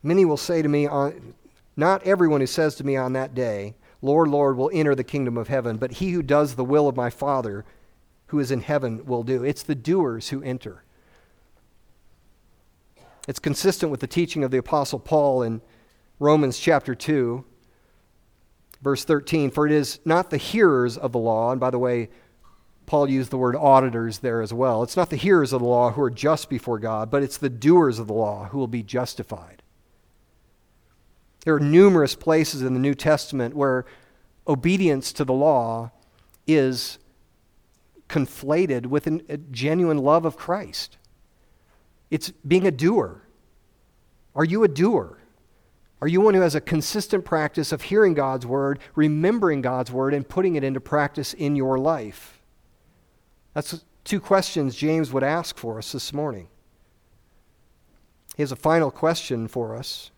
Many 0.04 0.26
will 0.26 0.38
say 0.38 0.62
to 0.62 0.70
me, 0.70 0.86
on, 0.86 1.34
Not 1.76 2.04
everyone 2.04 2.42
who 2.42 2.48
says 2.48 2.76
to 2.76 2.84
me 2.84 2.96
on 2.98 3.14
that 3.14 3.34
day, 3.34 3.74
Lord, 4.02 4.28
Lord, 4.28 4.58
will 4.58 4.70
enter 4.74 4.94
the 4.94 5.04
kingdom 5.04 5.38
of 5.38 5.48
heaven, 5.48 5.78
but 5.78 5.94
he 5.94 6.12
who 6.12 6.22
does 6.22 6.56
the 6.56 6.66
will 6.66 6.90
of 6.90 6.98
my 6.98 7.10
Father 7.10 7.64
who 8.28 8.40
is 8.40 8.52
in 8.52 8.62
heaven 8.62 9.06
will 9.06 9.24
do. 9.24 9.44
It's 9.44 9.64
the 9.64 9.76
doers 9.76 10.30
who 10.30 10.44
enter. 10.44 10.84
It's 13.28 13.40
consistent 13.40 13.92
with 13.92 14.02
the 14.02 14.08
teaching 14.08 14.44
of 14.44 14.52
the 14.52 14.58
Apostle 14.58 15.00
Paul 15.00 15.44
in 15.44 15.62
Romans 16.20 16.60
chapter 16.60 16.94
2, 16.94 17.46
verse 18.82 19.06
13. 19.06 19.52
For 19.52 19.66
it 19.66 19.72
is 19.72 20.00
not 20.04 20.30
the 20.30 20.38
hearers 20.38 20.98
of 20.98 21.14
the 21.14 21.20
law, 21.20 21.52
and 21.52 21.62
by 21.62 21.70
the 21.70 21.80
way, 21.80 22.10
Paul 22.86 23.10
used 23.10 23.32
the 23.32 23.38
word 23.38 23.56
auditors 23.56 24.20
there 24.20 24.42
as 24.42 24.54
well. 24.54 24.84
It's 24.84 24.98
not 24.98 25.10
the 25.10 25.16
hearers 25.16 25.54
of 25.54 25.62
the 25.62 25.68
law 25.68 25.92
who 25.92 26.02
are 26.02 26.12
just 26.12 26.50
before 26.50 26.80
God, 26.80 27.10
but 27.10 27.24
it's 27.24 27.38
the 27.38 27.50
doers 27.50 27.98
of 27.98 28.08
the 28.08 28.14
law 28.14 28.46
who 28.46 28.58
will 28.58 28.68
be 28.68 28.84
justified. 28.84 29.63
There 31.46 31.56
are 31.56 31.60
numerous 31.60 32.16
places 32.16 32.62
in 32.62 32.74
the 32.74 32.80
New 32.80 32.96
Testament 32.96 33.56
where 33.56 33.86
obedience 34.48 35.12
to 35.14 35.26
the 35.26 35.34
law 35.34 35.92
is 36.48 37.00
conflated 38.08 38.86
with 38.86 39.08
an, 39.08 39.22
a 39.28 39.38
genuine 39.38 39.98
love 39.98 40.26
of 40.26 40.38
Christ. 40.38 40.98
It's 42.12 42.30
being 42.30 42.68
a 42.68 42.72
doer. 42.72 43.24
Are 44.36 44.46
you 44.46 44.64
a 44.64 44.68
doer? 44.68 45.18
Are 46.02 46.08
you 46.08 46.22
one 46.22 46.34
who 46.34 46.42
has 46.42 46.56
a 46.56 46.62
consistent 46.62 47.24
practice 47.24 47.72
of 47.72 47.84
hearing 47.84 48.14
God's 48.14 48.46
word, 48.46 48.80
remembering 48.94 49.62
God's 49.62 49.92
word, 49.92 50.14
and 50.14 50.28
putting 50.28 50.56
it 50.56 50.64
into 50.64 50.82
practice 50.82 51.34
in 51.34 51.56
your 51.56 51.78
life? 51.78 52.42
That's 53.54 53.84
two 54.04 54.20
questions 54.20 54.76
James 54.76 55.14
would 55.14 55.24
ask 55.24 55.58
for 55.58 55.78
us 55.78 55.92
this 55.92 56.12
morning. 56.12 56.50
He 58.36 58.44
has 58.44 58.52
a 58.52 58.58
final 58.58 58.92
question 58.92 59.48
for 59.48 59.76
us 59.76 60.12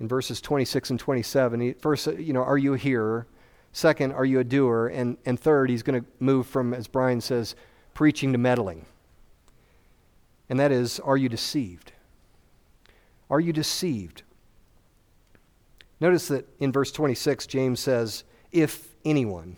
in 0.00 0.08
verses 0.08 0.40
26 0.40 0.90
and 0.90 1.00
27. 1.00 1.74
first, 1.74 2.08
uh, 2.08 2.12
you 2.12 2.32
know, 2.32 2.42
are 2.42 2.58
you 2.58 2.74
a 2.74 2.78
hearer? 2.78 3.26
Second, 3.72 4.12
are 4.12 4.24
you 4.24 4.38
a 4.40 4.44
doer? 4.44 4.88
And, 4.88 5.16
and 5.24 5.38
third, 5.38 5.70
he's 5.70 5.82
going 5.82 6.00
to 6.00 6.06
move 6.18 6.46
from, 6.46 6.72
as 6.72 6.86
Brian 6.86 7.20
says, 7.20 7.54
preaching 7.94 8.32
to 8.32 8.38
meddling. 8.38 8.86
And 10.48 10.60
that 10.60 10.70
is, 10.70 11.00
are 11.00 11.16
you 11.16 11.28
deceived? 11.28 11.92
Are 13.28 13.40
you 13.40 13.52
deceived? 13.52 14.22
Notice 15.98 16.28
that 16.28 16.48
in 16.60 16.72
verse 16.72 16.92
26, 16.92 17.46
James 17.46 17.80
says, 17.80 18.24
if 18.52 18.94
anyone. 19.04 19.56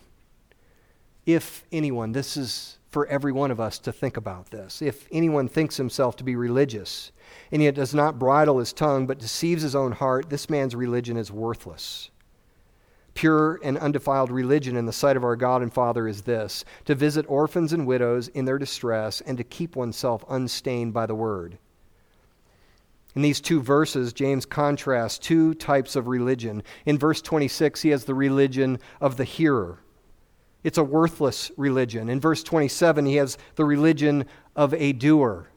If 1.25 1.63
anyone. 1.71 2.13
This 2.13 2.37
is 2.37 2.78
for 2.89 3.05
every 3.07 3.31
one 3.31 3.51
of 3.51 3.59
us 3.59 3.77
to 3.79 3.91
think 3.91 4.17
about 4.17 4.49
this. 4.49 4.81
If 4.81 5.07
anyone 5.11 5.47
thinks 5.47 5.77
himself 5.77 6.15
to 6.17 6.23
be 6.23 6.35
religious, 6.35 7.11
and 7.51 7.61
yet 7.61 7.75
does 7.75 7.93
not 7.93 8.19
bridle 8.19 8.57
his 8.57 8.73
tongue, 8.73 9.05
but 9.05 9.19
deceives 9.19 9.61
his 9.61 9.75
own 9.75 9.91
heart, 9.91 10.29
this 10.29 10.49
man's 10.49 10.75
religion 10.75 11.15
is 11.15 11.31
worthless. 11.31 12.09
Pure 13.13 13.59
and 13.63 13.77
undefiled 13.77 14.31
religion 14.31 14.75
in 14.75 14.85
the 14.85 14.93
sight 14.93 15.17
of 15.17 15.23
our 15.23 15.35
God 15.35 15.61
and 15.61 15.73
Father 15.73 16.07
is 16.07 16.21
this 16.21 16.63
to 16.85 16.95
visit 16.95 17.25
orphans 17.27 17.73
and 17.73 17.85
widows 17.85 18.27
in 18.29 18.45
their 18.45 18.57
distress 18.57 19.21
and 19.21 19.37
to 19.37 19.43
keep 19.43 19.75
oneself 19.75 20.23
unstained 20.29 20.93
by 20.93 21.05
the 21.05 21.15
word. 21.15 21.57
In 23.15 23.21
these 23.21 23.41
two 23.41 23.61
verses, 23.61 24.13
James 24.13 24.45
contrasts 24.45 25.17
two 25.17 25.53
types 25.55 25.95
of 25.95 26.07
religion. 26.07 26.63
In 26.85 26.97
verse 26.97 27.21
26, 27.21 27.81
he 27.81 27.89
has 27.89 28.05
the 28.05 28.13
religion 28.13 28.79
of 29.01 29.17
the 29.17 29.23
hearer. 29.23 29.79
It's 30.63 30.77
a 30.77 30.83
worthless 30.83 31.51
religion. 31.57 32.09
In 32.09 32.19
verse 32.19 32.43
27, 32.43 33.05
he 33.05 33.15
has 33.15 33.37
the 33.55 33.65
religion 33.65 34.25
of 34.55 34.73
a 34.73 34.91
doer. 34.91 35.49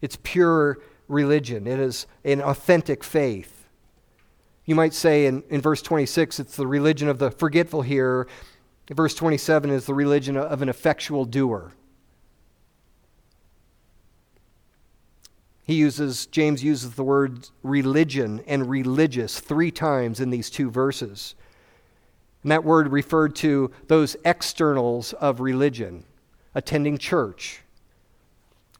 It's 0.00 0.18
pure 0.22 0.78
religion, 1.08 1.66
it 1.66 1.78
is 1.78 2.06
an 2.24 2.42
authentic 2.42 3.02
faith. 3.04 3.68
You 4.64 4.74
might 4.74 4.92
say 4.92 5.26
in, 5.26 5.44
in 5.48 5.60
verse 5.60 5.80
26, 5.80 6.40
it's 6.40 6.56
the 6.56 6.66
religion 6.66 7.08
of 7.08 7.18
the 7.18 7.30
forgetful 7.30 7.82
hearer. 7.82 8.26
Verse 8.90 9.14
27 9.14 9.70
is 9.70 9.86
the 9.86 9.94
religion 9.94 10.36
of 10.36 10.60
an 10.60 10.68
effectual 10.68 11.24
doer. 11.24 11.72
He 15.62 15.74
uses, 15.74 16.26
James 16.26 16.62
uses 16.62 16.92
the 16.92 17.02
word 17.02 17.48
religion 17.62 18.42
and 18.46 18.68
religious 18.68 19.40
three 19.40 19.72
times 19.72 20.20
in 20.20 20.30
these 20.30 20.50
two 20.50 20.70
verses. 20.70 21.34
And 22.46 22.52
that 22.52 22.62
word 22.62 22.92
referred 22.92 23.34
to 23.36 23.72
those 23.88 24.16
externals 24.24 25.12
of 25.14 25.40
religion 25.40 26.04
attending 26.54 26.96
church, 26.96 27.62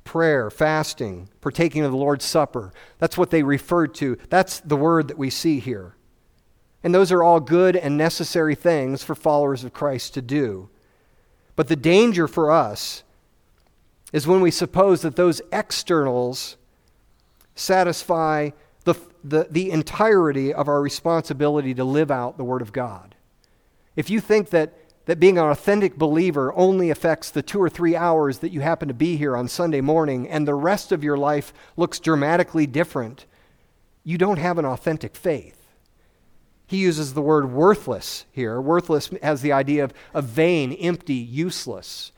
prayer, 0.04 0.50
fasting, 0.50 1.30
partaking 1.40 1.82
of 1.82 1.90
the 1.90 1.96
Lord's 1.96 2.24
Supper. 2.24 2.72
That's 3.00 3.18
what 3.18 3.30
they 3.30 3.42
referred 3.42 3.92
to. 3.96 4.18
That's 4.30 4.60
the 4.60 4.76
word 4.76 5.08
that 5.08 5.18
we 5.18 5.30
see 5.30 5.58
here. 5.58 5.96
And 6.84 6.94
those 6.94 7.10
are 7.10 7.24
all 7.24 7.40
good 7.40 7.74
and 7.74 7.98
necessary 7.98 8.54
things 8.54 9.02
for 9.02 9.16
followers 9.16 9.64
of 9.64 9.72
Christ 9.72 10.14
to 10.14 10.22
do. 10.22 10.68
But 11.56 11.66
the 11.66 11.74
danger 11.74 12.28
for 12.28 12.52
us 12.52 13.02
is 14.12 14.28
when 14.28 14.42
we 14.42 14.52
suppose 14.52 15.02
that 15.02 15.16
those 15.16 15.42
externals 15.50 16.56
satisfy 17.56 18.50
the, 18.84 18.94
the, 19.24 19.48
the 19.50 19.72
entirety 19.72 20.54
of 20.54 20.68
our 20.68 20.80
responsibility 20.80 21.74
to 21.74 21.82
live 21.82 22.12
out 22.12 22.36
the 22.36 22.44
Word 22.44 22.62
of 22.62 22.72
God. 22.72 23.15
If 23.96 24.10
you 24.10 24.20
think 24.20 24.50
that, 24.50 24.74
that 25.06 25.18
being 25.18 25.38
an 25.38 25.46
authentic 25.46 25.96
believer 25.96 26.52
only 26.54 26.90
affects 26.90 27.30
the 27.30 27.42
two 27.42 27.60
or 27.60 27.70
three 27.70 27.96
hours 27.96 28.38
that 28.38 28.52
you 28.52 28.60
happen 28.60 28.88
to 28.88 28.94
be 28.94 29.16
here 29.16 29.36
on 29.36 29.48
Sunday 29.48 29.80
morning 29.80 30.28
and 30.28 30.46
the 30.46 30.54
rest 30.54 30.92
of 30.92 31.02
your 31.02 31.16
life 31.16 31.52
looks 31.76 31.98
dramatically 31.98 32.66
different, 32.66 33.24
you 34.04 34.18
don't 34.18 34.38
have 34.38 34.58
an 34.58 34.66
authentic 34.66 35.16
faith. 35.16 35.66
He 36.66 36.78
uses 36.78 37.14
the 37.14 37.22
word 37.22 37.50
worthless 37.50 38.26
here. 38.32 38.60
Worthless 38.60 39.10
has 39.22 39.40
the 39.40 39.52
idea 39.52 39.84
of, 39.84 39.94
of 40.12 40.24
vain, 40.24 40.72
empty, 40.74 41.14
useless. 41.14 42.12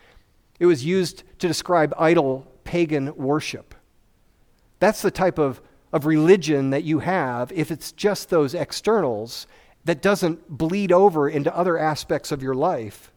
It 0.58 0.66
was 0.66 0.84
used 0.84 1.22
to 1.38 1.46
describe 1.46 1.94
idol 1.98 2.50
pagan 2.64 3.14
worship. 3.14 3.74
That's 4.80 5.02
the 5.02 5.10
type 5.10 5.38
of, 5.38 5.60
of 5.92 6.06
religion 6.06 6.70
that 6.70 6.84
you 6.84 7.00
have 7.00 7.52
if 7.52 7.70
it's 7.70 7.92
just 7.92 8.30
those 8.30 8.54
externals 8.54 9.46
that 9.84 10.02
doesn't 10.02 10.48
bleed 10.48 10.92
over 10.92 11.28
into 11.28 11.54
other 11.56 11.78
aspects 11.78 12.30
of 12.32 12.42
your 12.42 12.54
life. 12.54 13.10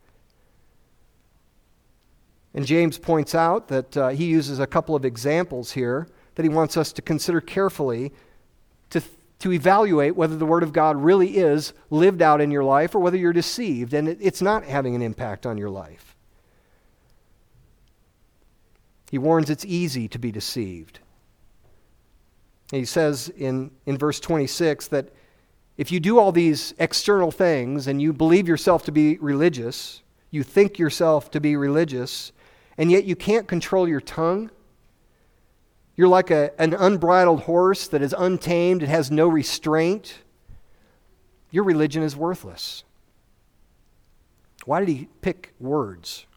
And 2.53 2.65
James 2.65 2.97
points 2.97 3.33
out 3.33 3.67
that 3.69 3.97
uh, 3.97 4.09
he 4.09 4.25
uses 4.25 4.59
a 4.59 4.67
couple 4.67 4.95
of 4.95 5.05
examples 5.05 5.71
here 5.71 6.07
that 6.35 6.43
he 6.43 6.49
wants 6.49 6.77
us 6.77 6.91
to 6.93 7.01
consider 7.01 7.41
carefully 7.41 8.11
to, 8.89 9.01
to 9.39 9.51
evaluate 9.51 10.15
whether 10.15 10.35
the 10.35 10.45
Word 10.45 10.63
of 10.63 10.73
God 10.73 10.97
really 10.97 11.37
is 11.37 11.73
lived 11.89 12.21
out 12.21 12.41
in 12.41 12.51
your 12.51 12.63
life 12.63 12.93
or 12.95 12.99
whether 12.99 13.17
you're 13.17 13.33
deceived 13.33 13.93
and 13.93 14.07
it, 14.07 14.17
it's 14.21 14.41
not 14.41 14.65
having 14.65 14.95
an 14.95 15.01
impact 15.01 15.45
on 15.45 15.57
your 15.57 15.69
life. 15.69 16.15
He 19.09 19.17
warns 19.17 19.49
it's 19.49 19.65
easy 19.65 20.07
to 20.07 20.19
be 20.19 20.31
deceived. 20.31 20.99
he 22.71 22.85
says 22.85 23.27
in, 23.29 23.71
in 23.85 23.97
verse 23.97 24.21
26 24.21 24.87
that 24.87 25.09
if 25.81 25.91
you 25.91 25.99
do 25.99 26.19
all 26.19 26.31
these 26.31 26.75
external 26.77 27.31
things 27.31 27.87
and 27.87 27.99
you 27.99 28.13
believe 28.13 28.47
yourself 28.47 28.83
to 28.83 28.91
be 28.91 29.17
religious, 29.17 30.03
you 30.29 30.43
think 30.43 30.77
yourself 30.77 31.31
to 31.31 31.39
be 31.41 31.55
religious, 31.55 32.31
and 32.77 32.91
yet 32.91 33.05
you 33.05 33.15
can't 33.15 33.47
control 33.47 33.87
your 33.87 33.99
tongue, 33.99 34.51
you're 35.95 36.07
like 36.07 36.29
a, 36.29 36.51
an 36.61 36.75
unbridled 36.75 37.41
horse 37.41 37.87
that 37.87 38.03
is 38.03 38.13
untamed, 38.15 38.83
it 38.83 38.89
has 38.89 39.09
no 39.09 39.27
restraint. 39.27 40.19
Your 41.49 41.63
religion 41.63 42.03
is 42.03 42.15
worthless. 42.15 42.83
Why 44.65 44.81
did 44.81 44.89
he 44.89 45.07
pick 45.21 45.55
words? 45.59 46.27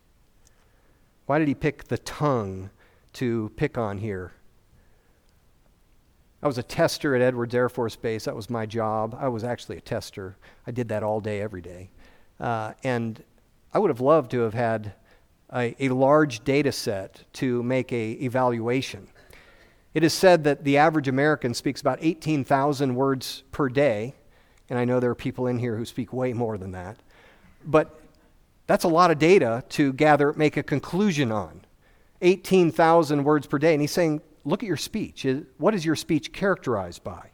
Why 1.27 1.39
did 1.39 1.49
he 1.49 1.55
pick 1.55 1.85
the 1.85 1.99
tongue 1.99 2.71
to 3.13 3.53
pick 3.57 3.77
on 3.77 3.99
here? 3.99 4.33
I 6.45 6.47
was 6.47 6.59
a 6.59 6.63
tester 6.63 7.17
at 7.17 7.23
Edwards 7.23 7.55
Air 7.55 7.71
Force 7.71 7.97
Base. 7.97 8.27
That 8.27 8.37
was 8.37 8.51
my 8.51 8.67
job. 8.67 9.17
I 9.19 9.29
was 9.29 9.45
actually 9.45 9.79
a 9.79 9.81
tester. 9.81 10.37
I 10.67 10.73
did 10.73 10.89
that 10.89 11.03
all 11.03 11.19
day, 11.19 11.41
every 11.41 11.63
day. 11.63 11.89
Uh, 12.39 12.75
and 12.85 13.25
I 13.73 13.79
would 13.79 13.89
have 13.89 14.03
loved 14.03 14.31
to 14.33 14.41
have 14.41 14.53
had 14.53 14.93
a, 15.55 15.75
a 15.81 15.89
large 15.89 16.45
data 16.45 16.71
set 16.71 17.25
to 17.35 17.63
make 17.63 17.91
a 17.95 18.13
evaluation. 18.13 19.09
It 19.95 20.05
is 20.05 20.13
said 20.13 20.45
that 20.45 20.65
the 20.65 20.77
average 20.77 21.09
American 21.09 21.55
speaks 21.55 21.81
about 21.81 21.99
18,000 22.03 22.95
words 22.95 23.43
per 23.51 23.71
day, 23.71 24.15
and 24.69 24.79
I 24.79 24.85
know 24.85 25.01
there 25.01 25.11
are 25.11 25.15
people 25.15 25.47
in 25.47 25.59
here 25.59 25.79
who 25.79 25.87
speak 25.87 26.13
way 26.13 26.35
more 26.35 26.59
than 26.59 26.73
that. 26.73 26.99
But 27.65 27.99
that's 28.67 28.85
a 28.85 28.89
lot 28.89 29.11
of 29.11 29.19
data 29.19 29.65
to 29.71 29.95
gather, 29.95 30.35
make 30.35 30.59
a 30.59 30.63
conclusion 30.63 31.33
on. 31.33 31.63
18,000 32.21 33.25
words 33.25 33.47
per 33.47 33.59
day. 33.59 33.73
And 33.73 33.81
he's 33.81 33.93
saying 33.93 34.21
look 34.45 34.63
at 34.63 34.67
your 34.67 34.77
speech. 34.77 35.27
What 35.59 35.75
is 35.75 35.85
your 35.85 35.97
speech 35.97 36.33
characterized 36.33 37.03
by? 37.03 37.31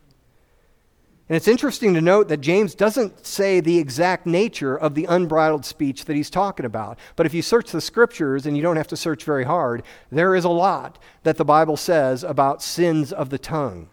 And 1.30 1.36
it's 1.36 1.46
interesting 1.46 1.94
to 1.94 2.00
note 2.00 2.26
that 2.26 2.40
James 2.40 2.74
doesn't 2.74 3.24
say 3.24 3.60
the 3.60 3.78
exact 3.78 4.26
nature 4.26 4.76
of 4.76 4.96
the 4.96 5.04
unbridled 5.04 5.64
speech 5.64 6.06
that 6.06 6.16
he's 6.16 6.28
talking 6.28 6.66
about. 6.66 6.98
But 7.14 7.24
if 7.24 7.32
you 7.32 7.40
search 7.40 7.70
the 7.70 7.80
scriptures, 7.80 8.46
and 8.46 8.56
you 8.56 8.64
don't 8.64 8.76
have 8.76 8.88
to 8.88 8.96
search 8.96 9.22
very 9.22 9.44
hard, 9.44 9.84
there 10.10 10.34
is 10.34 10.44
a 10.44 10.48
lot 10.48 10.98
that 11.22 11.36
the 11.36 11.44
Bible 11.44 11.76
says 11.76 12.24
about 12.24 12.64
sins 12.64 13.12
of 13.12 13.30
the 13.30 13.38
tongue. 13.38 13.90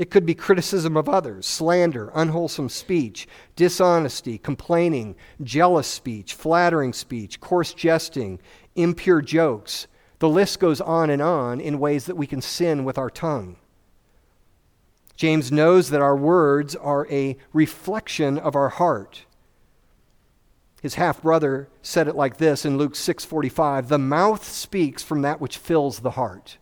It 0.00 0.10
could 0.10 0.26
be 0.26 0.34
criticism 0.34 0.96
of 0.96 1.08
others, 1.08 1.46
slander, 1.46 2.10
unwholesome 2.12 2.70
speech, 2.70 3.28
dishonesty, 3.54 4.36
complaining, 4.36 5.14
jealous 5.44 5.86
speech, 5.86 6.34
flattering 6.34 6.92
speech, 6.92 7.40
coarse 7.40 7.72
jesting, 7.72 8.40
impure 8.74 9.22
jokes 9.22 9.86
the 10.18 10.28
list 10.28 10.60
goes 10.60 10.80
on 10.80 11.10
and 11.10 11.20
on 11.20 11.60
in 11.60 11.78
ways 11.78 12.06
that 12.06 12.16
we 12.16 12.26
can 12.26 12.40
sin 12.40 12.84
with 12.84 12.98
our 12.98 13.10
tongue. 13.10 13.56
James 15.16 15.50
knows 15.50 15.90
that 15.90 16.02
our 16.02 16.16
words 16.16 16.76
are 16.76 17.06
a 17.10 17.36
reflection 17.52 18.38
of 18.38 18.54
our 18.54 18.68
heart. 18.68 19.24
His 20.82 20.96
half 20.96 21.22
brother 21.22 21.68
said 21.82 22.06
it 22.06 22.14
like 22.14 22.36
this 22.36 22.64
in 22.64 22.76
Luke 22.76 22.94
6:45, 22.94 23.88
"The 23.88 23.98
mouth 23.98 24.46
speaks 24.46 25.02
from 25.02 25.22
that 25.22 25.40
which 25.40 25.58
fills 25.58 26.00
the 26.00 26.12
heart." 26.12 26.58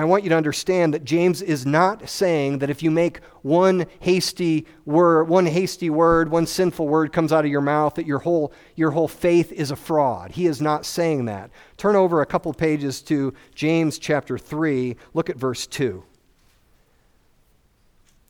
I 0.00 0.04
want 0.04 0.22
you 0.22 0.30
to 0.30 0.36
understand 0.36 0.92
that 0.94 1.04
James 1.04 1.40
is 1.40 1.64
not 1.64 2.08
saying 2.08 2.58
that 2.58 2.70
if 2.70 2.82
you 2.82 2.90
make 2.90 3.22
one 3.42 3.86
hasty 4.00 4.66
word, 4.84 5.28
one 5.28 5.46
hasty 5.46 5.88
word, 5.88 6.30
one 6.30 6.46
sinful 6.46 6.86
word 6.86 7.12
comes 7.12 7.32
out 7.32 7.44
of 7.44 7.50
your 7.50 7.62
mouth, 7.62 7.94
that 7.94 8.06
your 8.06 8.18
whole, 8.18 8.52
your 8.76 8.90
whole 8.90 9.08
faith 9.08 9.50
is 9.50 9.70
a 9.70 9.76
fraud. 9.76 10.32
He 10.32 10.46
is 10.46 10.60
not 10.60 10.84
saying 10.84 11.24
that. 11.24 11.50
Turn 11.78 11.96
over 11.96 12.20
a 12.20 12.26
couple 12.26 12.52
pages 12.52 13.00
to 13.02 13.32
James 13.54 13.98
chapter 13.98 14.36
3. 14.36 14.96
Look 15.14 15.30
at 15.30 15.36
verse 15.36 15.66
2. 15.66 16.04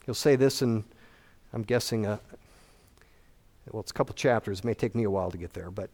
He'll 0.06 0.14
say 0.14 0.36
this 0.36 0.62
in, 0.62 0.84
I'm 1.52 1.62
guessing, 1.62 2.06
a, 2.06 2.20
well, 3.72 3.80
it's 3.80 3.90
a 3.90 3.94
couple 3.94 4.14
chapters. 4.14 4.60
It 4.60 4.64
may 4.64 4.74
take 4.74 4.94
me 4.94 5.04
a 5.04 5.10
while 5.10 5.30
to 5.30 5.36
get 5.38 5.52
there. 5.52 5.70
But 5.70 5.90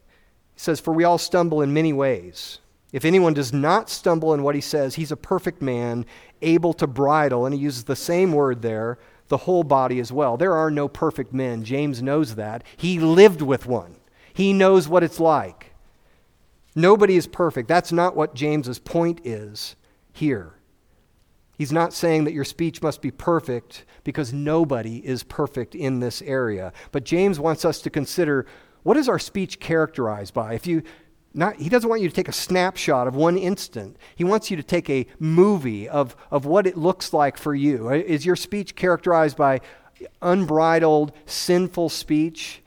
he 0.53 0.59
says, 0.59 0.79
For 0.79 0.93
we 0.93 1.03
all 1.03 1.17
stumble 1.17 1.61
in 1.61 1.73
many 1.73 1.91
ways. 1.91 2.59
If 2.95 3.03
anyone 3.03 3.33
does 3.33 3.51
not 3.51 3.89
stumble 3.89 4.33
in 4.33 4.41
what 4.41 4.55
he 4.55 4.61
says, 4.61 4.95
he's 4.95 5.11
a 5.11 5.17
perfect 5.17 5.61
man, 5.61 6.05
able 6.41 6.71
to 6.75 6.87
bridle, 6.87 7.45
and 7.45 7.53
he 7.53 7.59
uses 7.59 7.83
the 7.83 7.93
same 7.93 8.31
word 8.31 8.61
there, 8.61 8.97
the 9.27 9.35
whole 9.35 9.65
body 9.65 9.99
as 9.99 10.13
well. 10.13 10.37
There 10.37 10.53
are 10.53 10.71
no 10.71 10.87
perfect 10.87 11.33
men. 11.33 11.65
James 11.65 12.01
knows 12.01 12.35
that. 12.35 12.63
He 12.77 12.97
lived 13.01 13.41
with 13.41 13.65
one, 13.65 13.97
he 14.33 14.53
knows 14.53 14.87
what 14.87 15.03
it's 15.03 15.19
like. 15.19 15.73
Nobody 16.73 17.17
is 17.17 17.27
perfect. 17.27 17.67
That's 17.67 17.91
not 17.91 18.15
what 18.15 18.33
James's 18.33 18.79
point 18.79 19.19
is 19.25 19.75
here. 20.13 20.53
He's 21.57 21.73
not 21.73 21.93
saying 21.93 22.23
that 22.23 22.33
your 22.33 22.45
speech 22.45 22.81
must 22.81 23.01
be 23.01 23.11
perfect 23.11 23.83
because 24.05 24.31
nobody 24.31 25.05
is 25.05 25.21
perfect 25.21 25.75
in 25.75 25.99
this 25.99 26.21
area. 26.21 26.71
But 26.93 27.03
James 27.03 27.41
wants 27.41 27.65
us 27.65 27.81
to 27.81 27.89
consider 27.89 28.45
what 28.83 28.95
is 28.97 29.09
our 29.09 29.19
speech 29.19 29.59
characterized 29.59 30.33
by? 30.33 30.53
If 30.53 30.67
you 30.67 30.83
not, 31.35 31.57
he 31.57 31.67
doesn't 31.67 31.89
want 31.89 32.01
you 32.01 32.07
to 32.07 32.15
take 32.15 32.29
a 32.29 32.33
snapshot 32.33 33.07
of 33.07 33.15
one 33.15 33.37
instant. 33.37 33.97
He 34.15 34.23
wants 34.23 34.49
you 34.49 34.57
to 34.57 34.63
take 34.63 34.89
a 34.89 35.05
movie 35.19 35.87
of, 35.89 36.15
of 36.31 36.45
what 36.45 36.65
it 36.65 36.77
looks 36.77 37.11
like 37.11 37.37
for 37.37 37.53
you. 37.53 37.89
Is 37.89 38.25
your 38.25 38.37
speech 38.37 38.75
characterized 38.75 39.35
by 39.35 39.59
unbridled, 40.21 41.11
sinful 41.25 41.89
speech? 41.89 42.61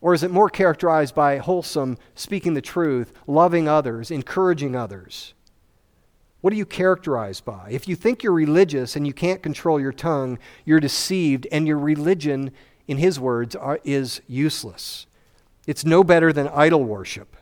Or 0.00 0.14
is 0.14 0.22
it 0.22 0.30
more 0.30 0.50
characterized 0.50 1.14
by 1.14 1.38
wholesome, 1.38 1.98
speaking 2.14 2.54
the 2.54 2.60
truth, 2.60 3.12
loving 3.26 3.68
others, 3.68 4.10
encouraging 4.10 4.76
others? 4.76 5.34
What 6.40 6.52
are 6.52 6.56
you 6.56 6.66
characterized 6.66 7.44
by? 7.44 7.70
If 7.72 7.88
you 7.88 7.96
think 7.96 8.22
you're 8.22 8.32
religious 8.32 8.94
and 8.94 9.06
you 9.06 9.12
can't 9.12 9.42
control 9.42 9.80
your 9.80 9.92
tongue, 9.92 10.38
you're 10.64 10.78
deceived, 10.78 11.48
and 11.50 11.66
your 11.66 11.78
religion, 11.78 12.52
in 12.86 12.98
his 12.98 13.18
words, 13.18 13.56
are, 13.56 13.80
is 13.82 14.20
useless. 14.28 15.07
It's 15.68 15.84
no 15.84 16.02
better 16.02 16.32
than 16.32 16.48
idol 16.48 16.82
worship. 16.82 17.36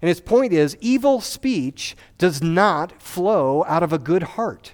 And 0.00 0.08
his 0.08 0.22
point 0.22 0.54
is 0.54 0.78
evil 0.80 1.20
speech 1.20 1.94
does 2.16 2.42
not 2.42 3.02
flow 3.02 3.66
out 3.68 3.82
of 3.82 3.92
a 3.92 3.98
good 3.98 4.22
heart. 4.22 4.72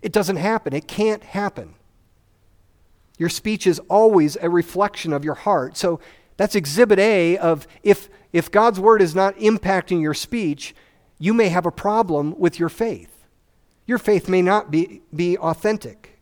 It 0.00 0.12
doesn't 0.12 0.36
happen. 0.36 0.72
It 0.74 0.86
can't 0.86 1.24
happen. 1.24 1.74
Your 3.18 3.28
speech 3.28 3.66
is 3.66 3.80
always 3.90 4.36
a 4.40 4.48
reflection 4.48 5.12
of 5.12 5.24
your 5.24 5.34
heart. 5.34 5.76
So 5.76 5.98
that's 6.36 6.54
exhibit 6.54 7.00
A 7.00 7.36
of 7.36 7.66
if, 7.82 8.08
if 8.32 8.48
God's 8.48 8.78
word 8.78 9.02
is 9.02 9.16
not 9.16 9.34
impacting 9.38 10.00
your 10.00 10.14
speech, 10.14 10.76
you 11.18 11.34
may 11.34 11.48
have 11.48 11.66
a 11.66 11.72
problem 11.72 12.38
with 12.38 12.60
your 12.60 12.68
faith. 12.68 13.24
Your 13.86 13.98
faith 13.98 14.28
may 14.28 14.40
not 14.40 14.70
be, 14.70 15.02
be 15.12 15.36
authentic. 15.36 16.20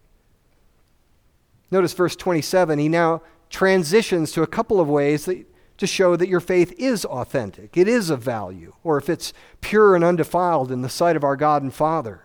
Notice 1.71 1.93
verse 1.93 2.17
27. 2.17 2.79
He 2.79 2.89
now 2.89 3.21
transitions 3.51 4.33
to 4.33 4.43
a 4.43 4.47
couple 4.47 4.81
of 4.81 4.89
ways 4.89 5.27
that, 5.27 5.49
to 5.81 5.87
show 5.87 6.14
that 6.14 6.28
your 6.28 6.41
faith 6.41 6.72
is 6.78 7.07
authentic, 7.07 7.76
it 7.76 7.89
is 7.89 8.11
of 8.11 8.22
value, 8.22 8.74
or 8.85 8.99
if 8.99 9.09
it's 9.09 9.33
pure 9.62 9.95
and 9.95 10.05
undefiled 10.05 10.70
in 10.70 10.83
the 10.83 10.89
sight 10.89 11.16
of 11.16 11.24
our 11.24 11.37
God 11.37 11.62
and 11.62 11.72
Father. 11.72 12.22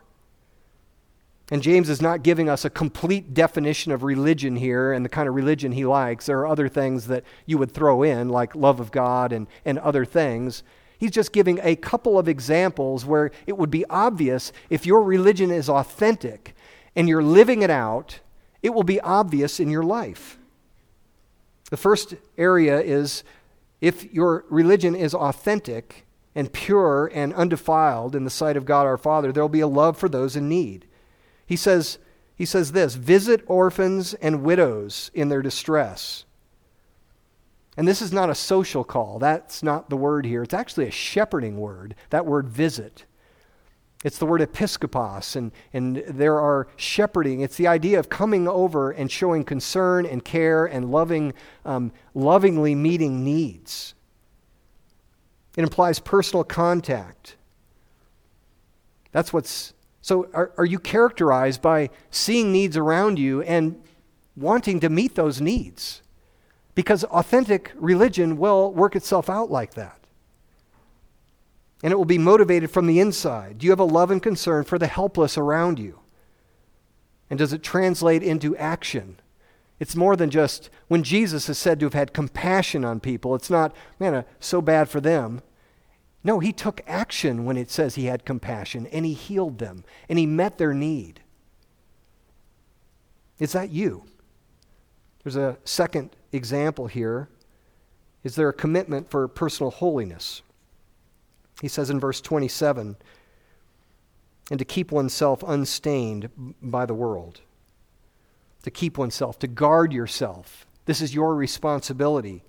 And 1.50 1.62
James 1.62 1.90
is 1.90 2.02
not 2.02 2.24
giving 2.24 2.50
us 2.50 2.66
a 2.66 2.70
complete 2.70 3.34
definition 3.34 3.92
of 3.92 4.04
religion 4.04 4.58
here 4.58 4.92
and 4.92 5.06
the 5.06 5.10
kind 5.10 5.30
of 5.30 5.36
religion 5.36 5.72
he 5.72 5.86
likes. 5.86 6.26
There 6.26 6.40
are 6.40 6.48
other 6.48 6.68
things 6.68 7.08
that 7.08 7.24
you 7.46 7.58
would 7.58 7.72
throw 7.72 8.04
in, 8.04 8.30
like 8.30 8.56
love 8.56 8.80
of 8.80 8.92
God 8.92 9.32
and, 9.32 9.48
and 9.64 9.80
other 9.80 10.04
things. 10.04 10.64
He's 10.98 11.12
just 11.12 11.32
giving 11.32 11.60
a 11.62 11.76
couple 11.76 12.20
of 12.20 12.28
examples 12.28 13.06
where 13.06 13.32
it 13.48 13.58
would 13.58 13.72
be 13.72 13.86
obvious 13.86 14.52
if 14.70 14.86
your 14.86 15.02
religion 15.04 15.52
is 15.52 15.70
authentic 15.70 16.56
and 16.96 17.08
you're 17.08 17.24
living 17.24 17.62
it 17.62 17.70
out, 17.70 18.20
it 18.62 18.74
will 18.74 18.84
be 18.84 19.00
obvious 19.00 19.60
in 19.60 19.70
your 19.70 19.84
life. 19.84 20.40
The 21.70 21.78
first 21.78 22.16
area 22.38 22.80
is 22.80 23.24
if 23.86 24.12
your 24.12 24.46
religion 24.50 24.96
is 24.96 25.14
authentic 25.14 26.08
and 26.34 26.52
pure 26.52 27.06
and 27.14 27.32
undefiled 27.36 28.16
in 28.16 28.24
the 28.24 28.32
sight 28.32 28.58
of 28.58 28.66
God 28.66 28.88
our 28.88 28.98
Father, 28.98 29.32
there 29.32 29.44
will 29.44 29.48
be 29.48 29.60
a 29.60 29.68
love 29.68 29.96
for 29.96 30.10
those 30.10 30.36
in 30.36 30.50
need. 30.50 30.88
He 31.46 31.56
says, 31.56 32.00
he 32.36 32.46
says 32.46 32.72
this 32.72 32.96
visit 32.96 33.44
orphans 33.46 34.16
and 34.16 34.42
widows 34.42 35.12
in 35.14 35.30
their 35.30 35.44
distress. 35.44 36.26
And 37.78 37.88
this 37.88 38.02
is 38.02 38.12
not 38.12 38.32
a 38.32 38.36
social 38.36 38.84
call. 38.84 39.20
That's 39.20 39.62
not 39.62 39.92
the 39.92 39.98
word 39.98 40.26
here. 40.26 40.42
It's 40.42 40.54
actually 40.56 40.88
a 40.88 40.92
shepherding 40.92 41.60
word, 41.60 41.94
that 42.10 42.26
word 42.26 42.50
visit. 42.50 43.06
It's 44.06 44.20
the 44.20 44.28
word 44.28 44.42
episkopos, 44.42 45.36
and, 45.36 45.52
and 45.74 46.04
there 46.08 46.40
are 46.40 46.68
shepherding. 46.76 47.42
It's 47.42 47.58
the 47.58 47.66
idea 47.66 47.98
of 47.98 48.08
coming 48.08 48.48
over 48.48 48.92
and 48.92 49.12
showing 49.12 49.44
concern 49.44 50.06
and 50.06 50.24
care 50.24 50.68
and 50.68 50.92
loving, 50.92 51.34
um, 51.66 51.92
lovingly 52.14 52.76
meeting 52.76 53.24
needs. 53.24 53.96
It 55.58 55.64
implies 55.64 55.98
personal 55.98 56.44
contact. 56.44 57.36
That's 59.12 59.34
what's 59.34 59.74
so, 60.04 60.30
are, 60.36 60.52
are 60.56 60.66
you 60.66 60.78
characterized 60.78 61.64
by 61.64 61.90
seeing 62.12 62.52
needs 62.52 62.78
around 62.78 63.18
you 63.18 63.42
and 63.42 63.82
wanting 64.36 64.82
to 64.82 64.90
meet 64.90 65.16
those 65.16 65.42
needs? 65.42 66.04
Because 66.76 67.06
authentic 67.06 67.72
religion 67.74 68.38
will 68.38 68.72
work 68.72 68.96
itself 68.96 69.32
out 69.32 69.50
like 69.50 69.74
that. 69.74 70.05
And 71.86 71.92
it 71.92 71.98
will 71.98 72.06
be 72.06 72.18
motivated 72.18 72.72
from 72.72 72.88
the 72.88 73.00
inside. 73.00 73.60
Do 73.60 73.68
you 73.68 73.72
have 73.72 73.80
a 73.80 73.84
love 73.84 74.10
and 74.10 74.20
concern 74.20 74.64
for 74.64 74.80
the 74.80 74.88
helpless 74.88 75.38
around 75.38 75.78
you? 75.78 76.00
And 77.30 77.38
does 77.38 77.54
it 77.54 77.62
translate 77.62 78.24
into 78.24 78.58
action? 78.58 79.20
It's 79.80 79.96
more 79.96 80.16
than 80.16 80.32
just 80.32 80.72
when 80.88 81.04
Jesus 81.04 81.48
is 81.48 81.60
said 81.60 81.80
to 81.80 81.86
have 81.86 81.94
had 81.94 82.12
compassion 82.12 82.84
on 82.84 83.00
people, 83.00 83.36
it's 83.36 83.52
not, 83.52 83.76
man, 84.00 84.16
uh, 84.16 84.24
so 84.40 84.64
bad 84.64 84.90
for 84.90 85.00
them. 85.00 85.44
No, 86.24 86.40
he 86.40 86.52
took 86.52 86.82
action 86.88 87.46
when 87.46 87.56
it 87.56 87.70
says 87.70 87.94
he 87.94 88.06
had 88.06 88.26
compassion 88.26 88.88
and 88.88 89.06
he 89.06 89.14
healed 89.14 89.60
them 89.60 89.84
and 90.10 90.18
he 90.18 90.26
met 90.26 90.58
their 90.58 90.74
need. 90.74 91.22
Is 93.38 93.52
that 93.52 93.70
you? 93.70 94.06
There's 95.24 95.36
a 95.36 95.60
second 95.66 96.16
example 96.32 96.88
here. 96.88 97.30
Is 98.24 98.34
there 98.34 98.50
a 98.50 98.54
commitment 98.54 99.12
for 99.12 99.28
personal 99.28 99.70
holiness? 99.70 100.42
He 101.62 101.68
says 101.68 101.90
in 101.90 102.00
verse 102.00 102.22
27 102.22 102.98
and 104.52 104.60
to 104.60 104.66
keep 104.66 104.92
oneself 104.92 105.44
unstained 105.46 106.30
by 106.62 106.86
the 106.86 106.94
world. 106.94 107.42
To 108.64 108.72
keep 108.72 108.98
oneself, 108.98 109.40
to 109.40 109.48
guard 109.48 109.94
yourself. 109.94 110.68
This 110.86 111.02
is 111.02 111.16
your 111.16 111.36
responsibility. 111.36 112.44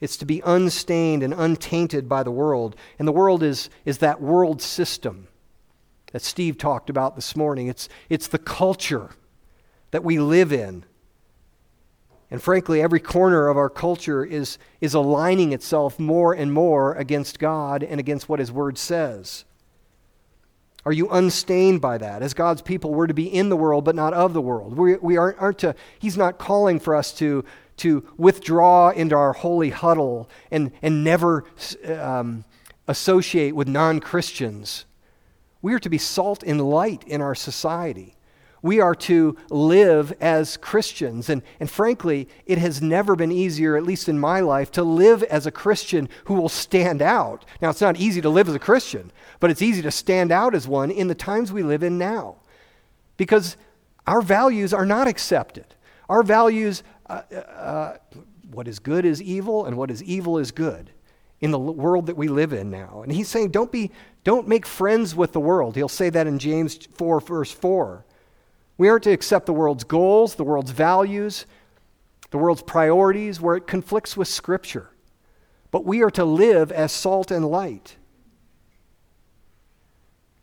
It's 0.00 0.16
to 0.18 0.26
be 0.26 0.42
unstained 0.44 1.22
and 1.22 1.34
untainted 1.34 2.08
by 2.08 2.22
the 2.22 2.30
world. 2.30 2.76
And 2.98 3.08
the 3.08 3.12
world 3.12 3.42
is, 3.42 3.70
is 3.84 3.98
that 3.98 4.20
world 4.20 4.60
system 4.60 5.28
that 6.12 6.22
Steve 6.22 6.58
talked 6.58 6.90
about 6.90 7.16
this 7.16 7.34
morning. 7.34 7.66
It's, 7.66 7.88
it's 8.08 8.28
the 8.28 8.38
culture 8.38 9.10
that 9.90 10.04
we 10.04 10.18
live 10.18 10.52
in. 10.52 10.84
And 12.30 12.42
frankly, 12.42 12.82
every 12.82 12.98
corner 12.98 13.48
of 13.48 13.56
our 13.56 13.70
culture 13.70 14.24
is, 14.24 14.58
is 14.80 14.94
aligning 14.94 15.52
itself 15.52 15.98
more 15.98 16.32
and 16.32 16.52
more 16.52 16.94
against 16.94 17.38
God 17.38 17.82
and 17.84 18.00
against 18.00 18.28
what 18.28 18.40
His 18.40 18.50
Word 18.50 18.78
says. 18.78 19.44
Are 20.84 20.92
you 20.92 21.08
unstained 21.08 21.80
by 21.80 21.98
that? 21.98 22.22
As 22.22 22.34
God's 22.34 22.62
people, 22.62 22.94
we're 22.94 23.06
to 23.06 23.14
be 23.14 23.32
in 23.32 23.48
the 23.48 23.56
world, 23.56 23.84
but 23.84 23.94
not 23.94 24.12
of 24.12 24.32
the 24.32 24.40
world. 24.40 24.76
We, 24.76 24.96
we 24.96 25.16
aren't, 25.16 25.38
aren't 25.38 25.58
to, 25.58 25.74
He's 25.98 26.16
not 26.16 26.38
calling 26.38 26.80
for 26.80 26.96
us 26.96 27.12
to, 27.14 27.44
to 27.78 28.06
withdraw 28.16 28.90
into 28.90 29.14
our 29.14 29.32
holy 29.32 29.70
huddle 29.70 30.28
and, 30.50 30.72
and 30.82 31.04
never 31.04 31.44
um, 31.86 32.44
associate 32.88 33.54
with 33.54 33.68
non 33.68 34.00
Christians. 34.00 34.84
We 35.62 35.74
are 35.74 35.80
to 35.80 35.90
be 35.90 35.98
salt 35.98 36.42
and 36.44 36.60
light 36.60 37.04
in 37.06 37.20
our 37.20 37.34
society. 37.34 38.15
We 38.66 38.80
are 38.80 38.94
to 38.96 39.36
live 39.48 40.12
as 40.20 40.56
Christians. 40.56 41.28
And, 41.28 41.42
and 41.60 41.70
frankly, 41.70 42.28
it 42.46 42.58
has 42.58 42.82
never 42.82 43.14
been 43.14 43.30
easier, 43.30 43.76
at 43.76 43.84
least 43.84 44.08
in 44.08 44.18
my 44.18 44.40
life, 44.40 44.72
to 44.72 44.82
live 44.82 45.22
as 45.22 45.46
a 45.46 45.52
Christian 45.52 46.08
who 46.24 46.34
will 46.34 46.48
stand 46.48 47.00
out. 47.00 47.44
Now, 47.62 47.70
it's 47.70 47.80
not 47.80 47.96
easy 47.96 48.20
to 48.20 48.28
live 48.28 48.48
as 48.48 48.54
a 48.54 48.58
Christian, 48.58 49.12
but 49.38 49.50
it's 49.50 49.62
easy 49.62 49.82
to 49.82 49.90
stand 49.92 50.32
out 50.32 50.54
as 50.54 50.66
one 50.66 50.90
in 50.90 51.06
the 51.06 51.14
times 51.14 51.52
we 51.52 51.62
live 51.62 51.84
in 51.84 51.96
now. 51.96 52.36
Because 53.16 53.56
our 54.06 54.20
values 54.20 54.74
are 54.74 54.86
not 54.86 55.06
accepted. 55.06 55.66
Our 56.08 56.22
values 56.22 56.82
uh, 57.08 57.22
uh, 57.30 57.96
what 58.50 58.66
is 58.68 58.78
good 58.78 59.04
is 59.04 59.22
evil 59.22 59.66
and 59.66 59.76
what 59.76 59.90
is 59.90 60.02
evil 60.02 60.38
is 60.38 60.50
good 60.50 60.90
in 61.40 61.50
the 61.50 61.58
world 61.58 62.06
that 62.06 62.16
we 62.16 62.28
live 62.28 62.52
in 62.52 62.70
now. 62.70 63.02
And 63.02 63.12
he's 63.12 63.28
saying, 63.28 63.50
don't, 63.50 63.70
be, 63.70 63.90
don't 64.24 64.48
make 64.48 64.66
friends 64.66 65.14
with 65.14 65.32
the 65.32 65.40
world. 65.40 65.76
He'll 65.76 65.88
say 65.88 66.10
that 66.10 66.26
in 66.26 66.38
James 66.38 66.88
4, 66.94 67.20
verse 67.20 67.52
4. 67.52 68.05
We 68.78 68.88
aren't 68.88 69.04
to 69.04 69.12
accept 69.12 69.46
the 69.46 69.52
world's 69.52 69.84
goals, 69.84 70.34
the 70.34 70.44
world's 70.44 70.70
values, 70.70 71.46
the 72.30 72.38
world's 72.38 72.62
priorities 72.62 73.40
where 73.40 73.56
it 73.56 73.66
conflicts 73.66 74.16
with 74.16 74.28
Scripture. 74.28 74.90
But 75.70 75.84
we 75.84 76.02
are 76.02 76.10
to 76.10 76.24
live 76.24 76.70
as 76.72 76.92
salt 76.92 77.30
and 77.30 77.44
light. 77.46 77.96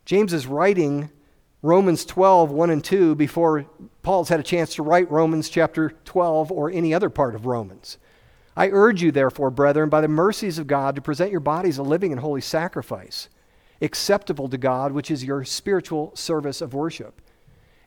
James 0.05 0.33
is 0.33 0.47
writing 0.47 1.09
Romans 1.61 2.03
12, 2.05 2.51
1 2.51 2.69
and 2.69 2.83
2, 2.83 3.15
before 3.15 3.65
Paul's 4.01 4.29
had 4.29 4.39
a 4.39 4.43
chance 4.43 4.75
to 4.75 4.83
write 4.83 5.09
Romans 5.09 5.47
chapter 5.47 5.91
12 6.03 6.51
or 6.51 6.69
any 6.69 6.93
other 6.93 7.09
part 7.09 7.35
of 7.35 7.45
Romans. 7.45 7.97
I 8.55 8.69
urge 8.69 9.01
you, 9.01 9.11
therefore, 9.11 9.49
brethren, 9.49 9.89
by 9.89 10.01
the 10.01 10.07
mercies 10.09 10.59
of 10.59 10.67
God, 10.67 10.95
to 10.95 11.01
present 11.01 11.31
your 11.31 11.39
bodies 11.39 11.77
a 11.77 11.83
living 11.83 12.11
and 12.11 12.19
holy 12.19 12.41
sacrifice, 12.41 13.29
acceptable 13.81 14.49
to 14.49 14.57
God, 14.57 14.91
which 14.91 15.09
is 15.09 15.23
your 15.23 15.45
spiritual 15.45 16.15
service 16.15 16.61
of 16.61 16.73
worship. 16.73 17.21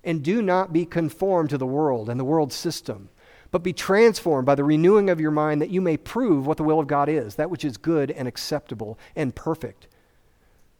And 0.06 0.22
do 0.22 0.40
not 0.40 0.72
be 0.72 0.86
conformed 0.86 1.50
to 1.50 1.58
the 1.58 1.66
world 1.66 2.08
and 2.08 2.18
the 2.18 2.24
world 2.24 2.52
system, 2.52 3.10
but 3.50 3.62
be 3.62 3.74
transformed 3.74 4.46
by 4.46 4.54
the 4.54 4.64
renewing 4.64 5.10
of 5.10 5.20
your 5.20 5.30
mind, 5.30 5.60
that 5.60 5.68
you 5.68 5.82
may 5.82 5.98
prove 5.98 6.46
what 6.46 6.56
the 6.56 6.62
will 6.62 6.80
of 6.80 6.86
God 6.86 7.10
is, 7.10 7.34
that 7.34 7.50
which 7.50 7.64
is 7.64 7.76
good 7.76 8.10
and 8.10 8.26
acceptable 8.26 8.98
and 9.14 9.34
perfect. 9.34 9.88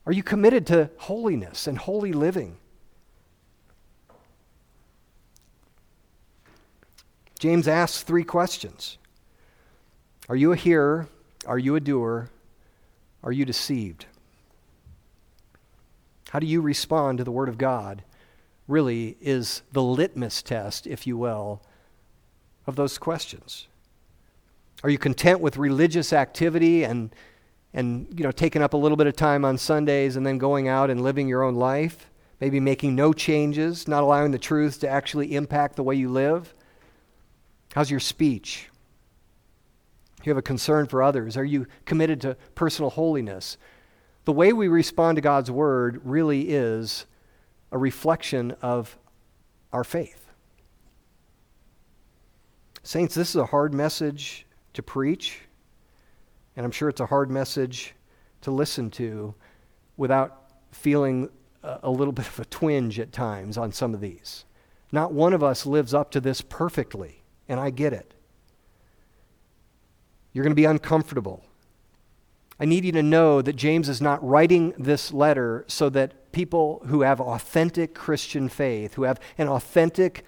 Are 0.07 0.13
you 0.13 0.23
committed 0.23 0.67
to 0.69 0.91
holiness 0.97 1.67
and 1.67 1.77
holy 1.77 2.13
living? 2.13 2.57
James 7.39 7.69
asks 7.69 8.03
three 8.03 8.25
questions 8.25 8.97
Are 10.29 10.37
you 10.37 10.53
a 10.53 10.57
hearer? 10.57 11.09
Are 11.47 11.59
you 11.59 11.77
a 11.77 11.81
doer? 11.81 12.31
Are 13.23 13.33
you 13.33 13.45
deceived? 13.45 14.07
How 16.31 16.39
do 16.39 16.47
you 16.47 16.61
respond 16.61 17.19
to 17.19 17.25
the 17.25 17.33
Word 17.33 17.49
of 17.49 17.59
God? 17.59 18.03
Really 18.69 19.17
is 19.21 19.63
the 19.73 19.83
litmus 19.83 20.43
test, 20.43 20.87
if 20.87 21.07
you 21.07 21.17
will, 21.17 21.63
of 22.67 22.77
those 22.77 22.99
questions. 22.99 23.69
Are 24.83 24.91
you 24.91 24.99
content 24.99 25.41
with 25.41 25.57
religious 25.57 26.13
activity 26.13 26.85
and, 26.85 27.15
and 27.73 28.07
you 28.17 28.25
know, 28.25 28.33
taking 28.33 28.63
up 28.63 28.75
a 28.75 28.77
little 28.77 28.97
bit 28.97 29.07
of 29.07 29.17
time 29.17 29.45
on 29.45 29.57
Sundays 29.57 30.17
and 30.17 30.27
then 30.27 30.39
going 30.39 30.69
out 30.69 30.91
and 30.91 31.01
living 31.01 31.29
your 31.29 31.43
own 31.43 31.55
life? 31.55 32.11
Maybe 32.41 32.61
making 32.61 32.95
no 32.95 33.13
changes, 33.13 33.89
not 33.89 34.03
allowing 34.03 34.31
the 34.31 34.39
truth 34.39 34.81
to 34.81 34.89
actually 34.89 35.35
impact 35.35 35.77
the 35.77 35.83
way 35.83 35.95
you 35.95 36.11
live? 36.11 36.53
How's 37.75 37.91
your 37.91 38.01
speech? 38.01 38.69
You 40.25 40.31
have 40.31 40.39
a 40.39 40.43
concern 40.43 40.87
for 40.87 41.03
others? 41.03 41.37
Are 41.37 41.45
you 41.45 41.67
committed 41.85 42.21
to 42.23 42.37
personal 42.55 42.91
holiness? 42.91 43.57
The 44.25 44.33
way 44.33 44.53
we 44.53 44.67
respond 44.67 45.17
to 45.17 45.23
God's 45.23 45.51
word 45.51 46.01
really 46.05 46.51
is 46.51 47.07
a 47.73 47.79
reflection 47.79 48.53
of 48.63 48.99
our 49.73 49.85
faith. 49.85 50.27
Saints, 52.83 53.15
this 53.15 53.31
is 53.31 53.37
a 53.37 53.47
hard 53.47 53.75
message 53.75 54.47
to 54.75 54.83
preach, 54.83 55.41
and 56.57 56.65
I'm 56.65 56.71
sure 56.71 56.89
it's 56.89 57.01
a 57.01 57.07
hard 57.07 57.31
message 57.31 57.95
to 58.43 58.51
listen 58.51 58.91
to. 58.93 59.35
without 59.97 60.51
feeling 60.71 61.31
a 61.63 61.91
little 61.91 62.13
bit 62.13 62.27
of 62.27 62.39
a 62.39 62.45
twinge 62.45 63.01
at 63.01 63.13
times 63.13 63.59
on 63.59 63.73
some 63.73 63.95
of 63.95 64.01
these. 64.01 64.45
Not 64.93 65.13
one 65.13 65.33
of 65.33 65.43
us 65.43 65.67
lives 65.67 65.95
up 65.95 66.11
to 66.13 66.21
this 66.21 66.41
perfectly, 66.41 67.23
and 67.49 67.59
I 67.59 67.71
get 67.71 67.93
it. 67.93 68.15
You're 70.33 70.45
going 70.45 70.53
to 70.53 70.55
be 70.55 70.65
uncomfortable. 70.65 71.45
I 72.59 72.65
need 72.65 72.85
you 72.85 72.93
to 72.93 73.03
know 73.03 73.43
that 73.43 73.55
James 73.55 73.89
is 73.89 74.01
not 74.01 74.27
writing 74.27 74.73
this 74.79 75.13
letter 75.13 75.65
so 75.69 75.91
that 75.91 76.33
people 76.33 76.83
who 76.87 77.03
have 77.03 77.21
authentic 77.21 77.95
Christian 77.95 78.49
faith, 78.49 78.95
who 78.95 79.03
have 79.03 79.21
an 79.37 79.49
authentic 79.49 80.25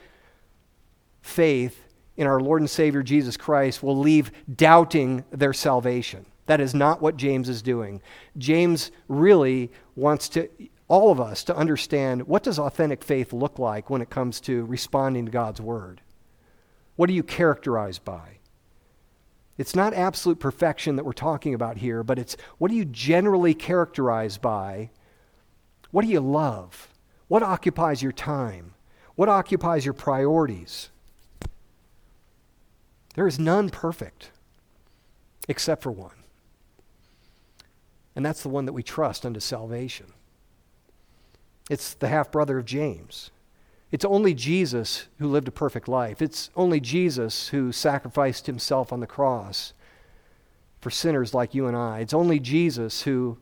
faith 1.23 1.85
in 2.17 2.27
our 2.27 2.41
Lord 2.41 2.61
and 2.61 2.69
Savior 2.69 3.03
Jesus 3.03 3.37
Christ, 3.37 3.83
will 3.83 3.97
leave 3.97 4.31
doubting 4.55 5.25
their 5.31 5.53
salvation. 5.53 6.27
That 6.47 6.61
is 6.61 6.75
not 6.75 7.01
what 7.01 7.17
James 7.17 7.49
is 7.49 7.63
doing. 7.63 8.03
James 8.37 8.91
really 9.07 9.71
wants 9.95 10.29
to 10.31 10.49
all 10.89 11.13
of 11.13 11.21
us 11.21 11.45
to 11.45 11.57
understand 11.57 12.27
what 12.27 12.43
does 12.43 12.59
authentic 12.59 13.05
faith 13.05 13.33
look 13.33 13.59
like 13.59 13.91
when 13.91 14.01
it 14.01 14.11
comes 14.11 14.41
to 14.41 14.65
responding 14.65 15.27
to 15.27 15.31
God's 15.31 15.61
word? 15.61 16.01
What 16.97 17.11
are 17.11 17.13
you 17.13 17.23
characterized 17.23 18.05
by? 18.05 18.38
It's 19.59 19.75
not 19.75 19.93
absolute 19.93 20.39
perfection 20.39 20.97
that 20.97 21.05
we're 21.05 21.13
talking 21.13 21.53
about 21.53 21.79
here, 21.79 22.05
but 22.05 22.19
it's 22.19 22.37
what 22.59 22.71
do 22.71 22.77
you 22.77 22.85
generally 22.85 23.55
characterize 23.55 24.39
by? 24.39 24.91
What 25.91 26.05
do 26.05 26.11
you 26.11 26.21
love? 26.21 26.89
What 27.27 27.43
occupies 27.43 28.03
your 28.03 28.13
time? 28.13 28.75
What 29.17 29.29
occupies 29.29 29.85
your 29.85 29.95
priorities? 29.95 30.91
There 33.15 33.27
is 33.27 33.41
none 33.41 33.69
perfect 33.69 34.31
except 35.49 35.83
for 35.83 35.91
one. 35.91 36.13
And 38.15 38.25
that's 38.25 38.43
the 38.43 38.49
one 38.49 38.67
that 38.67 38.73
we 38.73 38.83
trust 38.85 39.27
unto 39.27 39.41
salvation. 39.41 40.07
It's 41.69 41.95
the 41.95 42.09
half 42.09 42.31
brother 42.31 42.59
of 42.59 42.65
James. 42.65 43.31
It's 43.91 44.05
only 44.05 44.35
Jesus 44.35 45.07
who 45.19 45.29
lived 45.29 45.49
a 45.49 45.53
perfect 45.53 45.89
life. 45.89 46.21
It's 46.21 46.51
only 46.55 46.81
Jesus 46.81 47.49
who 47.49 47.73
sacrificed 47.73 48.47
himself 48.47 48.93
on 48.93 49.01
the 49.01 49.07
cross 49.07 49.73
for 50.81 50.91
sinners 50.91 51.33
like 51.33 51.55
you 51.55 51.67
and 51.67 51.77
I. 51.77 52.01
It's 52.01 52.15
only 52.15 52.39
Jesus 52.39 53.03
who 53.03 53.39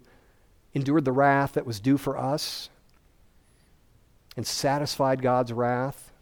endured 0.74 1.04
the 1.04 1.12
wrath 1.12 1.54
that 1.54 1.66
was 1.66 1.80
due 1.80 1.98
for 1.98 2.16
us 2.16 2.68
and 4.36 4.46
satisfied 4.46 5.22
God's 5.22 5.52
wrath 5.52 6.12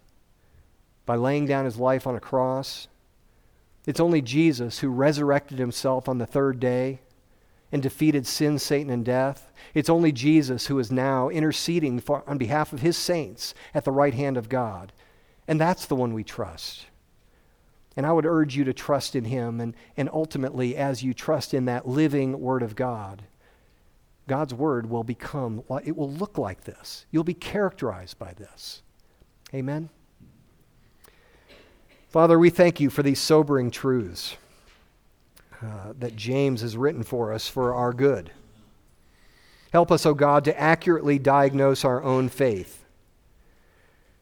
by 1.05 1.16
laying 1.16 1.47
down 1.47 1.66
his 1.66 1.77
life 1.77 2.07
on 2.07 2.16
a 2.16 2.20
cross. 2.20 2.89
It's 3.87 4.01
only 4.01 4.22
Jesus 4.22 4.79
who 4.79 4.89
resurrected 4.89 5.59
himself 5.59 6.09
on 6.09 6.18
the 6.18 6.27
third 6.27 6.59
day 6.59 7.01
and 7.73 7.83
defeated 7.83 8.27
sin, 8.27 8.59
Satan, 8.59 8.91
and 8.91 9.05
death. 9.05 9.51
It's 9.75 9.91
only 9.91 10.12
Jesus 10.12 10.67
who 10.67 10.79
is 10.79 10.93
now 10.93 11.29
interceding 11.29 12.01
for, 12.01 12.23
on 12.27 12.39
behalf 12.39 12.73
of 12.73 12.81
his 12.81 12.97
saints 12.97 13.55
at 13.75 13.85
the 13.85 13.93
right 13.93 14.15
hand 14.15 14.37
of 14.37 14.49
God. 14.49 14.93
And 15.49 15.61
that's 15.61 15.87
the 15.87 15.97
one 15.97 16.15
we 16.15 16.25
trust. 16.25 16.87
And 17.97 18.07
I 18.07 18.12
would 18.12 18.27
urge 18.27 18.57
you 18.57 18.65
to 18.65 18.73
trust 18.73 19.15
in 19.15 19.25
him. 19.25 19.61
And, 19.61 19.75
and 19.97 20.09
ultimately, 20.12 20.77
as 20.77 21.03
you 21.03 21.15
trust 21.15 21.55
in 21.55 21.65
that 21.67 21.87
living 21.87 22.41
Word 22.41 22.62
of 22.62 22.77
God, 22.77 23.23
God's 24.27 24.55
Word 24.55 24.89
will 24.89 25.05
become, 25.05 25.62
it 25.85 25.97
will 25.97 26.11
look 26.11 26.39
like 26.39 26.65
this. 26.65 27.07
You'll 27.11 27.25
be 27.25 27.35
characterized 27.35 28.19
by 28.19 28.33
this. 28.33 28.83
Amen. 29.53 29.91
Father, 32.09 32.39
we 32.39 32.51
thank 32.51 32.81
you 32.81 32.91
for 32.91 33.03
these 33.03 33.21
sobering 33.21 33.71
truths 33.71 34.37
uh, 35.62 35.92
that 35.98 36.16
James 36.16 36.61
has 36.61 36.76
written 36.76 37.02
for 37.02 37.32
us 37.32 37.48
for 37.48 37.74
our 37.74 37.92
good. 37.92 38.30
Help 39.72 39.90
us, 39.90 40.07
O 40.07 40.11
oh 40.11 40.14
God, 40.14 40.44
to 40.44 40.61
accurately 40.61 41.18
diagnose 41.18 41.84
our 41.84 42.02
own 42.02 42.28
faith. 42.28 42.84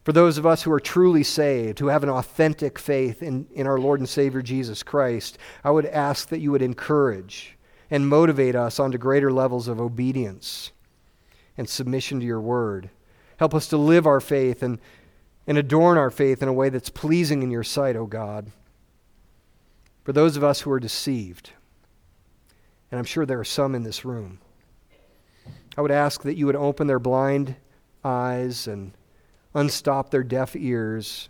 For 0.05 0.13
those 0.13 0.39
of 0.39 0.47
us 0.47 0.63
who 0.63 0.73
are 0.73 0.81
truly 0.81 1.23
saved, 1.23 1.79
who 1.79 1.89
have 1.89 2.03
an 2.03 2.09
authentic 2.09 2.79
faith 2.79 3.23
in, 3.23 3.47
in 3.53 3.67
our 3.67 3.79
Lord 3.79 4.01
and 4.01 4.09
Savior 4.09 4.43
Jesus 4.43 4.83
Christ, 4.83 5.39
I 5.63 5.71
would 5.71 5.87
ask 5.87 6.29
that 6.29 6.41
you 6.41 6.51
would 6.53 6.63
encourage 6.63 7.57
and 7.91 8.09
motivate 8.09 8.57
us 8.57 8.81
onto 8.81 8.99
greater 8.99 9.31
levels 9.31 9.69
of 9.69 9.81
obedience 9.81 10.73
and 11.59 11.69
submission 11.69 12.19
to 12.21 12.27
your 12.27 12.41
word. 12.41 12.91
Help 13.37 13.55
us 13.55 13.69
to 13.69 13.77
live 13.77 14.07
our 14.07 14.21
faith 14.21 14.63
and, 14.63 14.79
and 15.47 15.59
adorn 15.59 15.99
our 15.99 16.11
faith 16.11 16.43
in 16.43 16.49
a 16.49 16.53
way 16.53 16.69
that's 16.69 16.91
pleasing 16.91 17.43
in 17.43 17.51
your 17.51 17.65
sight, 17.65 17.95
O 17.95 18.01
oh 18.01 18.07
God 18.07 18.51
for 20.03 20.13
those 20.13 20.37
of 20.37 20.45
us 20.45 20.61
who 20.61 20.73
are 20.73 20.81
deceived, 20.81 21.51
and 22.91 22.99
I'm 22.99 23.05
sure 23.05 23.25
there 23.25 23.41
are 23.41 23.45
some 23.45 23.75
in 23.75 23.83
this 23.83 24.05
room, 24.05 24.41
I 25.77 25.81
would 25.81 25.91
ask 25.91 26.23
that 26.23 26.37
you 26.37 26.47
would 26.47 26.57
open 26.57 26.87
their 26.87 26.99
blind 26.99 27.57
eyes 28.05 28.67
and 28.67 28.93
unstop 29.55 30.11
their 30.11 30.23
deaf 30.23 30.55
ears 30.55 31.29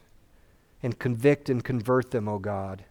and 0.83 0.99
convict 0.99 1.49
and 1.49 1.63
convert 1.63 2.11
them, 2.11 2.29
O 2.29 2.39
God. 2.39 2.85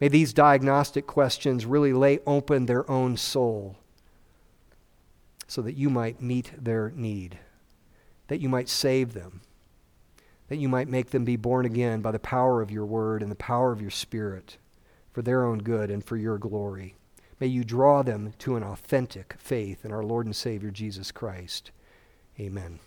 May 0.00 0.08
these 0.08 0.32
diagnostic 0.32 1.06
questions 1.06 1.66
really 1.66 1.92
lay 1.92 2.20
open 2.26 2.66
their 2.66 2.88
own 2.90 3.16
soul 3.16 3.76
so 5.46 5.62
that 5.62 5.76
you 5.76 5.88
might 5.88 6.20
meet 6.20 6.52
their 6.56 6.92
need, 6.94 7.38
that 8.28 8.40
you 8.40 8.48
might 8.48 8.68
save 8.68 9.14
them 9.14 9.40
that 10.48 10.56
you 10.56 10.68
might 10.68 10.88
make 10.88 11.10
them 11.10 11.24
be 11.24 11.36
born 11.36 11.66
again 11.66 12.00
by 12.00 12.10
the 12.10 12.18
power 12.18 12.60
of 12.62 12.70
your 12.70 12.86
word 12.86 13.22
and 13.22 13.30
the 13.30 13.36
power 13.36 13.72
of 13.72 13.80
your 13.80 13.90
spirit 13.90 14.56
for 15.12 15.22
their 15.22 15.44
own 15.44 15.58
good 15.58 15.90
and 15.90 16.04
for 16.04 16.16
your 16.16 16.38
glory. 16.38 16.94
May 17.40 17.46
you 17.46 17.64
draw 17.64 18.02
them 18.02 18.32
to 18.38 18.56
an 18.56 18.62
authentic 18.62 19.34
faith 19.38 19.84
in 19.84 19.92
our 19.92 20.04
Lord 20.04 20.26
and 20.26 20.34
Savior 20.34 20.70
Jesus 20.70 21.12
Christ. 21.12 21.70
Amen. 22.40 22.80